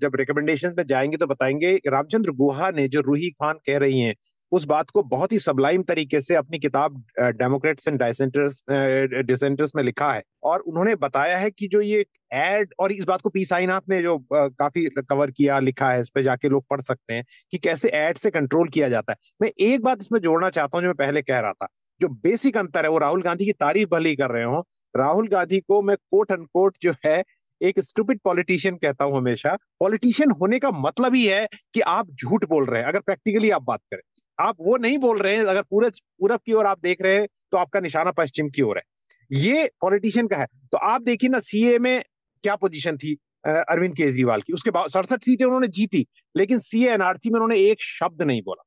[0.00, 4.14] जब रिकमेंडेशन में जाएँगे तो बताएँगे रामचंद्र गुहा ने जो रूही खान कह रही हैं
[4.52, 9.82] उस बात को बहुत ही सबलाइम तरीके से अपनी किताब डेमोक्रेट्स एंड डाइसेंटर्स डिसेंटर्स में
[9.82, 12.04] लिखा है। और उन्होंने बताया है कि जो ये
[12.34, 16.10] एड और इस बात को पी साईनाथ ने जो काफ़ी कवर किया, लिखा है, इस
[16.10, 19.50] पे जाके लोग पढ़ सकते हैं कि कैसे एड से कंट्रोल किया जाता है। मैं
[19.60, 21.66] एक बात इसमें जोड़ना चाहता हूँ, जो मैं पहले कह रहा था।
[22.00, 24.64] जो बेसिक अंतर है, वो राहुल गांधी की तारीफ़ भले कर रहे हो,
[24.94, 27.22] राहुल गांधी को मैं कोट एंड कोट जो है,
[27.60, 32.44] एक स्टूपिड पॉलिटिशियन कहता हूँ हमेशा। पॉलिटिशियन होने का मतलब ही है कि आप झूठ
[32.48, 34.00] बोल रहे हैं। अगर प्रैक्टिकली आप बात करें
[34.40, 37.26] आप वो नहीं बोल रहे हैं, अगर पूरे, पूरब की ओर आप देख रहे हैं
[37.52, 38.82] तो आपका निशाना पश्चिम की ओर है।
[39.30, 42.02] ये पॉलिटिशियन का है। तो आप देखिए ना, सीए में
[42.44, 47.30] क्या पोजीशन थी अरविंद केजरीवाल की। उसके बाद सड़सठ सीटें उन्होंने जीती, लेकिन सीए एनआरसी
[47.30, 48.66] में उन्होंने एक शब्द नहीं बोला।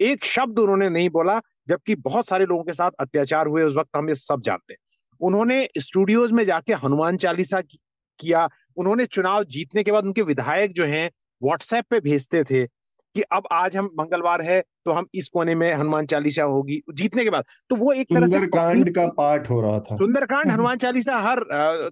[0.00, 3.96] एक शब्द उन्होंने नहीं बोला, जबकि बहुत सारे लोगों के साथ अत्याचार हुए, उस वक्त
[3.96, 4.78] हम ये सब जानते हैं।
[5.20, 10.84] उन्होंने स्टूडियोज में जाके हनुमान चालीसा किया। उन्होंने चुनाव जीतने के बाद उनके विधायक जो
[10.84, 11.10] हैं
[11.42, 12.64] व्हाट्सएप पे भेजते थे।
[13.14, 17.24] कि अब आज हम मंगलवार है तो हम इस कोने में हनुमान चालीसा होगी जीतने
[17.24, 20.78] के बाद। तो वो एक तरह से सुंदरकांड का पाठ हो रहा था। सुंदरकांड हनुमान
[20.78, 21.44] चालीसा हर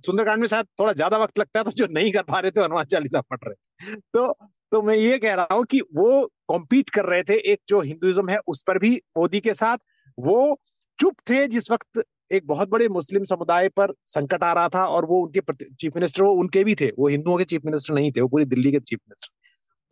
[0.07, 2.61] सुंदरकांड में शायद थोड़ा ज़्यादा वक्त लगता है तो जो नहीं कर पा रहे थे
[2.61, 4.33] हनुमान चालीसा पढ़ रहे थे। तो
[4.73, 8.29] तो मैं ये कह रहा हूँ कि वो कॉम्पीट कर रहे थे एक जो हिंदुइज्म
[8.29, 9.79] है उस पर भी मोदी के साथ।
[10.19, 10.61] वो
[10.99, 15.07] चुप थे जिस वक्त एक बहुत बड़े मुस्लिम समुदाय पर संकट आ रहा था और
[15.07, 18.21] वो उनके चीफ मिनिस्टर वो उनके भी थे। वो हिंदुओं के चीफ मिनिस्टर नहीं थे
[18.21, 19.31] वो पूरी दिल्ली के चीफ मिनिस्टर।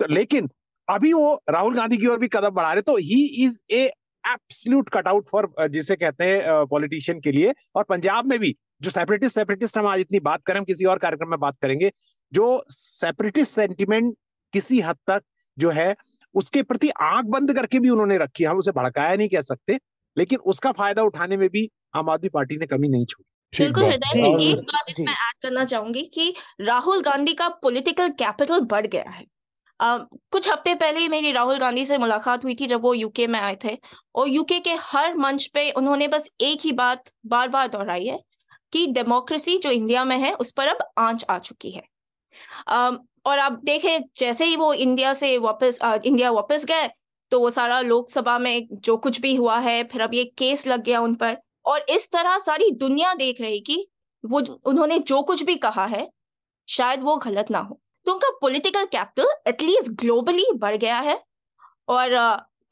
[0.01, 0.49] तो लेकिन
[0.91, 3.85] अभी वो राहुल गांधी की ओर भी कदम बढ़ा रहे तो he is a
[4.25, 9.35] absolute cutout for जिसे कहते हैं पॉलिटिशियन के लिए। और पंजाब में भी जो सेपरेटिस्ट
[9.35, 11.91] सेपरेटिस्ट हम आज इतनी बात करें हम किसी और कार्यक्रम में बात करेंगे
[12.33, 14.15] जो सेपरेटिस्ट सेंटिमेंट
[14.53, 15.23] किसी हद तक
[15.59, 15.95] जो है
[16.35, 19.79] उसके प्रति आँख बंद करके भी उन्होंने रखी हम उसे भड़काया नहीं कह सकते
[20.17, 24.51] लेकिन उसका फ़ायदा उठाने में भी आम आदमी पार्टी ने कमी नहीं छोड़ी। बिल्कुल हृदय
[24.51, 29.25] एक बात इसमें ऐड करना चाहूँगी कि राहुल गांधी का पॉलिटिकल कैपिटल बढ़ गया है।
[29.81, 33.39] कुछ हफ़्ते पहले ही मेरी राहुल गांधी से मुलाकात हुई थी जब वो यूके में
[33.41, 33.77] आए थे
[34.15, 38.19] और यूके के हर मंच पे उन्होंने बस एक ही बात बार बार दोहराई है
[38.73, 41.83] कि डेमोक्रेसी जो इंडिया में है, उस पर अब आँच आ चुकी है।
[43.27, 46.89] और आप देखें, जैसे ही वो इंडिया से वापस इंडिया वापस गए
[47.33, 50.83] तो वो सारा लोकसभा में जो कुछ भी हुआ है, फिर अब ये केस लग
[50.85, 51.37] गया उन पर
[51.67, 53.87] और इस तरह सारी दुनिया देख रही कि
[54.25, 56.09] वो उन्होंने जो कुछ भी कहा है,
[56.69, 61.19] शायद वो गलत ना हो। तो उनका पॉलिटिकल कैपिटल एटलीस्ट ग्लोबली बढ़ गया है
[61.89, 62.13] और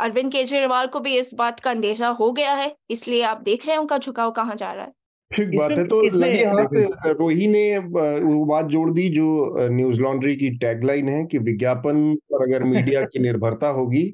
[0.01, 3.75] अरविंद केजरीवाल को भी इस बात का अंदेशा हो गया है इसलिए आप देख रहे
[3.75, 4.93] हैं उनका झुकाव कहाँ जा रहा है।
[5.31, 9.27] ठीक बात है तो लगे हाथ रोही ने वो बात जोड़ दी जो
[9.71, 14.05] न्यूज़ लॉन्ड्री की टैगलाइन है कि विज्ञापन पर अगर मीडिया की निर्भरता होगी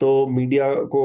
[0.00, 1.02] तो मीडिया को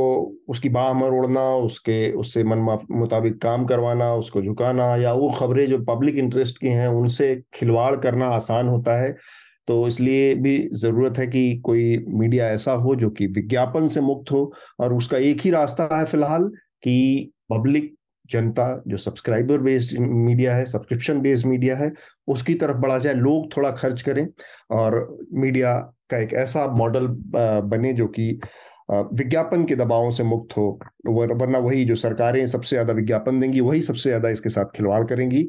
[0.50, 2.60] उसकी बाह मरोड़ना उसके उससे मन
[2.92, 7.96] मुताबिक काम करवाना उसको झुकाना या वो खबरें जो पब्लिक इंटरेस्ट की हैं उनसे खिलवाड़
[8.02, 9.16] करना आसान होता है।
[9.68, 14.32] तो इसलिए भी ज़रूरत है कि कोई मीडिया ऐसा हो जो कि विज्ञापन से मुक्त
[14.32, 16.44] हो और उसका एक ही रास्ता है फ़िलहाल
[16.84, 17.94] कि पब्लिक,
[18.30, 21.92] जनता जो सब्सक्राइबर बेस्ड मीडिया है, सब्सक्रिप्शन बेस्ड मीडिया है,
[22.28, 24.28] उसकी तरफ़ बढ़ा जाए, लोग थोड़ा खर्च करें
[24.72, 25.74] और मीडिया
[26.10, 27.08] का एक ऐसा मॉडल
[27.68, 28.30] बने जो कि
[28.92, 30.68] विज्ञापन के दबावों से मुक्त हो
[31.08, 35.48] वरना वही जो सरकारें सबसे ज़्यादा विज्ञापन देंगी, वही सबसे ज़्यादा इसके साथ खिलवाड़ करेंगी।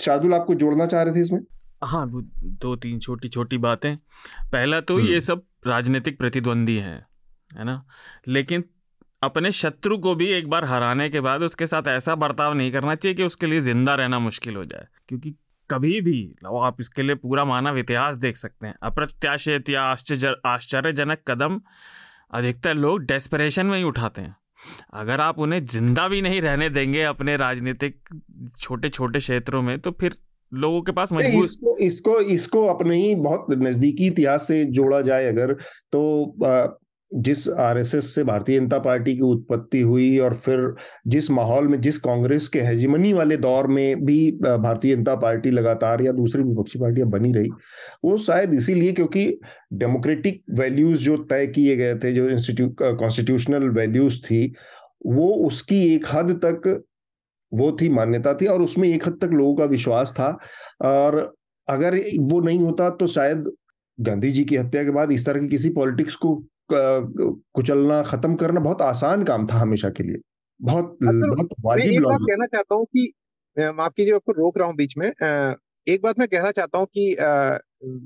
[0.00, 1.40] शार्दुल, आपको जोड़ना चाह रहे थे इसमें?
[1.82, 3.96] हाँ दो तीन छोटी छोटी बातें।
[4.52, 7.06] पहला तो ये हम्म। सब राजनीतिक प्रतिद्वंदी हैं
[7.50, 7.84] है ना?
[8.28, 8.64] लेकिन
[9.22, 12.94] अपने शत्रु को भी एक बार हराने के बाद उसके साथ ऐसा बर्ताव नहीं करना
[12.94, 15.34] चाहिए कि उसके लिए ज़िंदा रहना मुश्किल हो जाए। क्योंकि
[15.70, 21.22] कभी भी आप इसके लिए पूरा मानव इतिहास देख सकते हैं। अप्रत्याशित या आश्चर्य आश्चर्यजनक
[21.28, 21.60] कदम
[22.34, 24.36] अधिकतर लोग डेस्परेशन में ही उठाते हैं।
[24.94, 27.96] अगर आप उन्हें ज़िंदा भी नहीं रहने देंगे अपने राजनीतिक
[28.58, 30.16] छोटे छोटे क्षेत्रों में तो फिर
[30.52, 35.28] लोगों के पास मजबूर इसको इसको इसको अपने ही बहुत नजदीकी इतिहास से जोड़ा जाए
[35.28, 35.52] अगर
[35.92, 36.02] तो
[37.10, 40.74] जिस आरएसएस से भारतीय जनता पार्टी की उत्पत्ति हुई और फिर
[41.06, 46.02] जिस माहौल में जिस कांग्रेस के हेजिमनी वाले दौर में भी भारतीय जनता पार्टी लगातार
[46.02, 47.50] या दूसरी विपक्षी पार्टियाँ बनी रही
[48.04, 49.26] वो शायद इसीलिए क्योंकि
[49.74, 54.46] डेमोक्रेटिक वैल्यूज़ जो तय किए गए थे जो इंस्टीट्यूट कॉन्स्टिट्यूशनल वैल्यूज़ थी
[55.06, 56.82] वो उसकी एक हद तक
[57.52, 60.30] वो थी मान्यता थी और उसमें एक हद तक लोगों का विश्वास था।
[60.84, 61.18] और
[61.68, 63.50] अगर वो नहीं होता तो शायद
[63.98, 66.34] गांधी जी की हत्या के बाद इस तरह की किसी पॉलिटिक्स को
[66.70, 70.20] कुचलना खत्म करना बहुत आसान काम था हमेशा के लिए।
[70.60, 73.12] बहुत बहुत वाजिब कहना चाहता हूँ कि
[73.56, 77.16] माफ़ कीजिए आपको रोक रहा हूँ बीच में। एक बात मैं कहना चाहता हूँ कि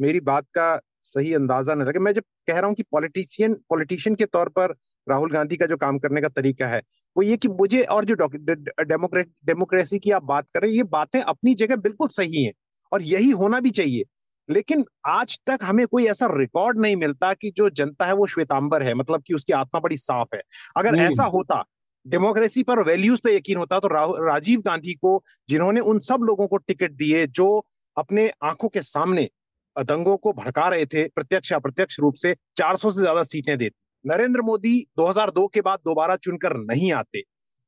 [0.03, 0.69] मेरी बात का
[1.05, 4.75] सही अंदाज़ा न लगे। मैं जब कह रहा हूँ कि पॉलिटिशियन पॉलिटिशियन के तौर पर
[5.07, 6.83] राहुल गांधी का जो काम करने का तरीका है
[7.17, 11.55] वो ये कि मुझे और जो डेमोक्रेट डेमोक्रेसी की आप बात करें ये बातें अपनी
[11.57, 12.53] जगह बिल्कुल सही हैं
[12.93, 14.05] और यही होना भी चाहिए।
[14.49, 18.83] लेकिन आज तक हमें कोई ऐसा रिकॉर्ड नहीं मिलता कि जो जनता है वो श्वेतांबर
[18.83, 20.41] है मतलब कि उसकी आत्मा बड़ी साफ़ है।
[20.77, 21.63] अगर ऐसा होता
[22.07, 23.89] डेमोक्रेसी पर वैल्यूज़ पे यकीन होता तो
[24.25, 27.49] राजीव गांधी को जिन्होंने उन सब लोगों को टिकट दिए जो
[27.97, 29.29] अपने आँखों के सामने
[29.77, 33.75] दंगों को भड़का रहे थे प्रत्यक्ष अप्रत्यक्ष रूप से 400 से ज़्यादा सीटें देते।
[34.07, 37.23] नरेंद्र मोदी 2002 के बाद दोबारा चुनकर नहीं आते।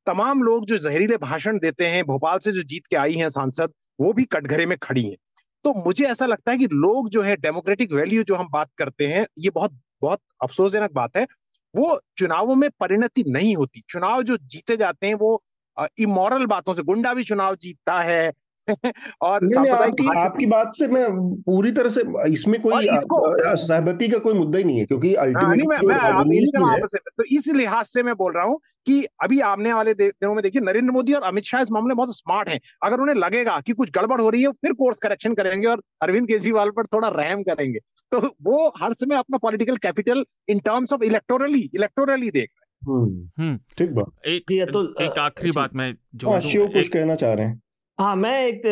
[0.07, 3.73] तमाम लोग जो जहरीले भाषण देते हैं, भोपाल से जो जीत के आई हैं सांसद,
[4.01, 5.17] वो भी कटघरे में खड़ी हैं।
[5.65, 9.07] तो मुझे ऐसा लगता है कि लोग जो है, डेमोक्रेटिक वैल्यू जो हम बात करते
[9.07, 11.27] हैं, ये बहुत बहुत अफसोसजनक बात है।
[11.77, 15.43] वो चुनावों में परिणति नहीं होती। चुनाव जो जीते जाते हैं, वो
[15.99, 18.33] इमोरल बातों से, गुंडा भी चुनाव जीतता है
[19.23, 21.07] और आपकी आपकी बात से मैं
[21.41, 22.87] पूरी तरह से इसमें कोई
[23.57, 26.51] सहमति का कोई मुद्दा ही नहीं है क्योंकि अल्टीमेटली
[26.99, 30.63] तो इस लिहाज से मैं बोल रहा हूँ कि अभी आने वाले दिनों में देखिए
[30.63, 33.73] नरेंद्र मोदी और अमित शाह इस मामले में बहुत स्मार्ट हैं। अगर उन्हें लगेगा कि
[33.73, 37.43] कुछ गड़बड़ हो रही है फिर कोर्स करेक्शन करेंगे और अरविंद केजरीवाल पर थोड़ा रहम
[37.43, 37.79] करेंगे।
[38.13, 43.05] तो वो हर समय अपना political capital in terms of electorally electorally देख रहे हैं।
[43.07, 44.43] हम्म, हम्म। ठीक बात। एक
[44.73, 47.63] तो एक आखिरी बात मैं जो हाँ, शिव कुछ कहना चाह रहे हैं।
[47.99, 48.63] हाँ मैं एक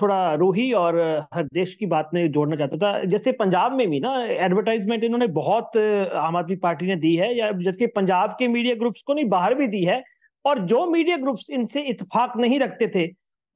[0.00, 0.96] थोड़ा रूही और
[1.34, 4.10] हर देश की बात में जोड़ना चाहता था। जैसे पंजाब में भी ना
[4.44, 5.76] एडवर्टाइजमेंट इन्होंने बहुत
[6.16, 9.54] आम आदमी पार्टी ने दी है या जबकि पंजाब के मीडिया ग्रुप्स को नहीं बाहर
[9.54, 10.02] भी दी है।
[10.44, 13.06] और जो मीडिया ग्रुप्स इनसे इतफाक नहीं रखते थे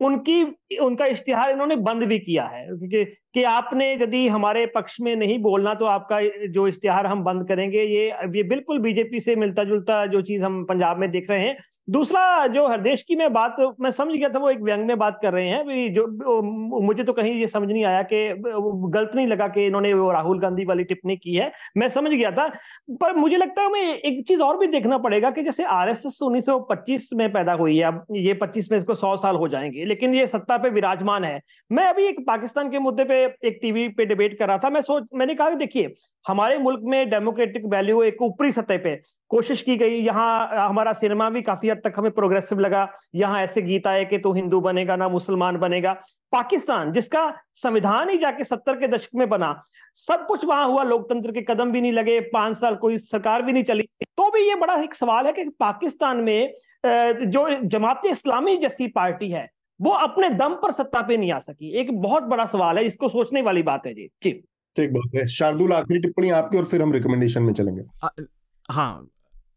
[0.01, 0.43] उनकी
[0.81, 3.05] उनका इश्तिहार इन्होंने बंद भी किया है। कि,
[3.35, 7.83] कि आपने यदि हमारे पक्ष में नहीं बोलना तो आपका जो इश्तिहार हम बंद करेंगे
[7.85, 11.57] ये ये बिल्कुल बीजेपी से मिलता जुलता जो चीज़ हम पंजाब में देख रहे हैं
[11.91, 15.19] दूसरा जो हरदेश की मैं बात, मैं समझ गया था, वो एक व्यंग में बात
[15.23, 16.07] कर रहे हैं जो
[16.83, 20.41] मुझे तो कहीं ये समझ नहीं आया कि गलत नहीं लगा कि इन्होंने वो राहुल
[20.41, 22.47] गांधी वाली टिप्पणी की है। मैं समझ गया था,
[23.01, 27.09] पर मुझे लगता है हमें एक चीज़ और भी देखना पड़ेगा कि जैसे आरएसएस 1925
[27.15, 30.27] में पैदा हुई है, अब ये 25 में इसको 100 साल हो जाएँगे, लेकिन ये
[30.27, 31.41] सत्ता पे विराजमान है।
[31.71, 34.81] मैं अभी एक पाकिस्तान के मुद्दे पे एक टीवी पे डिबेट कर रहा था, मैं
[34.83, 35.95] सोच, मैंने कहा देखिए,
[36.25, 38.95] हमारे मुल्क में डेमोक्रेटिक वैल्यू एक ऊपरी सतह पे
[39.31, 43.87] कोशिश की गई, यहाँ हमारा सिनेमा भी काफ़ी तक हमें प्रोग्रेसिव लगा यहाँ ऐसे गीत
[43.87, 45.93] आए कि तू हिंदू बनेगा ना मुसलमान बनेगा।
[46.33, 47.23] पाकिस्तान जिसका
[47.57, 49.53] संविधान ही जाके सत्तर के दशक में बना
[49.99, 53.53] सब कुछ वहाँ हुआ लोकतंत्र के कदम भी नहीं लगे पाँच साल कोई सरकार भी
[53.53, 56.53] नहीं चली। तो भी ये बड़ा एक सवाल है कि पाकिस्तान में
[56.85, 59.49] जो जमात इस्लामी जैसी पार्टी है
[59.81, 63.09] वो अपने दम पर सत्ता पे नहीं आ सकी। एक बहुत बड़ा सवाल है इसको
[63.09, 64.31] सोचने वाली बात है जी। जी।
[64.77, 67.83] ठीक बात है शार्दुल आखिरी टिप्पणी आपकी और फिर हम रिकमेंडेशन में चलेंगे।
[68.69, 69.07] हाँ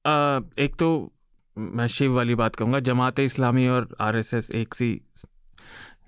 [0.08, 1.13] आ, एक तो
[1.58, 5.00] मैं शिव वाली बात कहूँगा। जमात इस्लामी और आरएसएस एक सी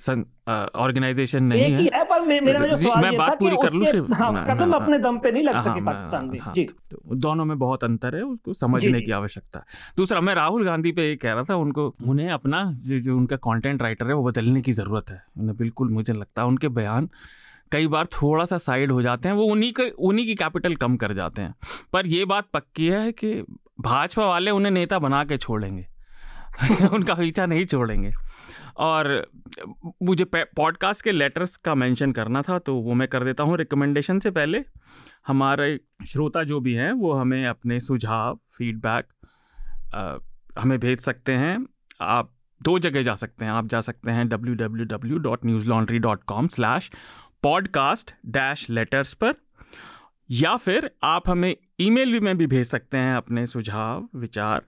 [0.08, 4.08] ऑर्गेनाइजेशन नहीं है, है। पर मेरा जो सवाल मैं बात पूरी कर लूँ शिव?
[4.14, 7.46] हाँ, कदम हाँ, अपने दम पे नहीं लग हाँ, सके पाकिस्तान में। जी। तो दोनों
[7.46, 9.66] में बहुत अंतर है उसको समझने की आवश्यकता। है
[9.98, 13.36] दूसरा मैं राहुल गांधी पे ये कह रहा था उनको उन्हें अपना जो, जो उनका
[13.38, 17.10] कंटेंट राइटर है वो बदलने की ज़रूरत है। उन्हें बिल्कुल मुझे लगता है उनके बयान
[17.72, 20.98] कई बार थोड़ा सा साइड हो जाते हैं वो उन्हीं के उन्हीं की कैपिटल कम
[20.98, 21.56] कर जाते हैं।
[21.94, 23.34] पर ये बात पक्की है कि
[23.80, 25.88] भाजपा वाले उन्हें नेता बना के छोड़ेंगे।
[26.94, 28.14] उनका पीछा नहीं छोड़ेंगे।
[28.78, 29.32] और
[30.04, 34.20] मुझे पॉडकास्ट के लेटर्स का मेंशन करना था तो वो मैं कर देता हूँ रिकमेंडेशन
[34.20, 34.64] से पहले।
[35.28, 39.06] हमारे श्रोता जो भी हैं, वो हमें अपने सुझाव फीडबैक
[40.60, 41.66] हमें भेज सकते हैं।
[42.02, 42.32] आप
[42.64, 46.24] दो जगह जा सकते हैं। आप जा सकते हैं W W W dot Newslaundry dot
[46.24, 46.92] com slash
[47.44, 49.34] podcast dash letters पर।
[50.30, 54.62] या फिर आप हमें ईमेल भी में भी भेज सकते हैं अपने सुझाव, विचार।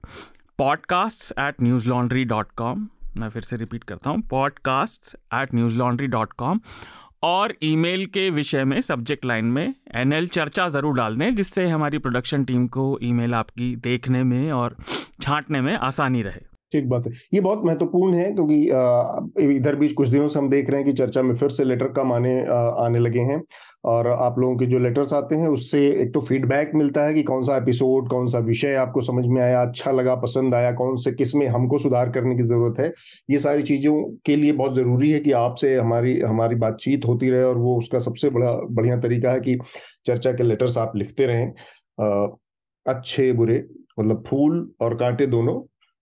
[0.59, 6.33] Podcast at Newslaundry dot com मैं फिर से रिपीट करता हूँ। Podcast at Newslaundry dot
[6.33, 6.59] com
[7.23, 11.97] और ईमेल के विषय में सब्जेक्ट लाइन में एनएल चर्चा ज़रूर डाल दें जिससे हमारी
[11.97, 14.75] प्रोडक्शन टीम को ईमेल आपकी देखने में और
[15.21, 20.07] छांटने में आसानी रहे। ठीक बात है। ये बहुत महत्वपूर्ण है क्योंकि इधर बीच कुछ
[20.07, 22.39] दिनों से हम देख रहे हैं कि चर्चा में फिर से लेटर कम आने
[22.79, 23.41] आने लगे हैं
[23.85, 27.23] और आप लोगों के जो लेटर्स आते हैं उससे एक तो फीडबैक मिलता है कि
[27.23, 30.95] कौन सा एपिसोड, कौन सा विषय आपको समझ में आया अच्छा लगा, पसंद आया, कौन
[30.95, 32.91] से, किसमें हमको सुधार करने की ज़रूरत है,
[33.29, 33.93] ये सारी चीज़ों
[34.25, 37.99] के लिए बहुत ज़रूरी है कि आपसे हमारी हमारी बातचीत होती रहे और वो उसका
[37.99, 39.57] सबसे बड़ा, बढ़िया तरीका है कि
[40.05, 41.51] चर्चा के लेटर्स आप लिखते रहें।
[42.85, 43.63] अच्छे, बुरे
[43.99, 45.59] मतलब फूल और कांटे दोनों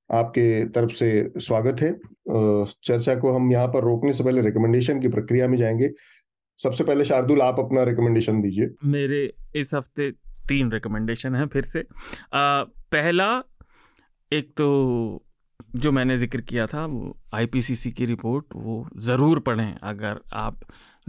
[0.10, 1.91] आपके तरफ़ से स्वागत है।
[2.84, 5.90] चर्चा को हम यहाँ पर रोकने से पहले रिकमेंडेशन की प्रक्रिया में जाएँगे।
[6.60, 9.22] सबसे पहले शार्दुल आप अपना रिकमेंडेशन दीजिए। मेरे
[9.56, 10.10] इस हफ़्ते
[10.49, 11.80] तीन रिकमेंडेशन है फिर से।
[12.34, 13.44] आ, पहला
[14.32, 15.22] एक तो
[15.76, 20.60] जो मैंने ज़िक्र किया था वो आईपीसीसी की रिपोर्ट वो ज़रूर पढ़ें। अगर आप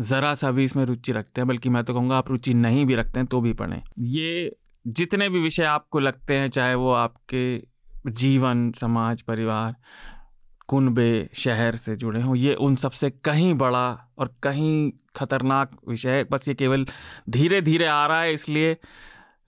[0.00, 2.94] ज़रा सा भी इसमें रुचि रखते हैं बल्कि मैं तो कहूँगा आप रुचि नहीं भी
[2.94, 7.56] रखते हैं तो भी पढ़ें। ये जितने भी विषय आपको लगते हैं चाहे वो आपके
[8.08, 9.74] जीवन, समाज, परिवार,
[10.68, 13.88] कुनबे शहर से जुड़े हों, ये उन सबसे कहीं बड़ा
[14.18, 16.86] और कहीं खतरनाक विषय है। बस ये केवल
[17.30, 18.76] धीरे धीरे आ रहा है, इसलिए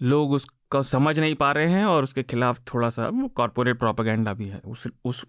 [0.03, 4.49] लोग उसको समझ नहीं पा रहे हैं और उसके खिलाफ थोड़ा सा कॉरपोरेट प्रोपागेंडा भी
[4.49, 5.25] है। उस उस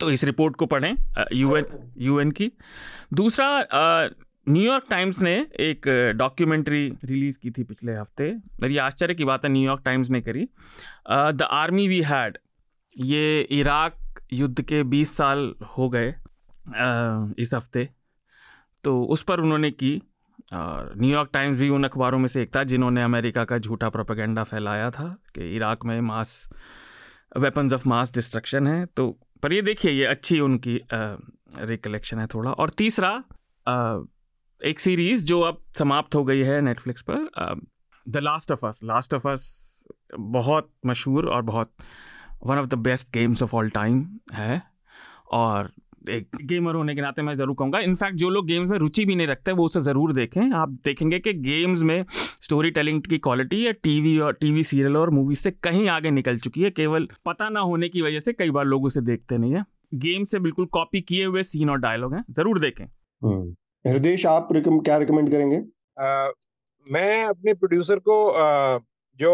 [0.00, 0.94] तो इस रिपोर्ट को पढ़ें
[1.32, 2.50] यूएन यूएन की।
[3.14, 4.08] दूसरा
[4.46, 8.30] न्यूयॉर्क टाइम्स ने एक डॉक्यूमेंट्री रिलीज़ की थी पिछले हफ़्ते।
[8.62, 10.48] और ये आश्चर्य की बात है न्यूयॉर्क टाइम्स ने करी।
[11.10, 12.38] द आर्मी वी हैड
[12.98, 17.88] ये इराक युद्ध के 20 साल हो गए uh, इस हफ़्ते।
[18.84, 20.02] तो उस पर उन्होंने की
[20.54, 24.90] न्यूयॉर्क टाइम्स भी उन अखबारों में से एक था जिन्होंने अमेरिका का झूठा प्रोपेगेंडा फैलाया
[24.90, 26.48] था कि इराक में mass
[27.36, 32.52] weapons of mass destruction है। तो पर ये देखिए ये अच्छी उनकी रिकलेक्शन है थोड़ा।
[32.52, 33.10] और तीसरा
[33.68, 33.98] आ,
[34.64, 37.60] एक सीरीज़ जो अब समाप्त हो गई है नेटफ्लिक्स पर
[38.08, 39.65] The Last of Us Last of Us
[40.18, 41.72] बहुत मशहूर और बहुत
[42.46, 44.62] one of the best games of all time है।
[45.32, 45.70] और
[46.10, 49.14] एक गेमर होने के नाते मैं ज़रूर कहूँगा। इनफैक्ट जो लोग गेम्स में रुचि भी
[49.14, 52.04] नहीं रखते वो उसे ज़रूर देखें। आप देखेंगे कि गेम्स में
[52.42, 56.38] स्टोरी टेलिंग की क्वालिटी या टीवी और टीवी सीरियल और मूवी से कहीं आगे निकल
[56.38, 59.54] चुकी है। केवल पता ना होने की वजह से कई बार लोग उसे देखते नहीं
[59.54, 59.64] है।
[59.94, 64.48] गेम से बिल्कुल कॉपी किए हुए सीन और डायलॉग हैं। ज़रूर देखें। हम्म। हृदय आप
[64.52, 65.56] क्या रिकमेंड करेंगे?
[66.00, 66.28] आ,
[66.86, 68.78] मैं अपने प्रोड्यूसर को आ,
[69.18, 69.32] जो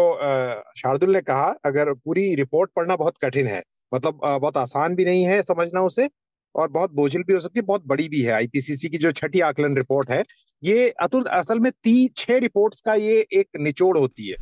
[0.77, 5.23] शार्दुल ने कहा अगर पूरी रिपोर्ट पढ़ना बहुत कठिन है मतलब बहुत आसान भी नहीं
[5.25, 6.09] है समझना उसे
[6.55, 9.39] और बहुत बोझिल भी हो सकती है बहुत बड़ी भी है आईपीसीसी की जो छठी
[9.41, 10.23] आकलन रिपोर्ट है
[10.63, 14.35] ये अतुल असल में ती छह रिपोर्ट्स का ये एक निचोड़ होती है।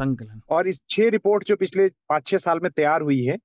[0.49, 3.37] और इस छह रिपोर्ट जो पिछले पाँच छह साल में तैयार हुई है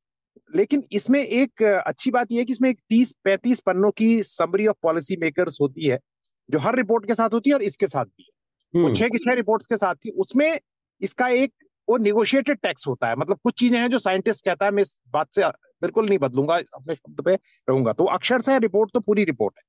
[0.55, 4.67] लेकिन इसमें एक अच्छी बात यह है कि इसमें एक तीस पैंतीस पन्नों की समरी
[4.67, 5.99] ऑफ़ पॉलिसी मेकर्स होती है
[6.49, 8.31] जो हर रिपोर्ट के साथ होती है और इसके साथ भी है।
[8.75, 10.59] वो हम्म। छह की छह रिपोर्ट्स के साथ थी उसमें
[11.01, 11.53] इसका एक
[11.89, 14.99] वो निगोशिएटेड टैक्स होता है। मतलब कुछ चीज़ें हैं जो साइंटिस्ट कहता है मैं इस
[15.13, 15.49] बात से
[15.83, 17.35] बिल्कुल नहीं बदलूँगा अपने शब्द पे
[17.69, 19.65] रहूँगा। तो अक्षर से रिपोर्ट तो पूरी रिपोर्ट है।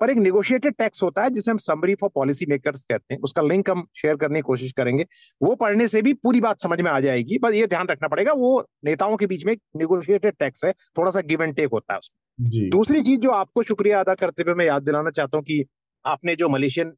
[0.00, 3.42] पर एक निगोशिएटेड टैक्स होता है जिसे हम समरी फॉर पॉलिसी मेकर्स कहते हैं। उसका
[3.42, 5.04] लिंक हम शेयर करने की कोशिश करेंगे।
[5.40, 8.32] वो पढ़ने से भी पूरी बात समझ में आ जाएगी पर ये ध्यान रखना पड़ेगा
[8.34, 11.98] वो नेताओं के बीच में निगोशिएटेड टैक्स है थोड़ा सा गिव एंड टेक होता है
[11.98, 15.64] उसमें। दूसरी चीज़ जो आपको शुक्रिया अदा करते हुए मैं याद दिलाना चाहता हूँ कि
[16.04, 16.92] आपने जो मलेशियन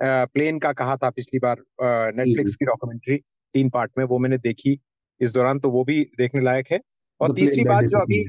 [0.00, 3.20] प्लेन का कहा था पिछली बार नेटफ्लिक्स की डॉक्यूमेंट्री
[3.54, 4.78] तीन पार्ट में वो मैंने देखी
[5.20, 6.80] इस दौरान तो वो भी देखने लायक है।
[7.20, 8.24] और तीसरी बात जो अभी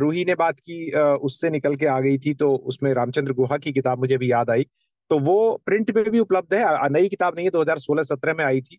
[0.00, 0.90] रूही ने बात की
[1.22, 4.50] उससे निकल के आ गई थी तो उसमें रामचंद्र गुहा की किताब मुझे भी याद
[4.50, 4.66] आई।
[5.10, 8.78] तो वो प्रिंट पे भी उपलब्ध है नई किताब नहीं है 2016-17 में आई थी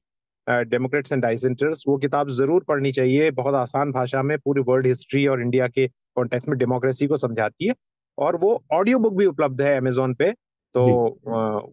[0.67, 5.25] डेमोक्रेट्स एंड डाइसेंटर्स वो किताब ज़रूर पढ़नी चाहिए बहुत आसान भाषा में पूरी वर्ल्ड हिस्ट्री
[5.27, 7.75] और इंडिया के कॉन्टेक्स्ट में डेमोक्रेसी को समझाती है।
[8.17, 10.31] और वो ऑडियो बुक भी उपलब्ध है अमेजोन पे
[10.75, 10.83] तो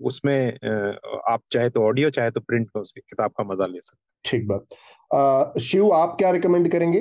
[0.06, 0.52] उसमें
[1.28, 4.46] आप चाहे तो ऑडियो चाहे तो प्रिंट में उसकी किताब का मज़ा ले सकते ठीक
[4.48, 7.00] बात। शिव आप क्या रिकमेंड करेंगे?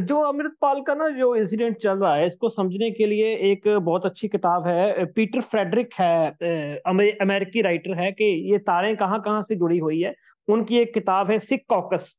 [0.00, 4.06] जो अमृतपाल का ना जो इंसिडेंट चल रहा है इसको समझने के लिए एक बहुत
[4.06, 6.76] अच्छी किताब है पीटर फ्रेडरिक है
[7.20, 10.14] अमेरिकी राइटर है कि ये तारें कहाँ कहाँ से जुड़ी हुई है।
[10.48, 12.14] उनकी एक किताब है सिख कॉकस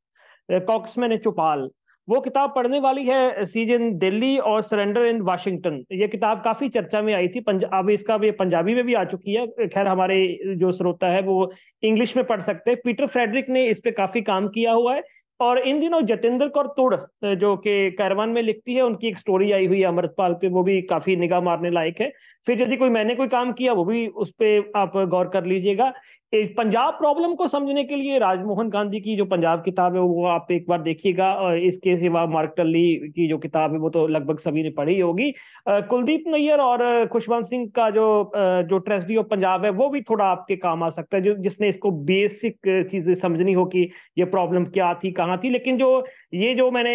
[0.50, 1.70] कॉकस मैंने चौपाल
[2.08, 6.70] वो किताब पढ़ने वाली है, सीज इन दिल्ली और सरेंडर इन वाशिंगटन। ये किताब काफ़ी
[6.70, 10.40] चर्चा में आई थी अब इसका भी, पंजाबी में भी आ चुकी है। खैर, हमारे
[10.56, 11.52] जो श्रोता है, वो
[11.84, 15.04] इंग्लिश में पढ़ सकते हैं। पीटर फ्रेडरिक ने इस पे काफ़ी काम किया हुआ है।
[15.40, 16.96] और इन दिनों जतेंद्र कौर तुड़,
[17.36, 20.64] जो कि कैरवान में लिखती है, उनकी एक स्टोरी आई हुई है अमृतपाल पे, वो
[20.64, 22.12] भी काफ़ी निगाह मारने लायक है।
[22.46, 25.94] फिर यदि कोई, मैंने कोई काम किया, वो भी उस पर आप गौर कर लीजिएगा।
[26.34, 30.52] पंजाब प्रॉब्लम को समझने के लिए राजमोहन गांधी की जो पंजाब किताब है, वो आप
[30.52, 34.64] एक बार देखिएगा। इसके सिवा मार्क टल्ली की जो किताब है, वो तो लगभग सभी
[34.64, 35.30] ने पढ़ी होगी।
[35.70, 38.32] कुलदीप नैयर और खुशवंत सिंह का जो
[38.70, 41.70] जो ट्रेजडी ऑफ़ पंजाब है, वो भी थोड़ा आपके काम आ सकता है, जो जिसने
[41.70, 46.54] इसको बेसिक चीज़ें समझनी हो कि ये प्रॉब्लम क्या थी, कहाँ थी। लेकिन जो, ये
[46.56, 46.94] जो मैंने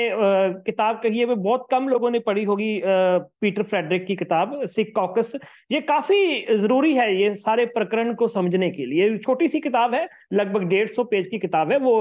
[0.64, 4.92] किताब कही है, वो बहुत कम लोगों ने पढ़ी होगी पीटर फ्रेडरिक की किताब, सिख
[4.96, 5.32] कॉकस।
[5.72, 10.06] ये काफ़ी ज़रूरी है, ये सारे प्रकरण को समझने के लिए। छोटी सी किताब है
[10.32, 12.00] लगभग डेढ़ सौ पेज की किताब है वो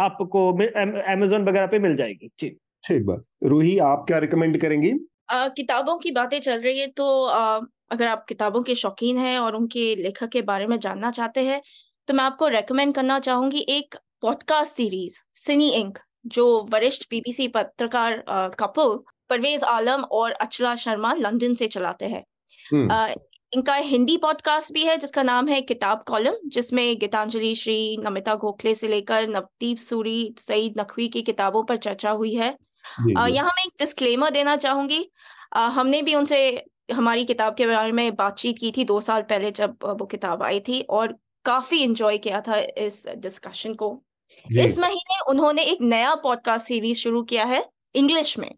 [0.00, 2.48] आपको अमेजोन वगैरह पे मिल जाएगी। जी।
[2.84, 4.92] ठीक बात। रूही आप क्या रिकमेंड करेंगी?
[5.32, 7.60] किताबों की बातें चल रही है तो आ,
[7.90, 11.60] अगर आप किताबों के शौकीन हैं और उनके लेखक के बारे में जानना चाहते हैं
[12.08, 18.22] तो मैं आपको रेकमेंड करना चाहूँगी एक पॉडकास्ट सीरीज़ सिनी इंक जो वरिष्ठ बीबीसी पत्रकार
[18.58, 18.98] कपल
[19.30, 22.24] परवेज आलम और अचला शर्मा लंदन से चलाते हैं।
[22.64, 23.04] हम्म।
[23.54, 28.74] इनका हिंदी पॉडकास्ट भी है जिसका नाम है किताब कॉलम जिसमें गीतांजलि श्री नमिता गोखले
[28.74, 32.58] से लेकर नवदीप सूरी सईद नकवी की किताबों पर चर्चा हुई है।
[33.08, 35.10] यहाँ मैं एक डिस्क्लेमर देना चाहूँगी।
[35.54, 36.64] हमने भी उनसे
[36.94, 40.60] हमारी किताब के बारे में बातचीत की थी दो साल पहले जब वो किताब आई
[40.60, 44.02] थी और काफ़ी इंजॉय किया था इस डिस्कशन को।
[44.58, 48.54] इस महीने उन्होंने एक नया पॉडकास्ट सीरीज़ शुरू किया है इंग्लिश में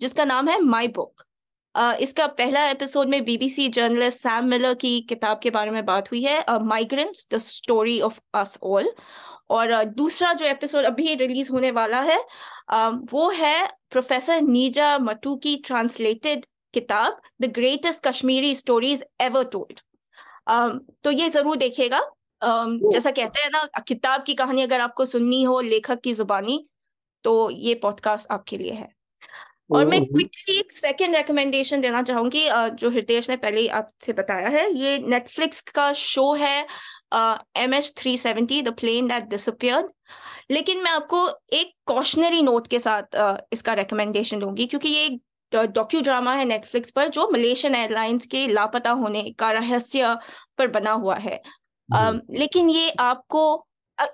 [0.00, 1.22] जिसका नाम है माई बुक
[1.76, 6.22] इसका पहला एपिसोड में बीबीसी जर्नलिस्ट सैम मिलर की किताब के बारे में बात हुई
[6.22, 8.92] है migrants the story of us all
[9.50, 12.24] और दूसरा जो एपिसोड अभी रिलीज़ होने वाला है
[13.12, 19.80] वो है प्रोफेसर नीजा मटू की ट्रांसलेटेड किताब the greatest Kashmiri stories ever told
[21.04, 22.00] तो ये ज़रूर देखेगा
[22.44, 26.66] जैसा कहते हैं ना किताब की कहानी अगर आपको सुननी हो लेखक की जुबानी
[27.24, 28.99] तो ये पॉडकास्ट आपके लिए है।
[29.72, 34.72] और मैं क्विकली एक सेकंड रिकमेंडेशन देना चाहूँगी जो हृदय ने पहले आपसे बताया है।
[34.72, 36.66] ये नेटफ्लिक्स का शो है
[37.56, 39.86] M H three seventy the plane that disappeared
[40.50, 45.20] लेकिन मैं आपको एक कॉशनरी नोट के साथ uh, इसका रिकमेंडेशन दूँगी क्योंकि ये एक
[45.52, 50.16] डॉक्यू ड्रामा है नेटफ्लिक्स पर जो मलेशियन एयरलाइंस के लापता होने का रहस्य
[50.58, 51.40] पर बना हुआ है।
[52.30, 53.42] लेकिन ये आपको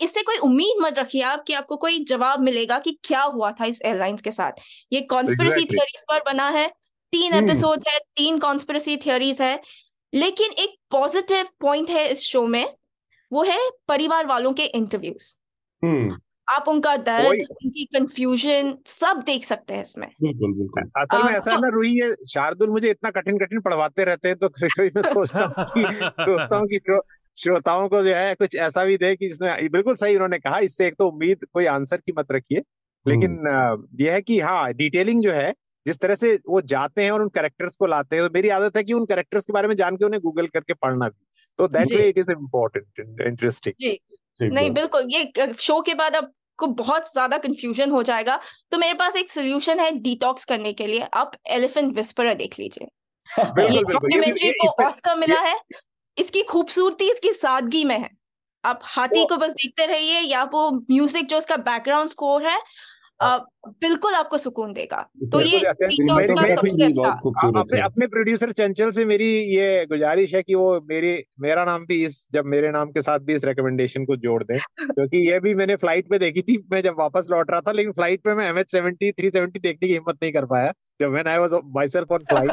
[0.00, 3.64] इससे कोई उम्मीद मत रखिए आप कि आपको कोई जवाब मिलेगा कि क्या हुआ था
[3.64, 4.60] इस एयरलाइंस के साथ
[4.92, 5.72] ये कॉन्स्पिरसी exactly.
[5.72, 6.68] थियोरीज पर बना है
[7.12, 7.88] तीन एपिसोड hmm.
[7.88, 9.60] है तीन कॉन्स्पिरसी थियोरीज है
[10.12, 12.66] लेकिन एक पॉजिटिव पॉइंट है इस शो में
[13.32, 13.58] वो है
[13.88, 15.34] परिवार वालों के इंटरव्यूज़
[15.82, 16.14] hmm.
[16.48, 21.50] आप उनका दर्द उनकी कंफ्यूजन सब देख सकते हैं इसमें बिल्कुल बिल्कुल असल में ऐसा
[21.50, 24.90] तो, ना रूही है शार्दुल मुझे इतना कठिन कठिन पढ़वाते रहते हैं तो कभी कभी
[24.96, 25.82] मैं सोचता हूँ कि
[26.20, 27.00] सोचता हूँ कि जो
[27.36, 30.86] श्रोताओं को जो है कुछ ऐसा भी दे कि जिसमें बिल्कुल सही उन्होंने कहा इससे
[30.86, 32.62] एक तो उम्मीद कोई आंसर की मत रखिए।
[33.06, 35.52] लेकिन हम्म। यह है कि हाँ डिटेलिंग जो है
[35.86, 38.76] जिस तरह से वो जाते हैं और उन कैरेक्टर्स को लाते हैं तो मेरी आदत
[38.76, 41.24] है कि उन कैरेक्टर्स के बारे में जान के उन्हें गूगल करके पढ़ना भी।
[41.58, 46.66] तो that way it is important interesting नहीं बिल्कुल ये शो के बाद अब को
[46.66, 48.38] बहुत ज़्यादा कंफ्यूजन हो जाएगा।
[48.72, 52.88] तो मेरे पास एक सोल्यूशन है डिटॉक्स करने के लिए। आप एलिफेंट विस्पर देख लीजिए।
[53.64, 55.54] ये डॉक्यूमेंट्री को ऑस्कर मिला है।
[56.16, 58.10] इसकी खूबसूरती इसकी सादगी में है।
[58.64, 62.58] आप हाथी को बस देखते रहिए या वो म्यूज़िक जो उसका बैकग्राउंड स्कोर है
[63.82, 65.00] बिल्कुल आपको सुकून देगा।
[65.32, 70.80] तो ये सबसे अच्छा अपने अपने प्रोड्यूसर चंचल से मेरी ये गुजारिश है कि वो
[70.90, 74.42] मेरी मेरा नाम भी इस जब मेरे नाम के साथ भी इस रिकमेंडेशन को जोड़
[74.42, 77.72] दें। क्योंकि ये भी मैंने फ़्लाइट पे देखी थी मैं जब वापस लौट रहा था
[77.72, 80.72] लेकिन फ़्लाइट पे मैं M H seventy three seventy देखने की हिम्मत नहीं कर पाया।
[81.00, 81.50] जब when I was
[81.88, 82.50] myself on flight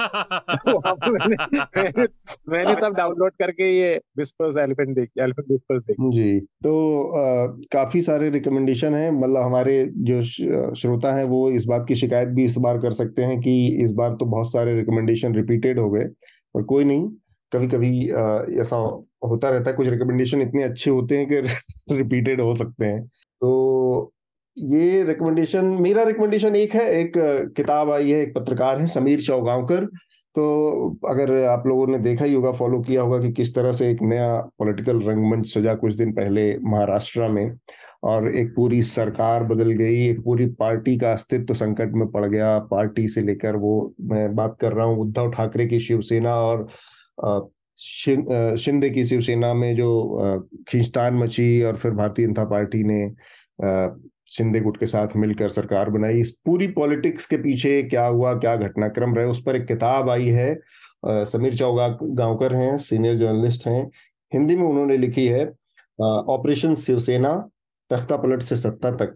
[1.07, 2.03] मैंने,
[2.49, 8.01] मैंने तब डाउनलोड करके ये विस्पर्स एलिफेंट देखी एलिफेंट विस्पर्स देखी। जी। तो आ, काफ़ी
[8.01, 10.21] सारे रिकमेंडेशन है मतलब हमारे जो
[10.75, 13.93] श्रोता हैं, वो इस बात की शिकायत भी इस बार कर सकते हैं कि इस
[13.93, 16.05] बार तो बहुत सारे रिकमेंडेशन रिपीटेड हो गए
[16.55, 17.09] और कोई नहीं
[17.51, 18.07] कभी कभी
[18.61, 18.75] ऐसा
[19.25, 21.41] होता रहता है, कुछ रिकमेंडेशन इतने अच्छे होते हैं कि
[21.97, 24.11] रिपीटेड हो सकते हैं। तो
[24.57, 27.13] ये रिकमेंडेशन मेरा रिकमेंडेशन एक है, एक
[27.57, 29.85] किताब आई है, एक पत्रकार है, समीर चौगांवकर।
[30.35, 33.89] तो अगर आप लोगों ने देखा ही होगा फॉलो किया होगा कि किस तरह से
[33.91, 37.57] एक नया पॉलिटिकल रंगमंच सजा कुछ दिन पहले महाराष्ट्र में।
[38.03, 42.25] और एक पूरी सरकार बदल गई, एक पूरी पार्टी का अस्तित्व तो संकट में पड़
[42.25, 46.67] गया। पार्टी से लेकर वो मैं बात कर रहा हूँ, उद्धव ठाकरे की शिवसेना और
[47.79, 53.07] शिंदे की शिवसेना में जो खींचतान मची और फिर भारतीय जनता पार्टी ने
[54.31, 58.55] शिंदे गुट के साथ मिलकर सरकार बनाई। इस पूरी पॉलिटिक्स के पीछे क्या हुआ, क्या
[58.57, 60.53] घटनाक्रम रहे, उस पर एक किताब आई है।
[61.05, 63.83] समीर चौगा गांवकर हैं, सीनियर जर्नलिस्ट हैं।
[64.31, 65.45] हिंदी में उन्होंने लिखी है
[65.99, 67.33] ऑपरेशन शिवसेना
[67.93, 69.15] तख्ता पलट से सत्ता तक।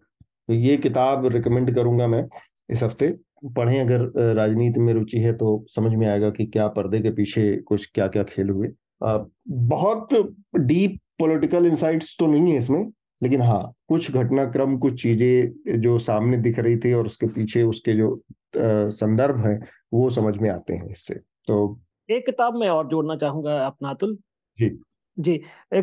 [0.50, 2.28] तो ये किताब रिकमेंड करूँगा मैं
[2.70, 3.16] इस हफ़्ते।
[3.56, 7.56] पढ़ें अगर राजनीति में रुचि है तो समझ में आएगा कि क्या पर्दे के पीछे
[7.64, 8.68] कुछ क्या क्या खेल हुए।
[9.02, 10.14] बहुत
[10.58, 12.86] डीप पॉलिटिकल इंसाइट्स तो नहीं है इसमें
[13.22, 17.94] लेकिन हाँ कुछ घटनाक्रम कुछ चीज़ें जो सामने दिख रही थी और उसके पीछे उसके
[17.94, 18.10] जो
[18.58, 19.60] संदर्भ है
[19.94, 21.16] वो समझ में आते हैं इससे।
[21.48, 21.80] तो
[22.10, 24.18] एक किताब में और जोड़ना चाहूँगा अपना अतुल।
[24.58, 24.70] जी।
[25.18, 25.38] जी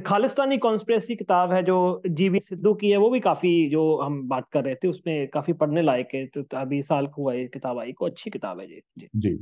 [0.06, 1.76] खालिस्तानी कॉन्स्परेसी किताब है जो
[2.08, 5.52] जीवी सिद्धू की है, वो भी काफ़ी जो हम बात कर रहे थे, उसमें काफ़ी
[5.52, 8.66] पढ़ने लायक है तो अभी साल को हुआ ये किताब आई, को अच्छी किताब है
[8.66, 9.34] जी जी। जी,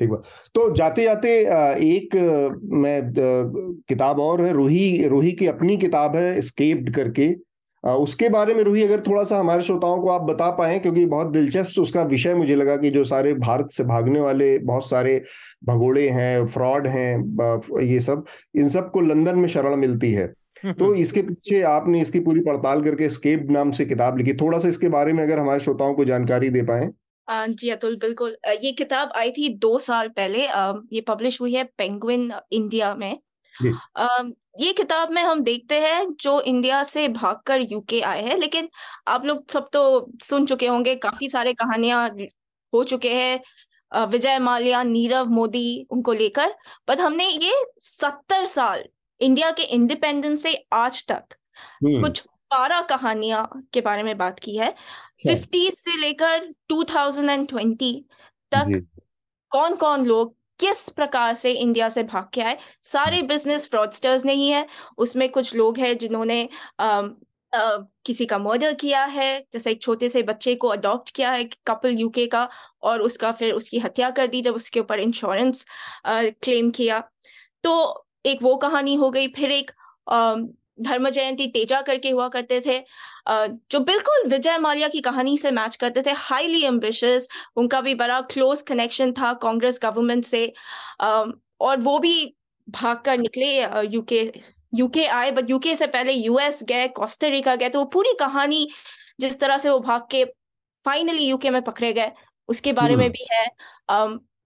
[0.00, 0.22] ठीक बात।
[0.54, 1.28] तो जाते जाते
[1.86, 2.14] एक
[2.74, 3.00] मैं
[3.88, 7.28] किताब और है, रूही रूही की अपनी किताब है स्केप्ड करके।
[7.84, 11.26] उसके बारे में रूही अगर थोड़ा सा हमारे श्रोताओं को आप बता पाए क्योंकि बहुत
[11.26, 15.22] दिलचस्प उसका विषय मुझे लगा कि जो सारे भारत से भागने वाले बहुत सारे
[15.64, 18.24] भगोड़े हैं फ्रॉड हैं ये सब
[18.56, 20.26] इन सबको लंदन में शरण मिलती है।
[20.72, 24.68] तो इसके पीछे आपने इसकी पूरी पड़ताल करके स्केप नाम से किताब लिखी। थोड़ा सा
[24.68, 26.88] इसके बारे में अगर हमारे श्रोताओं को जानकारी दे पाए।
[27.48, 30.46] जी अतुल बिल्कुल। ये किताब आई थी दो साल पहले।
[30.96, 33.18] ये पब्लिश हुई है पेंगुइन इंडिया में।
[34.56, 38.68] ये किताब में हम देखते हैं जो इंडिया से भागकर यूके आए हैं लेकिन
[39.08, 42.08] आप लोग सब तो सुन चुके होंगे काफ़ी सारे कहानियाँ
[42.72, 46.54] हो चुके हैं विजय माल्या नीरव मोदी उनको लेकर
[46.88, 48.84] बट हमने ये सत्तर साल
[49.20, 52.22] इंडिया के इंडिपेंडेंस से आज तक हम्म। कुछ
[52.52, 54.70] बारह कहानियाँ के बारे में बात की है।
[55.22, 57.92] फिफ्टी से लेकर टू थाउज़ेंड एंड ट्वेंटी
[58.52, 58.86] तक
[59.52, 62.56] कौन कौन लोग किस प्रकार से इंडिया से भाग के आए?
[62.82, 64.66] सारे बिज़नेस फ्रॉडस्टर्स नहीं है
[64.98, 66.48] उसमें कुछ लोग हैं जिन्होंने
[67.52, 71.44] Uh, किसी का मर्डर किया है। जैसे एक छोटे से बच्चे को अडॉप्ट किया है
[71.66, 72.48] कपल यूके का
[72.82, 75.64] और उसका फिर उसकी हत्या कर दी जब उसके ऊपर इंश्योरेंस
[76.06, 76.98] क्लेम किया।
[77.64, 79.70] तो एक वो कहानी हो गई फिर एक
[80.78, 82.78] धर्म जयंती तेजा करके हुआ करते थे।
[83.28, 88.20] जो बिल्कुल विजय माल्या की कहानी से मैच करते थे हाईली एम्बिशियस उनका भी बड़ा
[88.32, 90.46] क्लोज कनेक्शन था कांग्रेस गवर्नमेंट से।
[91.00, 92.34] और वो भी
[92.68, 93.46] भाग कर निकले
[93.86, 94.20] यूके
[94.72, 98.66] यूके आए बट यूके से पहले यूएस गए कोस्टरिका गए तो वो पूरी कहानी
[99.20, 100.24] जिस तरह से वो भाग के
[100.84, 102.12] फाइनली यूके में पकड़े गए
[102.48, 103.46] उसके बारे में भी है।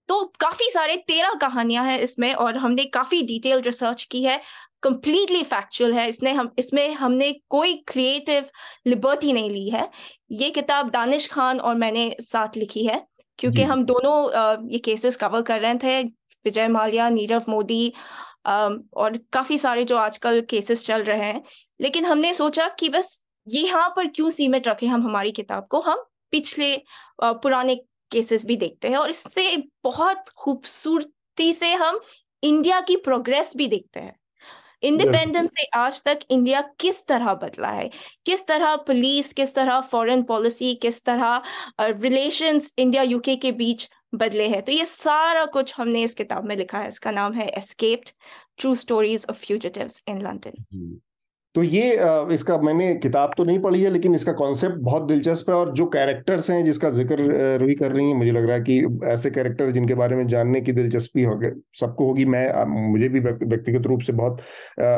[0.09, 4.41] तो काफ़ी सारे तेरह कहानियाँ हैं इसमें और हमने काफ़ी डिटेल रिसर्च की है।
[4.83, 8.47] कंप्लीटली फैक्चुअल है। इसने हम इसमें हमने कोई क्रिएटिव
[8.87, 9.89] लिबर्टी नहीं ली है।
[10.33, 13.03] ये किताब दानिश खान और मैंने साथ लिखी है
[13.39, 16.03] क्योंकि हम दोनों ये केसेस कवर कर रहे थे
[16.45, 17.93] विजय माल्या नीरव मोदी
[18.47, 21.43] और काफ़ी सारे जो आजकल केसेस चल रहे हैं।
[21.81, 25.81] लेकिन हमने सोचा कि बस यहाँ पर क्यों सीमित रखे हम हमारी किताब को?
[25.81, 26.77] हम पिछले
[27.23, 27.75] पुराने
[28.11, 32.01] केसेस भी देखते हैं और इससे बहुत खूबसूरती से हम
[32.43, 34.18] इंडिया की प्रोग्रेस भी देखते हैं।
[34.83, 37.89] इंडिपेंडेंस से आज तक इंडिया किस तरह बदला है?
[38.27, 41.43] किस तरह पुलिस किस तरह फॉरेन पॉलिसी किस तरह
[41.81, 44.63] रिलेशंस इंडिया यूके के बीच बदले हैं?
[44.63, 48.11] तो ये सारा कुछ हमने इस किताब में लिखा है। इसका नाम है escaped
[48.59, 50.65] true stories of fugitives in London
[51.55, 51.93] तो ये
[52.33, 55.87] इसका मैंने किताब तो नहीं पढ़ी है, लेकिन इसका कॉन्सेप्ट बहुत दिलचस्प है और जो
[55.89, 59.71] कैरेक्टर्स हैं जिसका ज़िक्र रूही कर रही है, मुझे लग रहा है कि ऐसे कैरेक्टर
[59.71, 61.41] जिनके बारे में जानने की दिलचस्पी हो
[61.81, 64.43] सबको होगी। मैं मुझे भी व्यक्तिगत रूप से बहुत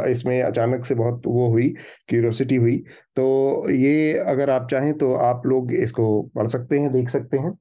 [0.08, 1.68] इसमें अचानक से बहुत वो हुई
[2.08, 2.76] क्यूरोसिटी हुई।
[3.16, 7.56] तो ये अगर आप चाहें तो आप लोग इसको पढ़ सकते हैं, देख सकते हैं।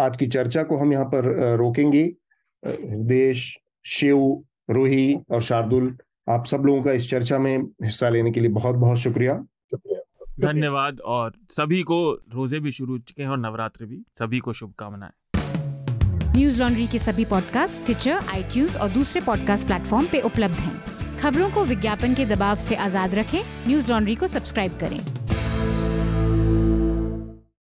[0.00, 2.04] आज की चर्चा को हम यहाँ पर रोकेंगे।
[2.62, 3.56] देश
[3.86, 4.18] शिव,
[4.70, 5.96] रूही और शार्दुल
[6.28, 9.34] आप सब लोगों का इस चर्चा में हिस्सा लेने के लिए बहुत बहुत शुक्रिया।
[10.40, 14.52] धन्यवाद और सभी को रोज़े भी शुरू हो चुके हैं और नवरात्र भी। सभी को
[14.52, 15.12] शुभकामनाएँ।
[16.36, 21.50] न्यूज़ लॉन्ड्री के सभी पॉडकास्ट ट्विटर आई और दूसरे पॉडकास्ट प्लेटफॉर्म पे उपलब्ध हैं। खबरों
[21.50, 25.00] को विज्ञापन के दबाव से आज़ाद रखें। न्यूज़ लॉन्ड्री को सब्सक्राइब करें।